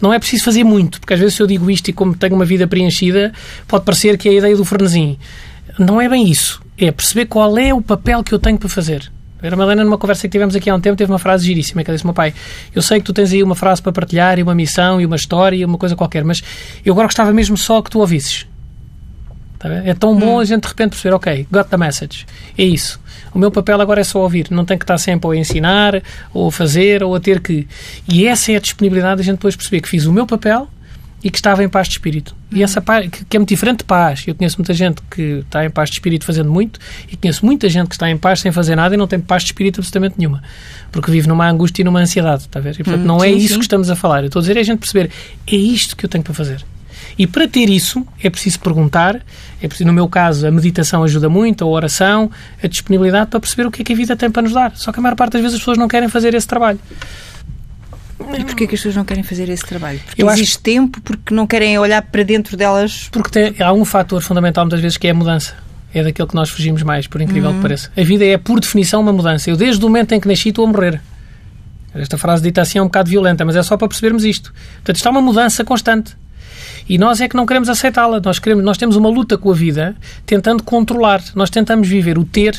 Não 0.00 0.12
é 0.12 0.18
preciso 0.18 0.44
fazer 0.44 0.62
muito, 0.62 1.00
porque 1.00 1.14
às 1.14 1.20
vezes 1.20 1.34
se 1.34 1.42
eu 1.42 1.46
digo 1.46 1.70
isto 1.70 1.88
e 1.88 1.92
como 1.92 2.14
tenho 2.14 2.34
uma 2.34 2.44
vida 2.44 2.66
preenchida, 2.66 3.32
pode 3.66 3.84
parecer 3.84 4.18
que 4.18 4.28
é 4.28 4.32
a 4.32 4.34
ideia 4.34 4.56
do 4.56 4.64
frenesim. 4.64 5.18
Não 5.78 6.00
é 6.00 6.08
bem 6.08 6.28
isso. 6.28 6.60
É 6.76 6.90
perceber 6.90 7.26
qual 7.26 7.56
é 7.56 7.72
o 7.72 7.80
papel 7.80 8.22
que 8.22 8.32
eu 8.32 8.38
tenho 8.38 8.58
para 8.58 8.68
fazer. 8.68 9.10
A 9.42 9.50
Madalena, 9.50 9.84
numa 9.84 9.98
conversa 9.98 10.22
que 10.22 10.28
tivemos 10.28 10.56
aqui 10.56 10.70
há 10.70 10.74
um 10.74 10.80
tempo, 10.80 10.96
teve 10.96 11.12
uma 11.12 11.18
frase 11.18 11.44
giríssima 11.44 11.84
que 11.84 11.90
ela 11.90 11.96
disse: 11.96 12.06
Meu 12.06 12.14
pai, 12.14 12.32
eu 12.74 12.80
sei 12.80 12.98
que 12.98 13.04
tu 13.04 13.12
tens 13.12 13.32
aí 13.32 13.42
uma 13.42 13.54
frase 13.54 13.82
para 13.82 13.92
partilhar, 13.92 14.38
e 14.38 14.42
uma 14.42 14.54
missão, 14.54 15.00
e 15.00 15.06
uma 15.06 15.16
história, 15.16 15.56
e 15.56 15.64
uma 15.64 15.76
coisa 15.76 15.94
qualquer, 15.94 16.24
mas 16.24 16.42
eu 16.84 16.92
agora 16.94 17.06
gostava 17.06 17.32
mesmo 17.32 17.56
só 17.56 17.82
que 17.82 17.90
tu 17.90 18.00
ouvisses. 18.00 18.46
Tá 19.58 19.68
é 19.68 19.94
tão 19.94 20.14
bom 20.16 20.36
hum. 20.36 20.38
a 20.38 20.44
gente 20.44 20.62
de 20.62 20.68
repente 20.68 20.90
perceber, 20.90 21.14
ok, 21.14 21.46
got 21.50 21.68
the 21.68 21.76
message. 21.76 22.26
É 22.56 22.64
isso. 22.64 23.00
O 23.32 23.38
meu 23.38 23.50
papel 23.50 23.80
agora 23.80 24.00
é 24.00 24.04
só 24.04 24.20
ouvir. 24.20 24.48
Não 24.50 24.64
tem 24.64 24.78
que 24.78 24.84
estar 24.84 24.98
sempre 24.98 25.30
a 25.30 25.36
ensinar, 25.36 26.02
ou 26.32 26.48
a 26.48 26.52
fazer, 26.52 27.02
ou 27.02 27.14
a 27.14 27.20
ter 27.20 27.40
que. 27.40 27.66
E 28.08 28.26
essa 28.26 28.52
é 28.52 28.56
a 28.56 28.60
disponibilidade 28.60 29.16
de 29.16 29.22
a 29.22 29.24
gente 29.24 29.36
depois 29.36 29.56
perceber 29.56 29.80
que 29.80 29.88
fiz 29.88 30.06
o 30.06 30.12
meu 30.12 30.26
papel 30.26 30.68
e 31.26 31.30
que 31.30 31.38
estava 31.38 31.64
em 31.64 31.68
paz 31.68 31.88
de 31.88 31.94
espírito. 31.94 32.36
E 32.52 32.62
essa 32.62 32.80
paz, 32.80 33.10
que 33.10 33.36
é 33.36 33.40
muito 33.40 33.48
diferente 33.48 33.78
de 33.78 33.84
paz. 33.84 34.22
Eu 34.28 34.34
conheço 34.36 34.58
muita 34.58 34.72
gente 34.72 35.02
que 35.10 35.42
está 35.44 35.66
em 35.66 35.70
paz 35.70 35.90
de 35.90 35.96
espírito 35.96 36.24
fazendo 36.24 36.52
muito 36.52 36.78
e 37.10 37.16
conheço 37.16 37.44
muita 37.44 37.68
gente 37.68 37.88
que 37.88 37.96
está 37.96 38.08
em 38.08 38.16
paz 38.16 38.38
sem 38.38 38.52
fazer 38.52 38.76
nada 38.76 38.94
e 38.94 38.96
não 38.96 39.08
tem 39.08 39.18
paz 39.18 39.42
de 39.42 39.48
espírito 39.48 39.80
absolutamente 39.80 40.14
nenhuma. 40.18 40.40
Porque 40.92 41.10
vive 41.10 41.26
numa 41.26 41.50
angústia 41.50 41.82
e 41.82 41.84
numa 41.84 41.98
ansiedade, 41.98 42.42
está 42.42 42.60
a 42.60 42.62
ver? 42.62 42.76
E, 42.78 42.84
portanto, 42.84 43.02
hum, 43.02 43.06
não 43.06 43.24
é 43.24 43.28
isso 43.28 43.58
que 43.58 43.64
estamos 43.64 43.90
a 43.90 43.96
falar. 43.96 44.20
Eu 44.20 44.26
estou 44.26 44.38
a 44.38 44.42
dizer 44.44 44.56
é 44.56 44.60
a 44.60 44.62
gente 44.62 44.78
perceber, 44.78 45.10
é 45.48 45.56
isto 45.56 45.96
que 45.96 46.06
eu 46.06 46.08
tenho 46.08 46.22
para 46.22 46.32
fazer. 46.32 46.64
E 47.18 47.26
para 47.26 47.48
ter 47.48 47.68
isso, 47.68 48.06
é 48.22 48.30
preciso 48.30 48.60
perguntar, 48.60 49.20
é 49.60 49.66
preciso, 49.66 49.88
no 49.88 49.92
meu 49.92 50.06
caso, 50.06 50.46
a 50.46 50.50
meditação 50.52 51.02
ajuda 51.02 51.28
muito, 51.28 51.64
a 51.64 51.66
oração, 51.66 52.30
a 52.62 52.68
disponibilidade 52.68 53.30
para 53.30 53.40
perceber 53.40 53.66
o 53.66 53.70
que 53.72 53.82
é 53.82 53.84
que 53.84 53.92
a 53.92 53.96
vida 53.96 54.14
tem 54.14 54.30
para 54.30 54.42
nos 54.42 54.52
dar. 54.52 54.76
Só 54.76 54.92
que 54.92 55.00
a 55.00 55.02
maior 55.02 55.16
parte 55.16 55.32
das 55.32 55.42
vezes 55.42 55.54
as 55.56 55.60
pessoas 55.60 55.76
não 55.76 55.88
querem 55.88 56.08
fazer 56.08 56.34
esse 56.34 56.46
trabalho. 56.46 56.78
E 58.18 58.44
porquê 58.44 58.66
que 58.66 58.74
as 58.74 58.80
pessoas 58.80 58.96
não 58.96 59.04
querem 59.04 59.22
fazer 59.22 59.48
esse 59.48 59.64
trabalho? 59.64 60.00
Porque 60.04 60.22
Eu 60.22 60.30
existe 60.30 60.54
acho... 60.54 60.60
tempo, 60.60 61.00
porque 61.02 61.34
não 61.34 61.46
querem 61.46 61.78
olhar 61.78 62.02
para 62.02 62.22
dentro 62.22 62.56
delas? 62.56 63.08
Porque 63.12 63.30
tem, 63.30 63.54
há 63.60 63.72
um 63.72 63.84
fator 63.84 64.22
fundamental 64.22 64.64
muitas 64.64 64.80
vezes 64.80 64.96
que 64.96 65.06
é 65.06 65.10
a 65.10 65.14
mudança. 65.14 65.54
É 65.92 66.02
daquele 66.02 66.28
que 66.28 66.34
nós 66.34 66.50
fugimos 66.50 66.82
mais, 66.82 67.06
por 67.06 67.20
incrível 67.20 67.50
uhum. 67.50 67.56
que 67.56 67.62
pareça. 67.62 67.90
A 67.96 68.02
vida 68.02 68.24
é, 68.24 68.36
por 68.36 68.60
definição, 68.60 69.00
uma 69.00 69.12
mudança. 69.12 69.48
Eu, 69.50 69.56
desde 69.56 69.84
o 69.84 69.88
momento 69.88 70.12
em 70.12 70.20
que 70.20 70.28
nasci, 70.28 70.50
estou 70.50 70.64
a 70.64 70.68
morrer. 70.68 71.00
Esta 71.94 72.18
frase 72.18 72.42
dita 72.42 72.60
assim 72.60 72.78
é 72.78 72.82
um 72.82 72.86
bocado 72.86 73.08
violenta, 73.08 73.44
mas 73.44 73.56
é 73.56 73.62
só 73.62 73.76
para 73.76 73.88
percebermos 73.88 74.24
isto. 74.24 74.52
Portanto, 74.76 74.96
está 74.96 75.10
uma 75.10 75.22
mudança 75.22 75.64
constante. 75.64 76.14
E 76.88 76.98
nós 76.98 77.20
é 77.20 77.28
que 77.28 77.36
não 77.36 77.46
queremos 77.46 77.68
aceitá-la. 77.68 78.20
Nós, 78.20 78.38
queremos, 78.38 78.64
nós 78.64 78.76
temos 78.76 78.96
uma 78.96 79.08
luta 79.08 79.38
com 79.38 79.50
a 79.50 79.54
vida 79.54 79.96
tentando 80.24 80.62
controlar. 80.62 81.22
Nós 81.34 81.50
tentamos 81.50 81.88
viver 81.88 82.18
o 82.18 82.24
ter 82.24 82.56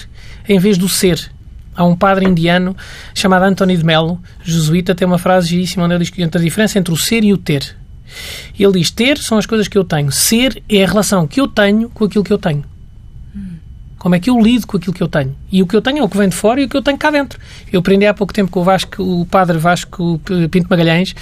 em 0.50 0.60
vez 0.60 0.78
do 0.78 0.90
ser. 0.90 1.32
Há 1.78 1.86
um 1.86 1.96
padre 1.96 2.26
indiano 2.26 2.76
chamado 3.14 3.44
Anthony 3.44 3.78
de 3.78 3.86
Mello, 3.86 4.20
jesuíta, 4.44 4.96
tem 4.96 5.08
uma 5.08 5.20
frase 5.20 5.50
giríssima 5.50 5.86
onde 5.86 5.94
ele 5.94 6.04
diz 6.04 6.10
que 6.10 6.24
a 6.24 6.28
diferença 6.28 6.80
entre 6.80 6.92
o 6.92 6.98
ser 6.98 7.24
e 7.24 7.32
o 7.32 7.38
ter. 7.38 7.78
Ele 8.60 8.80
diz: 8.80 8.90
ter 8.90 9.20
são 9.20 9.38
as 9.38 9.46
coisas 9.46 9.68
que 9.68 9.78
eu 9.78 9.84
tenho, 9.84 10.12
ser 10.12 10.64
é 10.68 10.84
a 10.84 10.88
relação 10.88 11.28
que 11.28 11.40
eu 11.40 11.48
tenho 11.48 11.88
com 11.90 12.06
aquilo 12.06 12.24
que 12.24 12.34
eu 12.34 12.38
tenho. 12.40 12.64
Como 13.98 14.16
é 14.16 14.20
que 14.20 14.30
eu 14.30 14.40
lido 14.40 14.66
com 14.66 14.78
aquilo 14.78 14.94
que 14.94 15.02
eu 15.02 15.08
tenho? 15.08 15.36
E 15.52 15.62
o 15.62 15.68
que 15.68 15.76
eu 15.76 15.82
tenho 15.82 16.00
é 16.00 16.04
o 16.04 16.10
que 16.10 16.18
vem 16.18 16.30
de 16.30 16.36
fora 16.36 16.62
e 16.62 16.66
o 16.66 16.70
que 16.70 16.78
eu 16.78 16.82
tenho 16.82 16.98
cá 16.98 17.12
dentro. 17.12 17.40
Eu 17.72 17.80
aprendi 17.80 18.06
há 18.06 18.14
pouco 18.14 18.32
tempo 18.32 18.50
com 18.50 18.62
o 18.62 18.64
Vasco, 18.64 19.04
o 19.04 19.26
padre 19.26 19.58
Vasco 19.58 20.22
Pinto 20.52 20.68
Magalhães, 20.70 21.16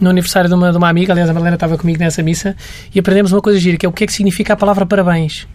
no 0.00 0.10
aniversário 0.10 0.48
de 0.48 0.54
uma, 0.54 0.70
de 0.70 0.78
uma 0.78 0.88
amiga, 0.88 1.12
aliás, 1.12 1.28
a 1.28 1.32
Marlena 1.32 1.56
estava 1.56 1.76
comigo 1.76 1.98
nessa 1.98 2.22
missa, 2.22 2.56
e 2.94 2.98
aprendemos 2.98 3.32
uma 3.32 3.42
coisa 3.42 3.58
gira, 3.58 3.76
que 3.76 3.84
é 3.84 3.88
o 3.88 3.92
que 3.92 4.04
é 4.04 4.06
que 4.06 4.12
significa 4.12 4.54
a 4.54 4.56
palavra 4.56 4.86
parabéns. 4.86 5.46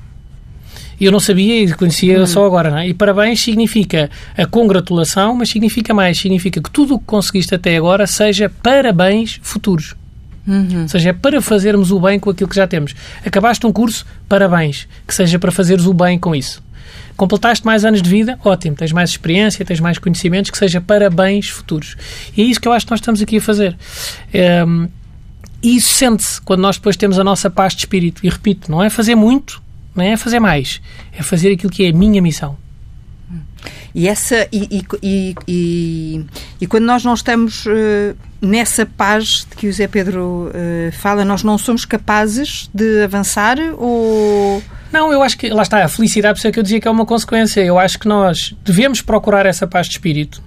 E 1.00 1.06
eu 1.06 1.12
não 1.12 1.20
sabia 1.20 1.64
e 1.64 1.74
conhecia 1.74 2.22
hum. 2.22 2.28
só 2.28 2.46
agora, 2.46 2.70
não 2.70 2.78
é? 2.80 2.88
E 2.88 2.94
parabéns 2.94 3.42
significa 3.42 4.10
a 4.38 4.46
congratulação, 4.46 5.36
mas 5.36 5.50
significa 5.50 5.94
mais, 5.94 6.18
significa 6.18 6.62
que 6.62 6.70
tudo 6.70 6.96
o 6.96 7.00
que 7.00 7.06
conseguiste 7.06 7.56
até 7.56 7.78
agora 7.78 8.06
seja 8.06 8.52
parabéns 8.62 9.40
futuros. 9.42 9.96
Uhum. 10.48 10.82
Ou 10.82 10.88
seja, 10.88 11.10
é 11.12 11.14
para 11.14 11.42
fazermos 11.42 11.92
o 11.92 12.00
bem 12.00 12.20
com 12.20 12.32
aquilo 12.32 12.50
que 12.50 12.56
já 12.56 12.68
temos. 12.68 12.96
Acabaste 13.26 13.66
um 13.68 13.72
curso, 13.72 14.06
parabéns. 14.28 14.88
Que 15.08 15.14
seja 15.14 15.38
para 15.38 15.52
fazeres 15.52 15.86
o 15.86 15.94
bem 15.94 16.18
com 16.18 16.36
isso. 16.36 16.64
Completaste 17.16 17.66
mais 17.66 17.86
anos 17.86 18.02
de 18.02 18.10
vida, 18.10 18.40
ótimo. 18.44 18.76
Tens 18.76 18.92
mais 18.92 19.12
experiência, 19.12 19.64
tens 19.64 19.80
mais 19.80 20.00
conhecimentos, 20.00 20.50
que 20.50 20.58
seja 20.58 20.82
para 20.82 21.10
bens 21.10 21.50
futuros. 21.50 21.96
E 22.36 22.42
é 22.42 22.46
isso 22.46 22.60
que 22.60 22.68
eu 22.68 22.72
acho 22.72 22.86
que 22.86 22.92
nós 22.92 23.00
estamos 23.00 23.22
aqui 23.22 23.38
a 23.38 23.42
fazer. 23.42 23.78
Um, 24.66 24.88
e 25.62 25.76
isso 25.76 25.94
sente-se 25.94 26.42
quando 26.42 26.62
nós 26.62 26.78
depois 26.78 26.96
temos 26.96 27.20
a 27.20 27.24
nossa 27.24 27.50
paz 27.50 27.74
de 27.74 27.80
espírito. 27.80 28.26
E 28.26 28.30
repito, 28.30 28.72
não 28.72 28.82
é 28.82 28.90
fazer 28.90 29.16
muito, 29.16 29.62
não 30.00 30.06
é 30.06 30.18
fazer 30.18 30.40
mais. 30.40 30.82
É 31.12 31.22
fazer 31.22 31.52
aquilo 31.52 31.72
que 31.72 31.86
é 31.86 31.90
a 31.90 31.94
minha 31.94 32.22
missão. 32.22 32.58
E, 33.94 34.08
essa, 34.08 34.48
e, 34.52 34.86
e, 35.02 35.36
e, 35.48 36.26
e 36.62 36.68
quando 36.68 36.86
nós 36.86 37.04
não 37.04 37.14
estamos 37.14 37.66
uh, 37.66 38.16
nessa 38.42 38.86
paz 38.86 39.48
de 39.50 39.56
que 39.56 39.68
o 39.68 39.74
Zé 39.74 39.88
Pedro 39.88 40.50
uh, 40.50 40.92
fala, 40.94 41.26
nós 41.26 41.44
não 41.44 41.58
somos 41.58 41.86
capazes 41.86 42.70
de 42.74 43.04
avançar 43.04 43.58
ou. 43.78 44.62
Não, 44.92 45.12
eu 45.12 45.22
acho 45.22 45.38
que 45.38 45.50
lá 45.50 45.64
está, 45.64 45.84
a 45.84 45.88
felicidade, 45.88 46.36
por 46.36 46.40
isso 46.40 46.48
é 46.48 46.52
que 46.52 46.60
eu 46.60 46.64
dizia 46.64 46.80
que 46.80 46.88
é 46.88 46.92
uma 46.92 47.06
consequência. 47.06 47.62
Eu 47.62 47.78
acho 47.78 48.00
que 48.00 48.08
nós 48.08 48.56
devemos 48.64 49.02
procurar 49.02 49.46
essa 49.46 49.68
paz 49.68 49.88
de 49.88 49.94
espírito. 49.94 50.42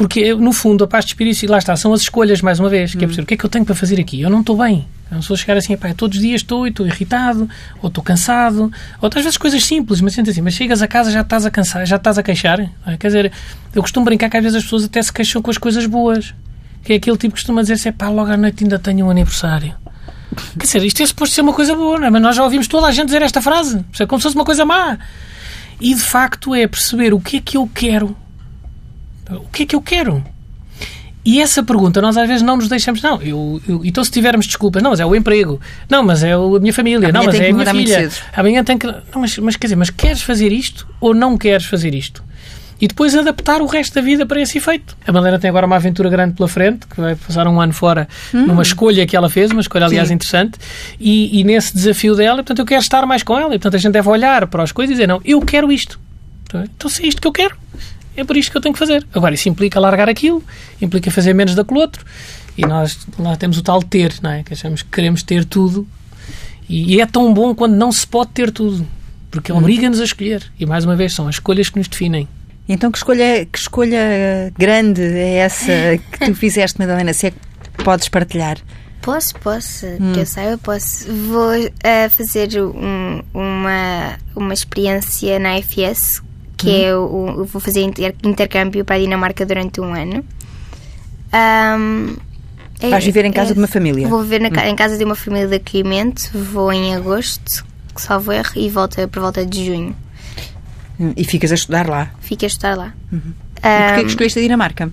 Porque, 0.00 0.34
no 0.34 0.50
fundo, 0.50 0.82
a 0.82 0.88
paz 0.88 1.04
de 1.04 1.10
espírito, 1.10 1.42
e 1.42 1.46
lá 1.46 1.58
está, 1.58 1.76
são 1.76 1.92
as 1.92 2.00
escolhas, 2.00 2.40
mais 2.40 2.58
uma 2.58 2.70
vez. 2.70 2.94
Que 2.94 3.04
é 3.04 3.06
hum. 3.06 3.08
perceber 3.08 3.22
o 3.22 3.26
que 3.26 3.34
é 3.34 3.36
que 3.36 3.44
eu 3.44 3.50
tenho 3.50 3.66
para 3.66 3.74
fazer 3.74 4.00
aqui? 4.00 4.18
Eu 4.18 4.30
não 4.30 4.40
estou 4.40 4.56
bem. 4.56 4.88
Eu 5.10 5.16
não 5.16 5.20
sou 5.20 5.36
chegar 5.36 5.58
assim, 5.58 5.76
pá, 5.76 5.92
todos 5.92 6.16
os 6.16 6.22
dias 6.22 6.40
estou 6.40 6.66
e 6.66 6.70
estou 6.70 6.86
irritado, 6.86 7.46
ou 7.82 7.88
estou 7.88 8.02
cansado, 8.02 8.62
ou 8.62 9.02
outras 9.02 9.24
vezes 9.24 9.36
coisas 9.36 9.62
simples, 9.62 10.00
mas 10.00 10.14
sente 10.14 10.30
assim, 10.30 10.40
mas 10.40 10.54
chegas 10.54 10.80
a 10.80 10.88
casa 10.88 11.10
já 11.10 11.20
estás 11.20 11.44
a 11.44 11.50
cansar, 11.50 11.84
já 11.84 11.96
estás 11.96 12.16
a 12.16 12.22
queixar. 12.22 12.60
É? 12.60 12.96
Quer 12.96 13.08
dizer, 13.08 13.32
eu 13.74 13.82
costumo 13.82 14.06
brincar 14.06 14.30
que 14.30 14.38
às 14.38 14.42
vezes 14.42 14.56
as 14.56 14.62
pessoas 14.62 14.84
até 14.84 15.02
se 15.02 15.12
queixam 15.12 15.42
com 15.42 15.50
as 15.50 15.58
coisas 15.58 15.84
boas. 15.84 16.32
Que 16.82 16.94
é 16.94 16.96
aquele 16.96 17.18
tipo 17.18 17.34
que 17.34 17.40
costuma 17.42 17.60
dizer 17.60 17.74
assim, 17.74 17.92
pá, 17.92 18.08
logo 18.08 18.30
à 18.30 18.38
noite 18.38 18.64
ainda 18.64 18.78
tenho 18.78 19.04
um 19.04 19.10
aniversário. 19.10 19.74
Quer 20.58 20.64
dizer, 20.64 20.82
isto 20.82 21.02
é 21.02 21.06
suposto 21.06 21.34
ser 21.34 21.42
uma 21.42 21.52
coisa 21.52 21.74
boa, 21.74 21.98
não 21.98 22.06
é? 22.06 22.10
Mas 22.10 22.22
nós 22.22 22.36
já 22.36 22.42
ouvimos 22.42 22.66
toda 22.66 22.86
a 22.86 22.90
gente 22.90 23.06
dizer 23.06 23.20
esta 23.20 23.42
frase. 23.42 23.84
É 23.98 24.06
como 24.06 24.18
se 24.18 24.22
fosse 24.22 24.34
uma 24.34 24.46
coisa 24.46 24.64
má. 24.64 24.96
E 25.78 25.94
de 25.94 26.00
facto 26.00 26.54
é 26.54 26.66
perceber 26.66 27.12
o 27.12 27.20
que 27.20 27.36
é 27.36 27.40
que 27.42 27.58
eu 27.58 27.68
quero. 27.74 28.16
O 29.36 29.48
que 29.52 29.62
é 29.62 29.66
que 29.66 29.76
eu 29.76 29.80
quero? 29.80 30.22
E 31.24 31.40
essa 31.40 31.62
pergunta 31.62 32.00
nós 32.00 32.16
às 32.16 32.26
vezes 32.26 32.42
não 32.42 32.56
nos 32.56 32.68
deixamos. 32.68 33.02
Não, 33.02 33.20
eu, 33.20 33.60
eu, 33.68 33.84
então 33.84 34.02
se 34.02 34.10
tivermos 34.10 34.46
desculpas, 34.46 34.82
não, 34.82 34.90
mas 34.90 35.00
é 35.00 35.06
o 35.06 35.14
emprego, 35.14 35.60
não, 35.88 36.02
mas 36.02 36.22
é 36.22 36.32
a 36.32 36.38
minha 36.38 36.72
família, 36.72 37.08
Amanhã 37.10 37.12
não, 37.12 37.24
mas 37.26 37.38
é 37.38 37.50
a 37.50 37.52
minha 37.52 37.66
filha. 37.66 38.10
Amanhã 38.34 38.64
tem 38.64 38.78
que. 38.78 38.86
Não, 38.86 39.02
mas, 39.16 39.36
mas 39.38 39.56
quer 39.56 39.66
dizer, 39.66 39.76
mas 39.76 39.90
queres 39.90 40.22
fazer 40.22 40.50
isto 40.50 40.88
ou 41.00 41.12
não 41.14 41.36
queres 41.36 41.66
fazer 41.66 41.94
isto? 41.94 42.24
E 42.80 42.88
depois 42.88 43.14
adaptar 43.14 43.60
o 43.60 43.66
resto 43.66 43.94
da 43.94 44.00
vida 44.00 44.24
para 44.24 44.40
esse 44.40 44.56
efeito. 44.56 44.96
A 45.06 45.12
Madalena 45.12 45.38
tem 45.38 45.50
agora 45.50 45.66
uma 45.66 45.76
aventura 45.76 46.08
grande 46.08 46.34
pela 46.34 46.48
frente, 46.48 46.86
que 46.86 46.98
vai 46.98 47.14
passar 47.14 47.46
um 47.46 47.60
ano 47.60 47.74
fora 47.74 48.08
numa 48.32 48.62
escolha 48.62 49.06
que 49.06 49.14
ela 49.14 49.28
fez, 49.28 49.50
uma 49.50 49.60
escolha, 49.60 49.84
aliás, 49.84 50.06
Hum. 50.06 50.08
Sim. 50.08 50.14
interessante, 50.14 50.58
e, 50.98 51.38
e 51.38 51.44
nesse 51.44 51.74
desafio 51.74 52.14
dela, 52.16 52.36
portanto, 52.36 52.60
eu 52.60 52.64
quero 52.64 52.80
estar 52.80 53.04
mais 53.04 53.22
com 53.22 53.38
ela. 53.38 53.54
E, 53.54 53.58
portanto, 53.58 53.74
a 53.74 53.78
gente 53.78 53.92
deve 53.92 54.08
olhar 54.08 54.46
para 54.46 54.62
as 54.62 54.72
coisas 54.72 54.92
e 54.92 54.94
dizer, 54.94 55.06
não, 55.06 55.20
eu 55.26 55.42
quero 55.42 55.70
isto. 55.70 56.00
Então, 56.54 56.88
se 56.88 57.04
é 57.04 57.06
isto 57.06 57.20
que 57.20 57.28
eu 57.28 57.32
quero, 57.32 57.54
é 58.16 58.24
por 58.24 58.36
isto 58.36 58.50
que 58.50 58.56
eu 58.56 58.60
tenho 58.60 58.72
que 58.72 58.78
fazer. 58.78 59.06
Agora, 59.14 59.34
isso 59.34 59.48
implica 59.48 59.78
largar 59.80 60.08
aquilo, 60.08 60.42
implica 60.80 61.10
fazer 61.10 61.32
menos 61.34 61.54
daquele 61.54 61.80
outro. 61.80 62.04
E 62.56 62.62
nós 62.66 62.98
lá 63.18 63.36
temos 63.36 63.56
o 63.58 63.62
tal 63.62 63.82
ter, 63.82 64.14
não 64.22 64.30
é? 64.30 64.42
Que 64.42 64.52
achamos 64.54 64.82
que 64.82 64.90
queremos 64.90 65.22
ter 65.22 65.44
tudo. 65.44 65.86
E, 66.68 66.96
e 66.96 67.00
é 67.00 67.06
tão 67.06 67.32
bom 67.32 67.54
quando 67.54 67.74
não 67.74 67.90
se 67.90 68.06
pode 68.06 68.30
ter 68.32 68.50
tudo. 68.50 68.86
Porque 69.30 69.52
obriga-nos 69.52 70.00
a 70.00 70.04
escolher. 70.04 70.42
E, 70.58 70.66
mais 70.66 70.84
uma 70.84 70.96
vez, 70.96 71.14
são 71.14 71.28
as 71.28 71.36
escolhas 71.36 71.70
que 71.70 71.78
nos 71.78 71.86
definem. 71.88 72.28
Então, 72.68 72.90
que 72.90 72.98
escolha, 72.98 73.46
que 73.50 73.58
escolha 73.58 74.52
grande 74.58 75.00
é 75.02 75.36
essa 75.36 75.72
que 76.12 76.26
tu 76.26 76.34
fizeste, 76.34 76.78
Madalena? 76.78 77.12
Se 77.12 77.28
é 77.28 77.30
que 77.30 77.38
podes 77.84 78.08
partilhar? 78.08 78.58
Posso, 79.02 79.34
posso, 79.36 79.86
que 80.12 80.20
eu 80.20 80.26
saiba, 80.26 80.58
posso. 80.58 81.06
Vou 81.12 81.52
eh, 81.82 82.08
fazer 82.10 82.60
um- 82.62 83.22
uma, 83.32 84.18
uma 84.36 84.52
experiência 84.52 85.38
na 85.38 85.58
IFS, 85.58 86.20
que 86.60 86.84
é 86.84 86.94
o, 86.96 87.34
eu 87.38 87.44
vou 87.44 87.60
fazer 87.60 87.82
inter- 87.82 88.14
intercâmbio 88.24 88.84
para 88.84 88.96
a 88.96 88.98
Dinamarca 88.98 89.44
durante 89.46 89.80
um 89.80 89.94
ano. 89.94 90.24
Ahm, 91.32 92.16
é- 92.80 92.88
Vais 92.90 93.04
viver 93.04 93.24
em 93.24 93.32
casa 93.32 93.50
é- 93.50 93.54
de 93.54 93.58
uma 93.60 93.68
família? 93.68 94.08
Vou 94.08 94.22
viver 94.22 94.40
na 94.40 94.50
ca- 94.50 94.68
em 94.68 94.74
casa 94.76 94.96
de 94.98 95.04
uma 95.04 95.14
família 95.14 95.46
de 95.48 95.56
acolhimento, 95.56 96.30
vou 96.38 96.72
em 96.72 96.94
agosto, 96.94 97.64
que 97.94 98.00
salvo 98.02 98.32
erro, 98.32 98.52
e 98.56 98.68
volto 98.68 99.06
por 99.08 99.20
volta 99.20 99.44
de 99.44 99.66
junho. 99.66 99.94
Hum, 100.98 101.12
E 101.16 101.24
ficas 101.24 101.50
a 101.52 101.54
estudar 101.54 101.88
lá. 101.88 102.10
Fico 102.20 102.44
a 102.44 102.46
estar 102.46 102.76
lá. 102.76 102.92
E 103.12 103.16
porquê 103.88 104.00
que 104.04 104.10
escolheste 104.10 104.38
a 104.38 104.42
Dinamarca? 104.42 104.90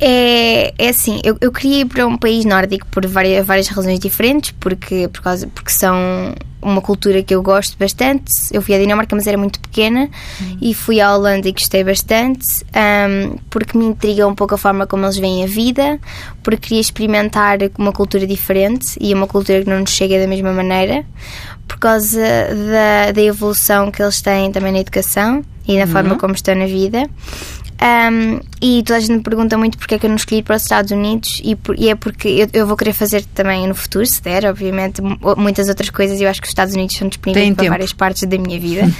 É, 0.00 0.74
é 0.76 0.88
assim, 0.88 1.20
eu, 1.24 1.36
eu 1.40 1.52
queria 1.52 1.80
ir 1.82 1.84
para 1.86 2.06
um 2.06 2.16
país 2.18 2.44
nórdico 2.44 2.86
por 2.88 3.06
várias, 3.06 3.46
várias 3.46 3.68
razões 3.68 3.98
diferentes, 4.00 4.50
porque, 4.58 5.08
por 5.08 5.22
causa, 5.22 5.46
porque 5.46 5.70
são 5.70 6.34
uma 6.64 6.80
cultura 6.80 7.22
que 7.22 7.34
eu 7.34 7.42
gosto 7.42 7.76
bastante. 7.78 8.32
Eu 8.50 8.62
fui 8.62 8.74
à 8.74 8.78
Dinamarca, 8.78 9.14
mas 9.14 9.26
era 9.26 9.36
muito 9.36 9.60
pequena, 9.60 10.08
e 10.60 10.74
fui 10.74 11.00
à 11.00 11.14
Holanda 11.14 11.48
e 11.48 11.52
gostei 11.52 11.84
bastante, 11.84 12.46
ahm, 12.72 13.36
porque 13.50 13.76
me 13.76 13.84
intriga 13.84 14.26
um 14.26 14.34
pouco 14.34 14.54
a 14.54 14.58
forma 14.58 14.86
como 14.86 15.04
eles 15.04 15.18
veem 15.18 15.44
a 15.44 15.46
vida, 15.46 16.00
porque 16.42 16.68
queria 16.68 16.80
experimentar 16.80 17.58
uma 17.78 17.92
cultura 17.92 18.26
diferente 18.26 18.96
e 19.00 19.12
uma 19.12 19.26
cultura 19.26 19.62
que 19.62 19.68
não 19.68 19.80
nos 19.80 19.90
chega 19.90 20.18
da 20.18 20.26
mesma 20.26 20.52
maneira, 20.52 21.04
por 21.68 21.78
causa 21.78 22.20
da, 22.20 23.12
da 23.12 23.22
evolução 23.22 23.90
que 23.90 24.02
eles 24.02 24.20
têm 24.22 24.50
também 24.50 24.72
na 24.72 24.80
educação 24.80 25.44
e 25.66 25.78
na 25.78 25.86
forma 25.86 26.16
como 26.16 26.34
estão 26.34 26.54
na 26.54 26.66
vida. 26.66 27.08
Um, 27.82 28.40
e 28.62 28.82
toda 28.82 28.96
a 28.96 29.00
gente 29.00 29.12
me 29.12 29.20
pergunta 29.22 29.58
muito 29.58 29.76
porque 29.76 29.96
é 29.96 29.98
que 29.98 30.06
eu 30.06 30.08
não 30.08 30.16
escolhi 30.16 30.42
para 30.42 30.56
os 30.56 30.62
Estados 30.62 30.90
Unidos 30.90 31.40
e, 31.44 31.54
por- 31.54 31.78
e 31.78 31.90
é 31.90 31.94
porque 31.94 32.28
eu, 32.28 32.48
eu 32.52 32.66
vou 32.66 32.76
querer 32.76 32.92
fazer 32.94 33.22
também 33.34 33.66
no 33.66 33.74
futuro, 33.74 34.06
se 34.06 34.22
der, 34.22 34.46
obviamente, 34.46 35.02
mu- 35.02 35.18
muitas 35.36 35.68
outras 35.68 35.90
coisas. 35.90 36.18
Eu 36.20 36.30
acho 36.30 36.40
que 36.40 36.46
os 36.46 36.50
Estados 36.50 36.72
Unidos 36.74 36.96
são 36.96 37.08
disponíveis 37.08 37.44
Têm 37.44 37.54
para 37.54 37.62
tempo. 37.64 37.72
várias 37.72 37.92
partes 37.92 38.22
da 38.28 38.38
minha 38.38 38.58
vida. 38.58 38.82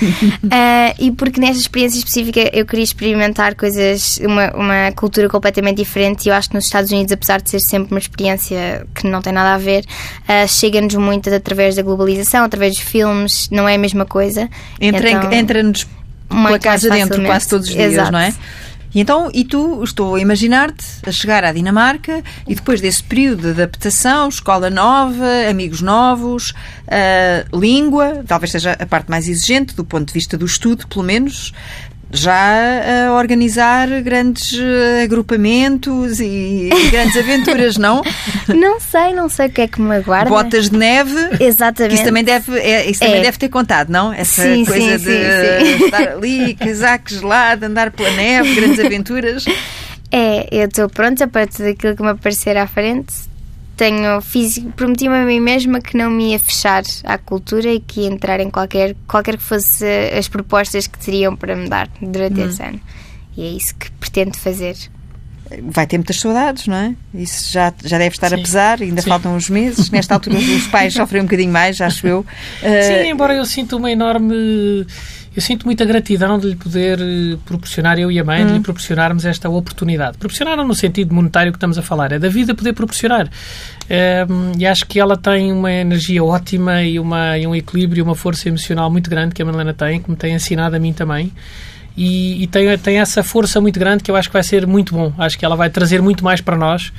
Ah, 0.50 0.94
e 0.98 1.10
porque 1.10 1.40
nesta 1.40 1.58
experiência 1.60 1.98
específica 1.98 2.50
eu 2.52 2.64
queria 2.66 2.84
experimentar 2.84 3.54
coisas, 3.54 4.18
uma, 4.22 4.50
uma 4.54 4.92
cultura 4.92 5.28
completamente 5.28 5.78
diferente. 5.78 6.26
E 6.26 6.28
eu 6.28 6.34
acho 6.34 6.48
que 6.50 6.54
nos 6.54 6.64
Estados 6.66 6.90
Unidos, 6.92 7.12
apesar 7.12 7.40
de 7.40 7.50
ser 7.50 7.60
sempre 7.60 7.92
uma 7.92 7.98
experiência 7.98 8.86
que 8.94 9.06
não 9.06 9.22
tem 9.22 9.32
nada 9.32 9.54
a 9.54 9.58
ver, 9.58 9.84
ah, 10.28 10.46
chega-nos 10.46 10.94
muito 10.96 11.32
através 11.32 11.74
da 11.76 11.82
globalização, 11.82 12.44
através 12.44 12.74
dos 12.74 12.82
filmes, 12.82 13.48
não 13.50 13.68
é 13.68 13.74
a 13.76 13.78
mesma 13.78 14.04
coisa. 14.04 14.48
Entra, 14.80 15.10
Então, 15.10 15.32
Entra-nos 15.32 15.86
pela 16.34 16.50
muito 16.50 16.62
casa 16.62 16.90
dentro 16.90 17.24
quase 17.24 17.48
todos 17.48 17.68
os 17.68 17.74
dias, 17.74 17.92
Exato. 17.92 18.12
não 18.12 18.18
é? 18.18 18.34
E 18.94 19.00
então, 19.00 19.28
e 19.34 19.44
tu, 19.44 19.82
estou 19.82 20.14
a 20.14 20.20
imaginar-te 20.20 20.84
a 21.04 21.10
chegar 21.10 21.42
à 21.42 21.52
Dinamarca 21.52 22.22
e 22.46 22.54
depois 22.54 22.80
desse 22.80 23.02
período 23.02 23.42
de 23.42 23.62
adaptação, 23.62 24.28
escola 24.28 24.70
nova, 24.70 25.26
amigos 25.50 25.82
novos, 25.82 26.52
ah, 26.86 27.44
língua, 27.52 28.22
talvez 28.26 28.52
seja 28.52 28.76
a 28.78 28.86
parte 28.86 29.10
mais 29.10 29.28
exigente 29.28 29.74
do 29.74 29.84
ponto 29.84 30.06
de 30.06 30.14
vista 30.14 30.38
do 30.38 30.46
estudo, 30.46 30.86
pelo 30.86 31.04
menos, 31.04 31.52
já 32.14 33.06
a 33.08 33.12
organizar 33.12 33.88
grandes 34.02 34.56
eh, 34.58 35.02
agrupamentos 35.02 36.20
e, 36.20 36.70
grandes 36.90 37.16
aventuras, 37.16 37.76
não? 37.76 38.02
Não 38.48 38.78
sei, 38.80 39.12
não 39.12 39.28
sei 39.28 39.46
o 39.48 39.50
que 39.50 39.60
é 39.62 39.68
que 39.68 39.80
me 39.80 39.96
aguarda. 39.96 40.30
Botas 40.30 40.70
de 40.70 40.76
neve. 40.78 41.14
Exatamente. 41.40 41.94
Isso 41.96 42.04
também 42.04 42.24
deve, 42.24 42.58
é, 42.58 42.88
isso 42.88 43.00
também 43.00 43.18
É. 43.18 43.22
deve 43.22 43.38
ter 43.38 43.48
contado, 43.48 43.90
não? 43.90 44.12
Essa 44.12 44.42
Sim, 44.42 44.64
coisa 44.64 44.98
sim, 44.98 45.04
de 45.04 45.66
sim, 45.66 45.78
sim. 45.78 45.84
estar 45.86 46.08
ali, 46.12 46.54
casaco 46.54 47.10
gelado, 47.10 47.66
andar 47.66 47.90
pela 47.90 48.10
neve, 48.12 48.54
grandes 48.54 48.78
aventuras. 48.84 49.44
É, 50.12 50.46
eu 50.52 50.66
estou 50.68 50.88
pronta 50.88 51.26
para 51.26 51.46
tudo 51.46 51.68
aquilo 51.68 51.96
que 51.96 52.02
me 52.02 52.10
aparecer 52.10 52.56
à 52.56 52.66
frente. 52.68 53.12
Tenho 53.76 54.22
prometi-me 54.76 55.16
a 55.16 55.24
mim 55.24 55.40
mesma 55.40 55.80
que 55.80 55.96
não 55.96 56.10
me 56.10 56.30
ia 56.30 56.38
fechar 56.38 56.82
à 57.02 57.18
cultura 57.18 57.72
e 57.72 57.80
que 57.80 58.02
ia 58.02 58.06
entrar 58.08 58.38
em 58.38 58.50
qualquer, 58.50 58.94
qualquer 59.08 59.36
que 59.36 59.42
fosse 59.42 59.84
as 60.16 60.28
propostas 60.28 60.86
que 60.86 60.98
teriam 60.98 61.34
para 61.34 61.56
me 61.56 61.68
dar 61.68 61.88
durante 62.00 62.40
esse 62.40 62.62
ano. 62.62 62.80
E 63.36 63.42
é 63.42 63.48
isso 63.48 63.74
que 63.74 63.90
pretendo 63.92 64.36
fazer. 64.36 64.76
Vai 65.62 65.86
ter 65.86 65.98
muitas 65.98 66.16
saudades, 66.16 66.66
não 66.66 66.76
é? 66.76 66.94
Isso 67.12 67.52
já, 67.52 67.72
já 67.84 67.98
deve 67.98 68.14
estar 68.14 68.32
a 68.32 68.36
Sim. 68.36 68.42
pesar, 68.42 68.80
ainda 68.80 69.02
Sim. 69.02 69.08
faltam 69.08 69.36
uns 69.36 69.50
meses. 69.50 69.90
Nesta 69.90 70.14
altura, 70.14 70.38
os 70.38 70.66
pais 70.68 70.94
sofrem 70.94 71.20
um 71.20 71.24
bocadinho 71.26 71.52
mais, 71.52 71.80
acho 71.80 72.06
eu. 72.06 72.20
Uh, 72.20 72.24
Sim, 73.02 73.10
embora 73.10 73.34
eu 73.34 73.44
sinto 73.44 73.76
uma 73.76 73.90
enorme. 73.90 74.86
Eu 75.34 75.42
sinto 75.42 75.66
muita 75.66 75.84
gratidão 75.84 76.38
de 76.38 76.48
lhe 76.48 76.56
poder 76.56 77.00
eh, 77.00 77.36
proporcionar, 77.44 77.98
eu 77.98 78.10
e 78.10 78.20
a 78.20 78.24
mãe, 78.24 78.46
de 78.46 78.52
lhe 78.52 78.60
proporcionarmos 78.60 79.24
esta 79.24 79.48
oportunidade. 79.48 80.16
Proporcionar 80.16 80.56
no 80.56 80.74
sentido 80.74 81.12
monetário 81.12 81.50
que 81.50 81.56
estamos 81.56 81.76
a 81.76 81.82
falar, 81.82 82.12
é 82.12 82.18
da 82.18 82.28
vida 82.28 82.54
poder 82.54 82.72
proporcionar. 82.72 83.28
Ehm, 83.90 84.52
e 84.58 84.64
acho 84.64 84.86
que 84.86 85.00
ela 85.00 85.16
tem 85.16 85.50
uma 85.50 85.72
energia 85.72 86.22
ótima 86.22 86.82
e, 86.82 87.00
uma, 87.00 87.36
e 87.36 87.46
um 87.46 87.54
equilíbrio, 87.54 88.04
uma 88.04 88.14
força 88.14 88.48
emocional 88.48 88.88
muito 88.90 89.10
grande 89.10 89.34
que 89.34 89.42
a 89.42 89.44
Madalena 89.44 89.74
tem, 89.74 90.00
que 90.00 90.08
me 90.08 90.16
tem 90.16 90.34
ensinado 90.34 90.76
a 90.76 90.78
mim 90.78 90.92
também. 90.92 91.32
E, 91.96 92.42
e 92.42 92.46
tem, 92.46 92.76
tem 92.78 92.98
essa 92.98 93.22
força 93.22 93.60
muito 93.60 93.78
grande 93.78 94.02
que 94.02 94.10
eu 94.10 94.16
acho 94.16 94.28
que 94.28 94.32
vai 94.32 94.42
ser 94.42 94.66
muito 94.66 94.94
bom. 94.94 95.12
Acho 95.18 95.38
que 95.38 95.44
ela 95.44 95.56
vai 95.56 95.70
trazer 95.70 96.02
muito 96.02 96.24
mais 96.24 96.40
para 96.40 96.56
nós. 96.56 96.92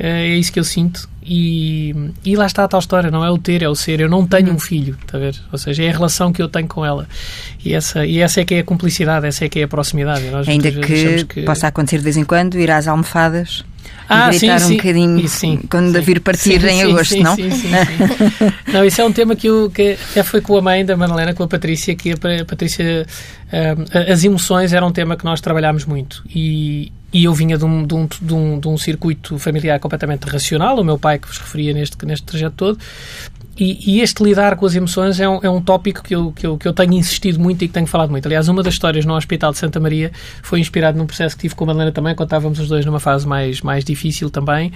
Eh, 0.00 0.28
É 0.32 0.36
isso 0.36 0.50
que 0.52 0.58
eu 0.58 0.64
sinto. 0.64 1.08
E, 1.22 1.94
e 2.24 2.34
lá 2.34 2.46
está 2.46 2.64
a 2.64 2.68
tal 2.68 2.80
história, 2.80 3.10
não 3.10 3.22
é 3.24 3.30
o 3.30 3.36
ter, 3.38 3.62
é 3.62 3.68
o 3.68 3.74
ser. 3.74 4.00
Eu 4.00 4.08
não 4.08 4.26
tenho 4.26 4.52
um 4.52 4.58
filho, 4.58 4.96
está 5.04 5.18
a 5.18 5.20
ver? 5.20 5.36
Ou 5.52 5.58
seja, 5.58 5.84
é 5.84 5.90
a 5.90 5.92
relação 5.92 6.32
que 6.32 6.42
eu 6.42 6.48
tenho 6.48 6.66
com 6.66 6.84
ela. 6.84 7.06
E 7.64 7.74
essa, 7.74 8.04
e 8.06 8.18
essa 8.18 8.40
é 8.40 8.44
que 8.44 8.54
é 8.54 8.60
a 8.60 8.64
cumplicidade, 8.64 9.26
essa 9.26 9.44
é 9.44 9.48
que 9.48 9.60
é 9.60 9.64
a 9.64 9.68
proximidade. 9.68 10.24
Nós 10.30 10.48
ainda 10.48 10.68
achamos 10.70 11.22
que, 11.24 11.42
possa 11.42 11.68
acontecer 11.68 11.98
de 11.98 12.04
vez 12.04 12.16
em 12.16 12.24
quando, 12.24 12.58
ir 12.58 12.70
às 12.70 12.88
almofadas 12.88 13.62
Ah, 14.08 14.32
sim, 14.32 14.50
um 14.50 14.76
bocadinho 14.76 15.20
Isso, 15.20 15.36
sim, 15.36 15.60
quando 15.70 15.94
sim. 15.94 16.00
vir 16.00 16.20
partir 16.20 16.58
Sim, 16.60 16.66
em 16.66 16.82
agosto, 16.82 17.16
não? 17.22 17.36
Sim, 17.36 17.50
sim, 17.50 17.68
sim. 17.68 17.68
não, 18.72 18.84
isso 18.84 19.00
é 19.00 19.04
um 19.04 19.12
tema 19.12 19.36
que, 19.36 19.46
eu, 19.46 19.70
que 19.70 19.96
até 20.10 20.22
foi 20.24 20.40
com 20.40 20.56
a 20.56 20.62
mãe 20.62 20.84
da 20.84 20.96
Madalena, 20.96 21.32
com 21.34 21.42
a 21.44 21.48
Patrícia, 21.48 21.94
que 21.94 22.12
a 22.12 22.16
Pa- 22.16 22.40
a 22.40 22.44
Patrícia, 22.44 23.06
ah, 23.52 24.10
as 24.12 24.24
emoções 24.24 24.72
eram 24.72 24.88
um 24.88 24.92
tema 24.92 25.16
que 25.16 25.24
nós 25.24 25.40
trabalhámos 25.40 25.84
muito 25.84 26.24
e, 26.34 26.90
e 27.12 27.24
eu 27.24 27.34
vinha 27.34 27.58
de 27.58 27.64
um, 27.64 27.86
de, 27.86 27.94
um, 27.94 28.06
de, 28.06 28.34
um, 28.34 28.60
de 28.60 28.68
um 28.68 28.78
circuito 28.78 29.38
familiar 29.38 29.78
completamente 29.80 30.24
racional, 30.24 30.78
o 30.78 30.84
meu 30.84 30.98
pai 30.98 31.18
que 31.18 31.26
vos 31.26 31.38
referia 31.38 31.72
neste, 31.72 32.04
neste 32.06 32.24
trajeto 32.24 32.54
todo, 32.56 32.78
e, 33.60 33.96
e 33.96 34.00
este 34.00 34.22
lidar 34.22 34.56
com 34.56 34.64
as 34.64 34.74
emoções 34.74 35.20
é 35.20 35.28
um, 35.28 35.40
é 35.42 35.50
um 35.50 35.60
tópico 35.60 36.02
que 36.02 36.14
eu, 36.14 36.32
que, 36.32 36.46
eu, 36.46 36.56
que 36.56 36.66
eu 36.66 36.72
tenho 36.72 36.94
insistido 36.94 37.38
muito 37.38 37.62
e 37.62 37.68
que 37.68 37.74
tenho 37.74 37.86
falado 37.86 38.10
muito. 38.10 38.24
Aliás, 38.24 38.48
uma 38.48 38.62
das 38.62 38.72
histórias 38.72 39.04
no 39.04 39.14
Hospital 39.14 39.52
de 39.52 39.58
Santa 39.58 39.78
Maria 39.78 40.10
foi 40.42 40.60
inspirado 40.60 40.96
num 40.96 41.06
processo 41.06 41.36
que 41.36 41.42
tive 41.42 41.54
com 41.54 41.64
a 41.64 41.66
Madalena 41.66 41.92
também, 41.92 42.14
quando 42.14 42.28
estávamos 42.28 42.58
os 42.58 42.68
dois 42.68 42.86
numa 42.86 43.00
fase 43.00 43.28
mais, 43.28 43.60
mais 43.60 43.84
difícil 43.84 44.30
também, 44.30 44.72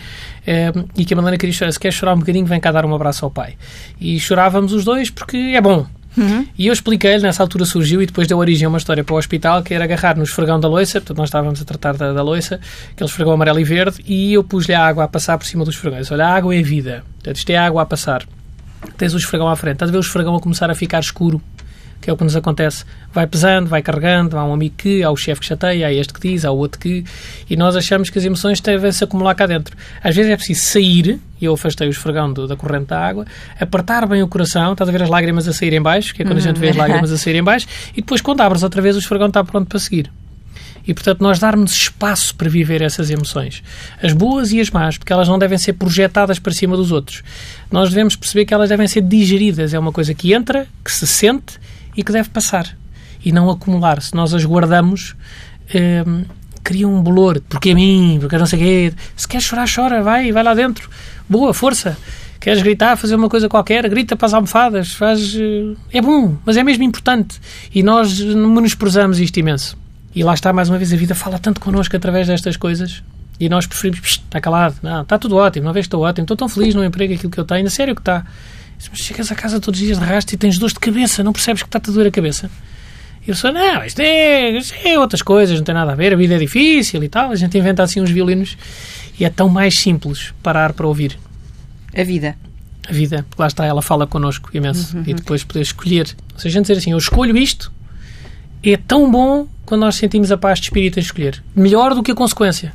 eh, 0.46 0.70
e 0.96 1.04
que 1.04 1.14
a 1.14 1.16
Madalena 1.16 1.38
queria 1.38 1.54
chorar. 1.54 1.72
Se 1.72 1.80
quer 1.80 1.92
chorar 1.92 2.14
um 2.14 2.18
bocadinho, 2.18 2.44
vem 2.44 2.60
cá 2.60 2.72
dar 2.72 2.84
um 2.84 2.94
abraço 2.94 3.24
ao 3.24 3.30
pai. 3.30 3.54
E 3.98 4.20
chorávamos 4.20 4.72
os 4.74 4.84
dois 4.84 5.08
porque 5.08 5.36
é 5.36 5.60
bom. 5.62 5.86
E 6.56 6.66
eu 6.66 6.72
expliquei-lhe, 6.72 7.22
nessa 7.22 7.42
altura 7.42 7.64
surgiu 7.64 8.00
e 8.02 8.06
depois 8.06 8.28
deu 8.28 8.38
origem 8.38 8.66
a 8.66 8.68
uma 8.68 8.78
história 8.78 9.02
para 9.02 9.14
o 9.14 9.18
hospital 9.18 9.62
que 9.62 9.74
era 9.74 9.84
agarrar 9.84 10.16
no 10.16 10.22
esfregão 10.22 10.58
da 10.60 10.68
loiça, 10.68 11.00
portanto 11.00 11.18
nós 11.18 11.28
estávamos 11.28 11.60
a 11.60 11.64
tratar 11.64 11.96
da, 11.96 12.12
da 12.12 12.22
loiça, 12.22 12.60
aquele 12.92 13.08
esfregão 13.08 13.32
amarelo 13.32 13.60
e 13.60 13.64
verde, 13.64 14.02
e 14.06 14.32
eu 14.32 14.44
pus-lhe 14.44 14.74
a 14.74 14.86
água 14.86 15.04
a 15.04 15.08
passar 15.08 15.36
por 15.38 15.46
cima 15.46 15.64
dos 15.64 15.74
esfregões. 15.74 16.10
Olha, 16.10 16.26
a 16.26 16.34
água 16.34 16.54
é 16.54 16.62
vida, 16.62 17.04
portanto 17.14 17.36
isto 17.36 17.50
é 17.50 17.56
água 17.56 17.82
a 17.82 17.86
passar. 17.86 18.24
Tens 18.96 19.14
o 19.14 19.16
esfregão 19.16 19.48
à 19.48 19.56
frente, 19.56 19.74
estás 19.74 19.88
a 19.88 19.92
ver 19.92 19.98
o 19.98 20.00
esfregão 20.00 20.36
a 20.36 20.40
começar 20.40 20.70
a 20.70 20.74
ficar 20.74 21.00
escuro, 21.00 21.40
que 22.04 22.10
é 22.10 22.12
o 22.12 22.16
que 22.16 22.22
nos 22.24 22.36
acontece. 22.36 22.84
Vai 23.12 23.26
pesando, 23.26 23.66
vai 23.66 23.80
carregando, 23.82 24.36
há 24.36 24.44
um 24.44 24.52
amigo 24.52 24.74
que, 24.76 25.02
há 25.02 25.10
o 25.10 25.16
chefe 25.16 25.40
que 25.40 25.46
chateia, 25.46 25.86
há 25.86 25.92
este 25.92 26.12
que 26.12 26.20
diz, 26.20 26.44
há 26.44 26.50
o 26.50 26.56
outro 26.58 26.78
que, 26.78 27.02
e 27.48 27.56
nós 27.56 27.74
achamos 27.76 28.10
que 28.10 28.18
as 28.18 28.24
emoções 28.24 28.60
devem 28.60 28.92
se 28.92 29.02
acumular 29.02 29.34
cá 29.34 29.46
dentro. 29.46 29.74
Às 30.02 30.14
vezes 30.14 30.30
é 30.30 30.36
preciso 30.36 30.60
sair, 30.60 31.18
e 31.40 31.44
eu 31.46 31.54
afastei 31.54 31.88
o 31.88 31.90
esfregão 31.90 32.32
do- 32.32 32.46
da 32.46 32.56
corrente 32.56 32.86
da 32.88 33.00
água, 33.00 33.24
apertar 33.58 34.06
bem 34.06 34.22
o 34.22 34.28
coração, 34.28 34.72
estás 34.72 34.88
a 34.88 34.92
ver 34.92 35.02
as 35.02 35.08
lágrimas 35.08 35.48
a 35.48 35.52
saírem 35.54 35.80
baixo, 35.80 36.14
que 36.14 36.22
é 36.22 36.24
quando 36.26 36.38
a 36.38 36.42
gente 36.42 36.60
vê 36.60 36.68
as 36.68 36.76
lágrimas 36.76 37.10
a 37.10 37.16
saírem 37.16 37.42
baixo, 37.42 37.66
e 37.92 38.02
depois 38.02 38.20
quando 38.20 38.42
abres 38.42 38.62
outra 38.62 38.82
vez 38.82 38.96
o 38.96 38.98
esfregão 38.98 39.28
está 39.28 39.42
pronto 39.42 39.66
para 39.68 39.78
seguir. 39.78 40.10
E, 40.86 40.92
portanto, 40.92 41.22
nós 41.22 41.38
darmos 41.38 41.72
espaço 41.72 42.34
para 42.34 42.46
viver 42.50 42.82
essas 42.82 43.08
emoções. 43.08 43.62
As 44.02 44.12
boas 44.12 44.52
e 44.52 44.60
as 44.60 44.68
más, 44.68 44.98
porque 44.98 45.14
elas 45.14 45.26
não 45.26 45.38
devem 45.38 45.56
ser 45.56 45.72
projetadas 45.72 46.38
para 46.38 46.52
cima 46.52 46.76
dos 46.76 46.92
outros. 46.92 47.22
Nós 47.70 47.88
devemos 47.88 48.14
perceber 48.16 48.44
que 48.44 48.52
elas 48.52 48.68
devem 48.68 48.86
ser 48.86 49.00
digeridas. 49.00 49.72
É 49.72 49.78
uma 49.78 49.90
coisa 49.92 50.12
que 50.12 50.34
entra, 50.34 50.66
que 50.84 50.92
se 50.92 51.06
sente 51.06 51.54
e 51.96 52.02
que 52.02 52.12
deve 52.12 52.28
passar. 52.30 52.76
E 53.24 53.32
não 53.32 53.48
acumular. 53.50 54.02
Se 54.02 54.14
nós 54.14 54.34
as 54.34 54.44
guardamos, 54.44 55.14
hum, 56.06 56.24
cria 56.62 56.86
um 56.88 57.02
bolor. 57.02 57.40
Porque 57.48 57.70
a 57.70 57.74
mim, 57.74 58.18
porque 58.20 58.36
não 58.36 58.46
sei 58.46 58.58
quê. 58.58 58.92
Se 59.16 59.26
quer 59.26 59.40
chorar, 59.40 59.68
chora, 59.72 60.02
vai, 60.02 60.32
vai 60.32 60.42
lá 60.42 60.54
dentro. 60.54 60.88
Boa, 61.28 61.54
força. 61.54 61.96
Queres 62.44 62.62
gritar, 62.62 62.96
fazer 62.96 63.14
uma 63.14 63.30
coisa 63.30 63.48
qualquer, 63.48 63.88
grita 63.88 64.16
para 64.16 64.26
as 64.26 64.34
almofadas, 64.34 64.92
faz... 64.92 65.34
Eh, 65.34 65.74
é 65.94 66.02
bom, 66.02 66.36
mas 66.44 66.58
é 66.58 66.62
mesmo 66.62 66.84
importante. 66.84 67.40
E 67.74 67.82
nós 67.82 68.20
menosprezamos 68.20 69.18
isto 69.18 69.38
imenso. 69.38 69.78
E 70.14 70.22
lá 70.22 70.34
está, 70.34 70.52
mais 70.52 70.68
uma 70.68 70.76
vez, 70.76 70.92
a 70.92 70.96
vida 70.96 71.14
fala 71.14 71.38
tanto 71.38 71.58
connosco 71.58 71.96
através 71.96 72.26
destas 72.26 72.58
coisas. 72.58 73.02
E 73.40 73.48
nós 73.48 73.66
preferimos, 73.66 74.00
está 74.00 74.42
calado, 74.42 74.76
não, 74.82 75.00
está 75.00 75.18
tudo 75.18 75.36
ótimo, 75.36 75.66
uma 75.66 75.72
vez 75.72 75.86
estou 75.86 76.02
ótimo, 76.02 76.24
estou 76.24 76.36
tão 76.36 76.48
feliz 76.48 76.74
no 76.74 76.84
emprego, 76.84 77.14
aquilo 77.14 77.32
que 77.32 77.40
eu 77.40 77.44
tenho, 77.44 77.66
a 77.66 77.70
sério 77.70 77.94
que 77.94 78.02
está. 78.02 78.26
Mas 78.90 79.00
chegas 79.00 79.30
a 79.30 79.34
casa 79.34 79.60
todos 79.60 79.80
os 79.80 79.86
dias 79.86 79.98
de 79.98 80.04
rastro 80.04 80.34
e 80.34 80.38
tens 80.38 80.58
dores 80.58 80.74
de 80.74 80.80
cabeça, 80.80 81.22
não 81.22 81.32
percebes 81.32 81.62
que 81.62 81.68
está-te 81.68 81.90
a 81.90 81.92
doer 81.92 82.08
a 82.08 82.10
cabeça. 82.10 82.50
E 83.26 83.30
eu 83.30 83.34
sou, 83.34 83.52
não, 83.52 83.84
isto 83.84 84.00
é, 84.00 84.50
isto 84.50 84.74
é 84.84 84.98
outras 84.98 85.22
coisas, 85.22 85.56
não 85.56 85.64
tem 85.64 85.74
nada 85.74 85.92
a 85.92 85.94
ver, 85.94 86.12
a 86.12 86.16
vida 86.16 86.34
é 86.34 86.38
difícil 86.38 87.02
e 87.02 87.08
tal. 87.08 87.30
A 87.30 87.36
gente 87.36 87.56
inventa 87.56 87.82
assim 87.82 88.00
uns 88.00 88.10
violinos 88.10 88.56
e 89.18 89.24
é 89.24 89.30
tão 89.30 89.48
mais 89.48 89.78
simples 89.78 90.34
parar 90.42 90.72
para 90.72 90.86
ouvir. 90.86 91.18
A 91.96 92.02
vida. 92.02 92.36
A 92.86 92.92
vida, 92.92 93.24
porque 93.30 93.40
lá 93.40 93.46
está, 93.46 93.64
ela 93.64 93.80
fala 93.80 94.06
connosco 94.06 94.50
imenso. 94.52 94.96
Uhum. 94.96 95.04
E 95.06 95.14
depois 95.14 95.42
poder 95.42 95.62
escolher. 95.62 96.14
Se 96.36 96.48
a 96.48 96.50
gente 96.50 96.66
dizer 96.66 96.78
assim, 96.78 96.92
eu 96.92 96.98
escolho 96.98 97.36
isto, 97.36 97.72
é 98.62 98.76
tão 98.76 99.10
bom 99.10 99.48
quando 99.64 99.82
nós 99.82 99.94
sentimos 99.94 100.30
a 100.30 100.36
paz 100.36 100.58
de 100.58 100.66
espírito 100.66 100.98
a 100.98 101.02
escolher. 101.02 101.42
Melhor 101.56 101.94
do 101.94 102.02
que 102.02 102.10
a 102.10 102.14
consequência. 102.14 102.72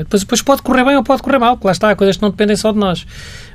Depois, 0.00 0.22
depois 0.22 0.42
pode 0.42 0.62
correr 0.62 0.84
bem 0.84 0.96
ou 0.96 1.02
pode 1.02 1.22
correr 1.22 1.38
mal, 1.38 1.56
porque 1.56 1.66
lá 1.66 1.72
está, 1.72 1.90
há 1.90 1.96
coisas 1.96 2.16
que 2.16 2.22
não 2.22 2.30
dependem 2.30 2.56
só 2.56 2.72
de 2.72 2.78
nós. 2.78 3.06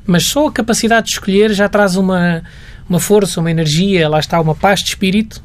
Mas 0.05 0.25
só 0.25 0.47
a 0.47 0.51
capacidade 0.51 1.07
de 1.07 1.13
escolher 1.13 1.53
já 1.53 1.67
traz 1.69 1.95
uma, 1.95 2.43
uma 2.87 2.99
força, 2.99 3.39
uma 3.39 3.51
energia, 3.51 4.07
lá 4.09 4.19
está, 4.19 4.39
uma 4.39 4.55
paz 4.55 4.81
de 4.81 4.89
espírito, 4.89 5.43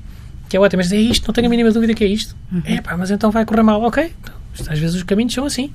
que 0.48 0.56
é 0.56 0.60
ótima. 0.60 0.82
Mas 0.82 0.92
é 0.92 0.96
isto, 0.96 1.26
não 1.26 1.34
tenho 1.34 1.46
a 1.46 1.50
mínima 1.50 1.70
dúvida 1.70 1.94
que 1.94 2.04
é 2.04 2.08
isto. 2.08 2.36
Uhum. 2.52 2.62
É 2.64 2.80
pá, 2.80 2.96
mas 2.96 3.10
então 3.10 3.30
vai 3.30 3.44
correr 3.44 3.62
mal. 3.62 3.82
Ok, 3.82 4.12
então, 4.20 4.34
às 4.68 4.78
vezes 4.78 4.96
os 4.96 5.02
caminhos 5.02 5.34
são 5.34 5.44
assim 5.44 5.70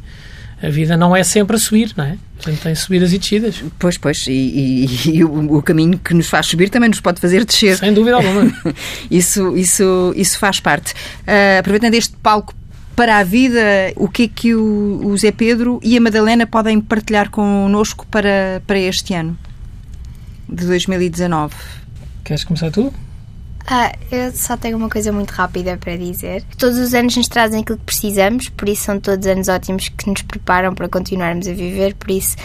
a 0.61 0.69
vida 0.69 0.95
não 0.95 1.15
é 1.15 1.24
sempre 1.24 1.55
a 1.55 1.59
subir, 1.59 1.91
não 1.97 2.05
é? 2.05 2.17
Gente 2.45 2.61
tem 2.61 2.76
subidas 2.76 3.11
e 3.13 3.17
descidas. 3.17 3.63
Pois, 3.80 3.97
pois, 3.97 4.28
e, 4.28 4.32
e, 4.32 5.17
e 5.17 5.24
o, 5.24 5.57
o, 5.57 5.61
caminho 5.61 5.97
que 5.97 6.13
nos 6.13 6.28
faz 6.28 6.45
subir 6.45 6.69
também 6.69 6.89
nos 6.89 7.01
pode 7.01 7.19
fazer 7.19 7.43
descer. 7.45 7.78
Sem 7.78 7.93
dúvida 7.93 8.17
alguma. 8.17 8.51
isso, 9.09 9.57
isso, 9.57 10.13
isso 10.15 10.38
faz 10.38 10.59
parte. 10.59 10.93
Uh, 10.93 11.59
aproveitando 11.59 11.95
este 11.95 12.15
palco 12.17 12.53
para 12.96 13.18
a 13.18 13.24
vida, 13.24 13.60
o 13.96 14.08
que 14.08 14.24
é 14.24 14.28
que 14.28 14.56
o, 14.56 15.02
o 15.06 15.18
Zé 15.18 15.32
Pedro 15.32 15.80
e 15.84 15.98
a 15.98 16.02
Madalena 16.02 16.46
podem 16.46 16.80
partilhar 16.80 17.30
connosco 17.30 18.06
para, 18.08 18.62
para 18.66 18.80
este 18.80 19.14
ano 19.14 19.38
de 20.48 20.66
2019? 20.66 21.56
Queres 22.24 22.44
começar 22.44 22.72
tu? 22.72 22.94
Ah, 23.68 23.94
eu 24.12 24.32
só 24.34 24.58
tenho 24.58 24.76
uma 24.78 24.89
coisa 24.89 25.12
muito 25.12 25.32
rápida 25.32 25.78
para 25.78 25.96
dizer. 25.96 26.44
Todos 26.58 26.78
os 26.78 26.94
anos 26.94 27.16
nos 27.16 27.28
trazem 27.28 27.62
aquilo 27.62 27.78
que 27.78 27.86
precisamos, 27.86 28.50
por 28.50 28.68
isso 28.68 28.84
são 28.84 29.00
todos 29.00 29.26
anos 29.28 29.48
ótimos 29.48 29.89
que 29.89 30.10
nos 30.10 30.22
preparam 30.24 30.74
para 30.74 30.89
continuarmos 30.89 31.48
a 31.48 31.54
viver, 31.54 31.94
por 31.96 32.12
isso 32.12 32.36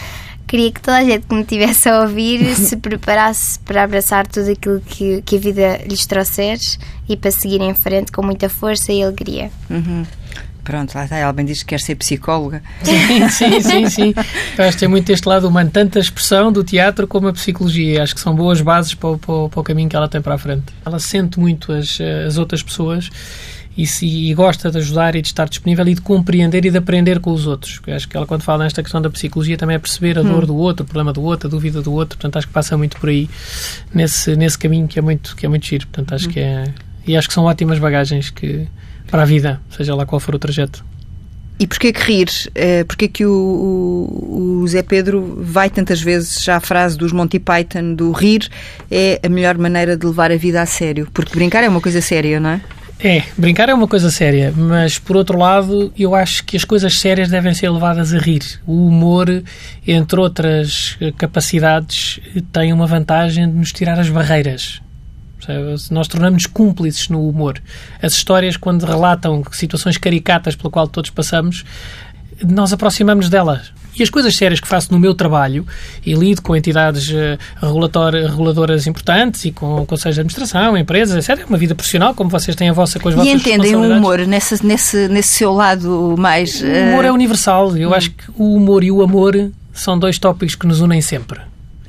queria 0.47 0.71
que 0.71 0.79
toda 0.79 0.97
a 0.97 1.03
gente 1.03 1.27
que 1.27 1.35
me 1.35 1.41
estivesse 1.41 1.89
a 1.89 2.01
ouvir 2.01 2.45
se 2.55 2.77
preparasse 2.77 3.59
para 3.59 3.83
abraçar 3.83 4.25
tudo 4.25 4.51
aquilo 4.51 4.79
que, 4.81 5.21
que 5.23 5.35
a 5.35 5.39
vida 5.39 5.81
lhes 5.85 6.05
trouxer 6.05 6.57
e 7.09 7.17
para 7.17 7.31
seguir 7.31 7.61
em 7.61 7.75
frente 7.75 8.11
com 8.11 8.23
muita 8.23 8.47
força 8.47 8.93
e 8.93 9.03
alegria. 9.03 9.51
Uhum. 9.69 10.05
Pronto, 10.67 10.93
lá 10.93 11.05
está. 11.05 11.15
Ela 11.15 11.31
bem 11.31 11.45
diz 11.45 11.63
que 11.63 11.69
quer 11.69 11.79
ser 11.79 11.95
psicóloga. 11.95 12.61
Sim, 12.83 13.29
sim, 13.29 13.61
sim. 13.61 13.89
sim. 13.89 14.13
Eu 14.57 14.65
acho 14.65 14.73
que 14.73 14.81
tem 14.81 14.89
muito 14.89 15.09
este 15.09 15.25
lado 15.25 15.47
humano, 15.47 15.69
tanto 15.71 15.97
a 15.97 16.01
expressão 16.01 16.51
do 16.51 16.61
teatro 16.61 17.07
como 17.07 17.29
a 17.29 17.31
psicologia. 17.31 18.03
Acho 18.03 18.13
que 18.13 18.19
são 18.19 18.35
boas 18.35 18.59
bases 18.59 18.93
para 18.93 19.11
o, 19.11 19.17
para, 19.17 19.33
o, 19.33 19.49
para 19.49 19.59
o, 19.61 19.63
caminho 19.63 19.87
que 19.87 19.95
ela 19.95 20.09
tem 20.09 20.21
para 20.21 20.35
a 20.35 20.37
frente. 20.37 20.65
Ela 20.85 20.99
sente 20.99 21.39
muito 21.39 21.71
as, 21.71 21.99
as 22.27 22.37
outras 22.37 22.61
pessoas 22.61 23.09
e, 23.77 23.87
se, 23.87 24.05
e 24.05 24.33
gosta 24.33 24.69
de 24.69 24.77
ajudar 24.79 25.15
e 25.15 25.21
de 25.21 25.29
estar 25.29 25.47
disponível 25.47 25.87
e 25.87 25.95
de 25.95 26.01
compreender 26.01 26.65
e 26.65 26.69
de 26.69 26.77
aprender 26.77 27.21
com 27.21 27.31
os 27.31 27.47
outros. 27.47 27.79
Acho 27.87 28.09
que 28.09 28.17
ela, 28.17 28.27
quando 28.27 28.41
fala 28.41 28.65
nesta 28.65 28.83
questão 28.83 29.01
da 29.01 29.09
psicologia, 29.09 29.55
também 29.55 29.77
é 29.77 29.79
perceber 29.79 30.19
a 30.19 30.21
dor 30.21 30.43
hum. 30.43 30.47
do 30.47 30.57
outro, 30.57 30.83
o 30.83 30.85
problema 30.85 31.13
do 31.13 31.23
outro, 31.23 31.47
a 31.47 31.49
dúvida 31.49 31.81
do 31.81 31.93
outro. 31.93 32.17
Portanto, 32.17 32.35
acho 32.35 32.47
que 32.47 32.53
passa 32.53 32.75
muito 32.75 32.97
por 32.97 33.07
aí, 33.07 33.29
nesse, 33.93 34.35
nesse 34.35 34.59
caminho 34.59 34.85
que 34.85 34.99
é 34.99 35.01
muito, 35.01 35.33
que 35.33 35.45
é 35.45 35.49
muito 35.49 35.65
giro. 35.65 35.87
Portanto, 35.87 36.13
acho 36.13 36.27
hum. 36.27 36.33
que 36.33 36.41
é. 36.41 36.65
E 37.07 37.15
acho 37.15 37.29
que 37.29 37.33
são 37.33 37.45
ótimas 37.45 37.79
bagagens 37.79 38.29
que 38.29 38.67
para 39.09 39.23
a 39.23 39.25
vida, 39.25 39.59
seja 39.69 39.95
lá 39.95 40.05
qual 40.05 40.19
for 40.19 40.35
o 40.35 40.39
trajeto. 40.39 40.83
E 41.59 41.65
porquê 41.65 41.91
que 41.91 42.01
rir? 42.01 42.27
Uh, 42.49 42.85
porquê 42.85 43.07
que 43.07 43.25
o, 43.25 43.31
o, 43.31 44.59
o, 44.61 44.67
Zé 44.67 44.83
Pedro 44.83 45.39
vai 45.41 45.71
tantas 45.71 45.99
vezes 45.99 46.43
já 46.43 46.57
à 46.57 46.59
frase 46.59 46.95
dos 46.95 47.11
Monty 47.11 47.39
Python 47.39 47.95
do 47.95 48.11
rir 48.11 48.47
é 48.91 49.19
a 49.25 49.29
melhor 49.29 49.57
maneira 49.57 49.97
de 49.97 50.05
levar 50.05 50.31
a 50.31 50.37
vida 50.37 50.61
a 50.61 50.67
sério? 50.67 51.07
Porque 51.11 51.33
brincar 51.33 51.63
é 51.63 51.69
uma 51.69 51.81
coisa 51.81 51.99
séria, 51.99 52.39
não 52.39 52.51
é? 52.51 52.61
É, 52.99 53.23
brincar 53.37 53.69
é 53.69 53.73
uma 53.73 53.87
coisa 53.87 54.09
séria, 54.09 54.51
mas 54.55 54.97
por 54.97 55.15
outro 55.15 55.37
lado, 55.37 55.91
eu 55.97 56.15
acho 56.15 56.43
que 56.43 56.57
as 56.57 56.63
coisas 56.63 56.99
sérias 56.99 57.29
devem 57.29 57.53
ser 57.53 57.69
levadas 57.69 58.11
a 58.11 58.17
rir. 58.17 58.41
O 58.65 58.87
humor, 58.87 59.43
entre 59.85 60.19
outras 60.19 60.97
capacidades, 61.15 62.19
tem 62.51 62.73
uma 62.73 62.87
vantagem 62.87 63.47
de 63.47 63.55
nos 63.55 63.71
tirar 63.71 63.99
as 63.99 64.09
barreiras. 64.09 64.81
Nós 65.91 66.07
tornamos-nos 66.07 66.45
cúmplices 66.45 67.09
no 67.09 67.27
humor. 67.27 67.61
As 68.01 68.13
histórias, 68.13 68.57
quando 68.57 68.85
relatam 68.85 69.43
situações 69.51 69.97
caricatas 69.97 70.55
pela 70.55 70.69
qual 70.69 70.87
todos 70.87 71.09
passamos, 71.09 71.63
nós 72.43 72.73
aproximamos 72.73 73.29
delas. 73.29 73.71
E 73.99 74.03
as 74.03 74.11
coisas 74.11 74.35
sérias 74.35 74.59
que 74.59 74.67
faço 74.67 74.91
no 74.91 74.99
meu 74.99 75.15
trabalho, 75.15 75.65
e 76.05 76.13
lido 76.13 76.41
com 76.43 76.55
entidades 76.55 77.09
uh, 77.09 77.37
reguladoras 78.29 78.85
importantes 78.85 79.43
e 79.45 79.51
com 79.51 79.83
conselhos 79.87 80.15
de 80.15 80.21
administração, 80.21 80.77
empresas, 80.77 81.27
etc. 81.27 81.43
É 81.43 81.45
uma 81.45 81.57
vida 81.57 81.73
profissional, 81.73 82.13
como 82.13 82.29
vocês 82.29 82.55
têm 82.55 82.69
a 82.69 82.73
vossa 82.73 82.99
com 82.99 83.09
as 83.09 83.15
e 83.15 83.17
vossas 83.17 83.31
E 83.31 83.35
entendem 83.35 83.75
o 83.75 83.81
humor 83.81 84.19
nesse, 84.19 84.63
nesse, 84.63 85.07
nesse 85.07 85.29
seu 85.29 85.51
lado 85.51 86.15
mais... 86.17 86.61
Uh... 86.61 86.65
O 86.65 86.89
humor 86.89 87.05
é 87.05 87.11
universal. 87.11 87.75
Eu 87.75 87.89
hum. 87.89 87.93
acho 87.93 88.11
que 88.11 88.23
o 88.37 88.55
humor 88.55 88.83
e 88.83 88.91
o 88.91 89.01
amor 89.01 89.51
são 89.73 89.97
dois 89.97 90.19
tópicos 90.19 90.53
que 90.53 90.67
nos 90.67 90.79
unem 90.79 91.01
sempre. 91.01 91.39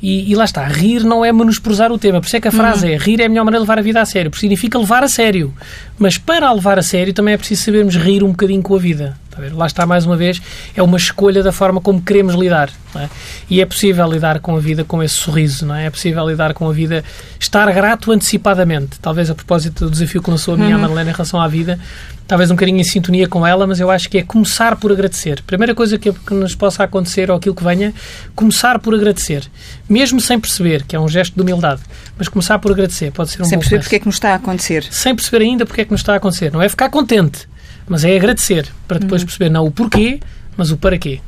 E, 0.00 0.30
e, 0.30 0.34
lá 0.34 0.44
está, 0.44 0.64
rir 0.66 1.02
não 1.04 1.24
é 1.24 1.32
menosprezar 1.32 1.90
o 1.90 1.98
tema. 1.98 2.20
Por 2.20 2.26
isso 2.26 2.36
é 2.36 2.40
que 2.40 2.48
a 2.48 2.52
frase 2.52 2.86
uhum. 2.86 2.92
é 2.92 2.96
rir 2.96 3.20
é 3.20 3.26
a 3.26 3.28
melhor 3.28 3.44
maneira 3.44 3.60
de 3.60 3.68
levar 3.68 3.78
a 3.78 3.82
vida 3.82 4.00
a 4.00 4.04
sério, 4.04 4.30
porque 4.30 4.40
significa 4.40 4.78
levar 4.78 5.02
a 5.02 5.08
sério. 5.08 5.52
Mas 5.98 6.16
para 6.16 6.48
a 6.48 6.52
levar 6.52 6.78
a 6.78 6.82
sério 6.82 7.12
também 7.12 7.34
é 7.34 7.36
preciso 7.36 7.64
sabermos 7.64 7.96
rir 7.96 8.22
um 8.22 8.30
bocadinho 8.30 8.62
com 8.62 8.74
a 8.74 8.78
vida. 8.78 9.16
Está 9.46 9.56
lá 9.56 9.66
está, 9.66 9.86
mais 9.86 10.04
uma 10.04 10.16
vez, 10.16 10.40
é 10.76 10.82
uma 10.82 10.96
escolha 10.96 11.42
da 11.42 11.52
forma 11.52 11.80
como 11.80 12.00
queremos 12.00 12.34
lidar. 12.34 12.70
É? 12.94 13.08
E 13.50 13.60
é 13.60 13.66
possível 13.66 14.10
lidar 14.10 14.40
com 14.40 14.56
a 14.56 14.60
vida 14.60 14.82
com 14.82 15.02
esse 15.02 15.14
sorriso, 15.14 15.66
não 15.66 15.74
é? 15.74 15.86
É 15.86 15.90
possível 15.90 16.26
lidar 16.26 16.54
com 16.54 16.68
a 16.68 16.72
vida, 16.72 17.04
estar 17.38 17.70
grato 17.72 18.10
antecipadamente. 18.10 18.98
Talvez 19.00 19.30
a 19.30 19.34
propósito 19.34 19.84
do 19.84 19.90
desafio 19.90 20.22
que 20.22 20.30
lançou 20.30 20.54
a 20.54 20.56
minha 20.56 20.74
uhum. 20.74 20.82
Madalena 20.82 21.10
em 21.10 21.12
relação 21.12 21.40
à 21.40 21.46
vida, 21.46 21.78
talvez 22.26 22.50
um 22.50 22.54
bocadinho 22.54 22.78
em 22.78 22.84
sintonia 22.84 23.28
com 23.28 23.46
ela, 23.46 23.66
mas 23.66 23.80
eu 23.80 23.90
acho 23.90 24.08
que 24.08 24.18
é 24.18 24.22
começar 24.22 24.76
por 24.76 24.90
agradecer. 24.90 25.42
Primeira 25.42 25.74
coisa 25.74 25.98
que, 25.98 26.12
que 26.12 26.34
nos 26.34 26.54
possa 26.54 26.84
acontecer 26.84 27.30
ou 27.30 27.36
aquilo 27.36 27.54
que 27.54 27.64
venha, 27.64 27.92
começar 28.34 28.78
por 28.78 28.94
agradecer. 28.94 29.44
Mesmo 29.88 30.20
sem 30.20 30.38
perceber, 30.38 30.84
que 30.84 30.96
é 30.96 31.00
um 31.00 31.08
gesto 31.08 31.34
de 31.34 31.40
humildade, 31.42 31.82
mas 32.16 32.28
começar 32.28 32.58
por 32.58 32.72
agradecer 32.72 33.10
pode 33.12 33.30
ser 33.30 33.42
um 33.42 33.44
Sem 33.44 33.58
perceber 33.58 33.82
porque 33.82 33.96
é 33.96 33.98
que 33.98 34.06
nos 34.06 34.16
está 34.16 34.32
a 34.32 34.34
acontecer. 34.36 34.86
Sem 34.90 35.14
perceber 35.14 35.44
ainda 35.44 35.66
porque 35.66 35.82
é 35.82 35.84
que 35.84 35.90
nos 35.90 36.00
está 36.00 36.14
a 36.14 36.16
acontecer. 36.16 36.52
Não 36.52 36.62
é 36.62 36.68
ficar 36.68 36.90
contente, 36.90 37.48
mas 37.88 38.04
é 38.04 38.16
agradecer, 38.16 38.66
para 38.86 38.98
depois 38.98 39.22
uhum. 39.22 39.26
perceber 39.26 39.50
não 39.50 39.66
o 39.66 39.70
porquê, 39.70 40.20
mas 40.56 40.70
o 40.70 40.76
para 40.76 40.98
quê. 40.98 41.20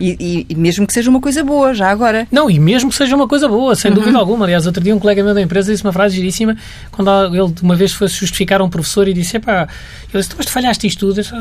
E, 0.00 0.46
e, 0.48 0.54
mesmo 0.54 0.86
que 0.86 0.92
seja 0.92 1.10
uma 1.10 1.20
coisa 1.20 1.42
boa, 1.42 1.74
já 1.74 1.90
agora. 1.90 2.26
Não, 2.30 2.50
e 2.50 2.58
mesmo 2.58 2.90
que 2.90 2.96
seja 2.96 3.14
uma 3.14 3.28
coisa 3.28 3.48
boa, 3.48 3.74
sem 3.74 3.90
uhum. 3.90 3.96
dúvida 3.96 4.18
alguma. 4.18 4.44
Aliás, 4.44 4.66
outro 4.66 4.82
dia 4.82 4.94
um 4.94 4.98
colega 4.98 5.22
meu 5.22 5.34
da 5.34 5.40
empresa 5.40 5.72
disse 5.72 5.84
uma 5.84 5.92
frase 5.92 6.16
giríssima 6.16 6.56
quando 6.90 7.10
ele 7.26 7.54
uma 7.62 7.76
vez 7.76 7.92
foi 7.92 8.08
justificar 8.08 8.60
a 8.60 8.64
um 8.64 8.70
professor 8.70 9.08
e 9.08 9.12
disse: 9.12 9.36
Epá, 9.36 9.68
ele 10.12 10.22
disse, 10.22 10.34
mas 10.36 10.46
tu 10.46 10.52
falhaste 10.52 10.86
isto 10.86 11.00
tudo, 11.00 11.14
disse, 11.14 11.32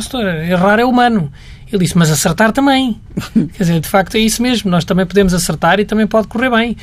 errar 0.50 0.80
é 0.80 0.86
humano. 0.86 1.32
Ele 1.72 1.84
disse, 1.84 1.98
mas 1.98 2.10
acertar 2.10 2.52
também. 2.52 3.00
Quer 3.34 3.64
dizer, 3.64 3.80
de 3.80 3.88
facto 3.88 4.16
é 4.16 4.20
isso 4.20 4.42
mesmo. 4.42 4.72
Nós 4.72 4.86
também 4.86 5.06
podemos 5.06 5.34
acertar 5.34 5.80
e 5.80 5.86
também 5.86 6.08
pode 6.08 6.28
correr 6.28 6.50
bem. 6.50 6.78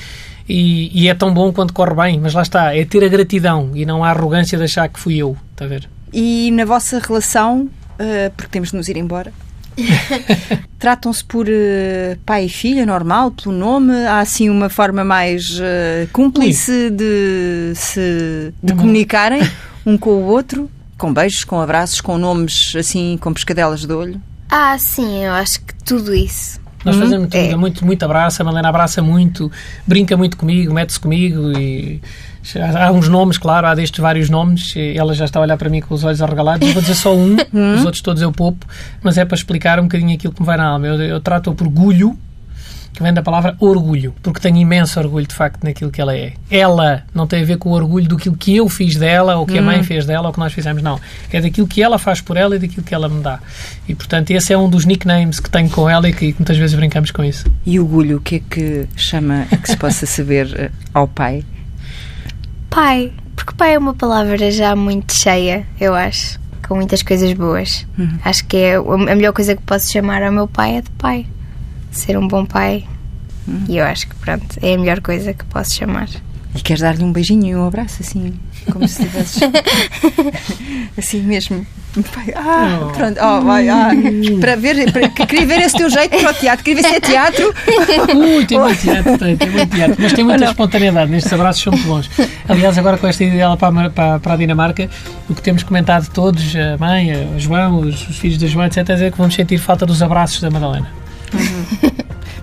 E, 0.47 0.91
e, 0.93 1.09
é 1.09 1.15
tão 1.15 1.33
bom 1.33 1.51
quando 1.53 1.73
corre 1.73 1.95
bem, 1.95 2.21
mas 2.21 2.35
lá 2.35 2.43
está, 2.43 2.77
é 2.77 2.85
ter 2.85 3.03
a 3.03 3.09
gratidão 3.09 3.71
e 3.75 3.87
não 3.87 4.05
a 4.05 4.11
arrogância 4.11 4.59
de 4.59 4.65
achar 4.65 4.87
que 4.91 5.01
fui 5.01 5.17
eu, 5.17 5.35
está 5.53 5.65
a 5.65 5.69
ver? 5.69 5.89
E 6.17 6.51
na 6.53 6.65
vossa 6.65 7.01
relação, 7.01 7.63
uh, 7.63 8.31
porque 8.37 8.53
temos 8.53 8.71
de 8.71 8.77
nos 8.77 8.89
ir 8.89 8.97
embora, 8.97 9.33
Tratam-se 10.79 11.25
por 11.25 11.47
uh, 11.49 12.19
pai 12.25 12.45
e 12.47 12.49
filha, 12.49 12.87
normal, 12.87 13.33
pelo 13.33 13.55
nome? 13.55 13.93
Há 14.07 14.21
assim 14.21 14.49
uma 14.49 14.69
forma 14.69 15.05
mais 15.05 15.59
uh, 15.59 16.09
cúmplice 16.13 16.91
de 16.91 17.73
se 17.75 18.53
de 18.63 18.73
uhum. 18.73 18.79
comunicarem 18.79 19.43
um 19.85 19.97
com 19.99 20.11
o 20.11 20.25
outro? 20.27 20.71
Com 20.97 21.13
beijos, 21.13 21.45
com 21.45 21.61
abraços, 21.61 22.01
com 22.01 22.17
nomes 22.17 22.73
assim, 22.79 23.19
com 23.21 23.33
pescadelas 23.33 23.85
de 23.85 23.93
olho? 23.93 24.21
Ah, 24.49 24.77
sim, 24.79 25.25
eu 25.25 25.33
acho 25.33 25.61
que 25.61 25.75
tudo 25.85 26.15
isso. 26.15 26.61
Nós 26.85 26.95
Uhum. 26.97 27.03
fazemos 27.03 27.29
tudo, 27.29 27.41
É. 27.41 27.57
muito, 27.57 27.85
muito 27.85 28.05
abraço, 28.05 28.43
a 28.43 28.45
Malena 28.45 28.69
abraça 28.69 29.03
muito, 29.03 29.51
brinca 29.87 30.17
muito 30.17 30.37
comigo, 30.37 30.73
mete-se 30.73 31.01
comigo 31.01 31.51
e 31.59 32.01
há 32.79 32.91
uns 32.93 33.09
nomes, 33.09 33.39
claro, 33.39 33.67
há 33.67 33.75
destes 33.75 34.01
vários 34.01 34.29
nomes, 34.29 34.75
ela 34.95 35.15
já 35.15 35.25
está 35.25 35.39
a 35.39 35.43
olhar 35.43 35.57
para 35.57 35.71
mim 35.71 35.81
com 35.81 35.95
os 35.95 36.05
olhos 36.05 36.21
arregalados, 36.21 36.67
eu 36.67 36.75
vou 36.75 36.83
dizer 36.83 36.95
só 36.95 37.15
um, 37.15 37.37
Uhum. 37.53 37.75
os 37.77 37.85
outros 37.85 38.03
todos 38.03 38.21
eu 38.23 38.33
poupo, 38.33 38.67
mas 39.03 39.17
é 39.17 39.25
para 39.25 39.37
explicar 39.37 39.79
um 39.79 39.85
bocadinho 39.85 40.15
aquilo 40.15 40.33
que 40.33 40.41
me 40.41 40.47
vai 40.47 40.57
na 40.57 40.67
alma. 40.67 40.87
Eu, 40.87 41.01
eu 41.01 41.21
trato-a 41.21 41.55
por 41.55 41.69
gulho, 41.69 42.19
que 42.93 43.03
vem 43.03 43.13
da 43.13 43.23
palavra 43.23 43.57
orgulho, 43.59 44.15
porque 44.23 44.39
tenho 44.39 44.57
imenso 44.57 45.01
orgulho 45.01 45.27
de 45.27 45.35
facto 45.35 45.65
naquilo 45.65 45.91
que 45.91 46.01
ela 46.01 46.17
é. 46.17 46.35
Ela 46.49 47.03
não 47.13 47.27
tem 47.27 47.43
a 47.43 47.45
ver 47.45 47.57
com 47.59 47.71
o 47.71 47.73
orgulho 47.73 48.07
do 48.07 48.17
que 48.17 48.55
eu 48.55 48.69
fiz 48.69 48.95
dela, 48.95 49.37
ou 49.37 49.45
que 49.47 49.59
a 49.59 49.63
mãe 49.63 49.83
fez 49.83 50.07
dela, 50.07 50.29
ou 50.29 50.33
que 50.33 50.39
nós 50.39 50.53
fizemos, 50.53 50.81
não. 50.81 51.01
É 51.33 51.41
daquilo 51.41 51.67
que 51.67 51.83
ela 51.83 51.99
faz 51.99 52.21
por 52.21 52.37
ela 52.37 52.55
e 52.55 52.59
daquilo 52.61 52.85
que 52.85 52.95
ela 52.95 53.09
me 53.09 53.21
dá. 53.21 53.41
E 53.89 53.95
portanto, 53.97 54.31
esse 54.31 54.53
é 54.53 54.59
um 54.59 54.71
dos 54.71 54.85
nicknames 54.85 55.41
que 55.41 55.51
tenho 55.51 55.69
com 55.71 55.91
ela 55.91 56.09
e 56.09 56.13
que 56.13 56.35
muitas 56.39 56.57
vezes 56.57 56.77
brincamos 56.77 57.11
com 57.11 57.25
isso. 57.25 57.45
E 57.67 57.81
orgulho, 57.81 58.19
o 58.19 58.21
que 58.21 58.37
é 58.37 58.41
que 58.49 58.87
chama 58.97 59.47
que 59.61 59.71
se 59.71 59.77
possa 59.77 60.07
saber 60.07 60.49
eh, 60.55 60.71
ao 60.93 61.09
pai? 61.09 61.43
Pai, 62.75 63.13
porque 63.37 63.55
pai 63.55 63.75
é 63.75 63.79
uma 63.79 63.95
palavra 63.95 64.51
já 64.51 64.75
muito 64.75 65.15
cheia, 65.15 65.65
eu 65.81 65.95
acho, 65.95 66.41
com 66.67 66.75
muitas 66.75 67.03
coisas 67.05 67.33
boas. 67.33 67.87
Acho 68.25 68.45
que 68.47 68.57
é 68.57 68.75
a 68.75 69.15
melhor 69.15 69.33
coisa 69.33 69.55
que 69.55 69.63
posso 69.63 69.93
chamar 69.93 70.23
ao 70.25 70.33
meu 70.33 70.49
pai 70.49 70.79
é 70.79 70.81
de 70.81 70.91
pai. 70.91 71.25
Ser 71.93 72.19
um 72.19 72.27
bom 72.27 72.45
pai. 72.45 72.85
E 73.69 73.77
eu 73.77 73.85
acho 73.85 74.09
que, 74.09 74.15
pronto, 74.17 74.59
é 74.61 74.75
a 74.75 74.79
melhor 74.79 75.01
coisa 75.01 75.33
que 75.33 75.45
posso 75.45 75.73
chamar. 75.75 76.09
E 76.55 76.61
queres 76.61 76.81
dar-lhe 76.83 77.05
um 77.05 77.13
beijinho 77.13 77.47
e 77.47 77.55
um 77.55 77.67
abraço, 77.67 78.03
assim, 78.03 78.35
como 78.71 78.87
se 78.89 79.03
estivesses. 79.03 79.43
assim 80.97 81.23
mesmo. 81.23 81.67
Ah, 82.35 82.81
Oh. 82.83 82.91
pronto, 82.91 83.21
oh, 83.23 83.41
vai, 83.43 83.69
ah, 83.69 83.91
para 84.41 84.57
ver, 84.57 84.91
para, 84.91 85.09
que 85.09 85.27
queria 85.27 85.47
ver 85.47 85.61
esse 85.61 85.77
teu 85.77 85.89
jeito 85.89 86.19
para 86.19 86.31
o 86.31 86.35
teatro, 86.35 86.65
queria 86.65 86.83
ver 86.83 86.89
se 86.89 86.97
é 86.97 87.01
teatro. 87.01 87.55
Ui, 88.17 88.45
tem 88.47 88.59
muito 88.59 88.83
teatro, 88.83 89.19
tem, 89.19 89.37
tem 89.37 89.51
muito 89.51 89.77
teatro. 89.77 89.97
Mas 90.01 90.13
tem 90.13 90.25
muita 90.25 90.45
espontaneidade. 90.45 91.11
Nestes 91.11 91.33
abraços 91.33 91.63
são 91.63 91.73
muito 91.73 91.87
bons. 91.87 92.11
Aliás, 92.49 92.77
agora 92.79 92.99
com 92.99 93.07
esta 93.07 93.23
ida 93.23 93.37
dela 93.37 93.57
para, 93.57 93.91
para, 93.91 94.19
para 94.19 94.35
a 94.35 94.37
Dinamarca, 94.37 94.91
o 95.29 95.35
que 95.35 95.43
temos 95.43 95.63
comentado 95.63 96.09
todos, 96.11 96.55
a 96.57 96.77
mãe, 96.79 97.13
o 97.37 97.39
João, 97.39 97.79
os, 97.81 98.09
os 98.09 98.19
filhos 98.19 98.39
da 98.39 98.49
João, 98.49 98.67
etc., 98.67 98.89
é 98.89 99.11
que 99.11 99.17
vamos 99.19 99.35
sentir 99.35 99.59
falta 99.59 99.87
dos 99.87 100.03
abraços 100.03 100.41
da 100.41 100.51
Madalena. 100.51 100.89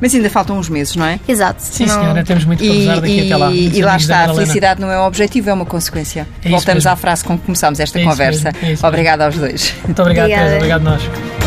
Mas 0.01 0.13
ainda 0.15 0.29
faltam 0.29 0.57
uns 0.57 0.67
meses, 0.67 0.95
não 0.95 1.05
é? 1.05 1.19
Exato. 1.27 1.61
Sim, 1.61 1.85
não- 1.85 2.01
senhora, 2.01 2.23
temos 2.23 2.43
muito 2.43 2.57
para 2.63 2.73
E, 2.73 2.81
usar 2.81 2.95
daqui 2.99 3.25
até 3.27 3.37
lá. 3.37 3.51
e- 3.51 3.67
e 3.77 3.81
lá 3.83 3.95
está, 3.97 4.25
a 4.25 4.33
felicidade 4.33 4.81
não 4.81 4.91
é 4.91 4.99
um 4.99 5.05
objetivo, 5.05 5.49
é 5.49 5.53
uma 5.53 5.65
consequência. 5.65 6.27
É 6.43 6.49
Voltamos 6.49 6.83
mesmo. 6.83 6.89
à 6.91 6.95
frase 6.95 7.23
com 7.23 7.37
que 7.37 7.45
começámos 7.45 7.79
esta 7.79 7.99
É 7.99 8.03
conversa. 8.03 8.51
mesmo, 8.61 8.83
é 8.83 8.87
Obrigada 8.87 9.25
aos 9.25 9.37
dois. 9.37 9.73
Muito 9.85 10.01
obrigado, 10.01 10.25
Obrigada. 10.25 10.43
Teresa. 10.49 10.55
Obrigado 10.57 10.81
nós. 10.83 11.40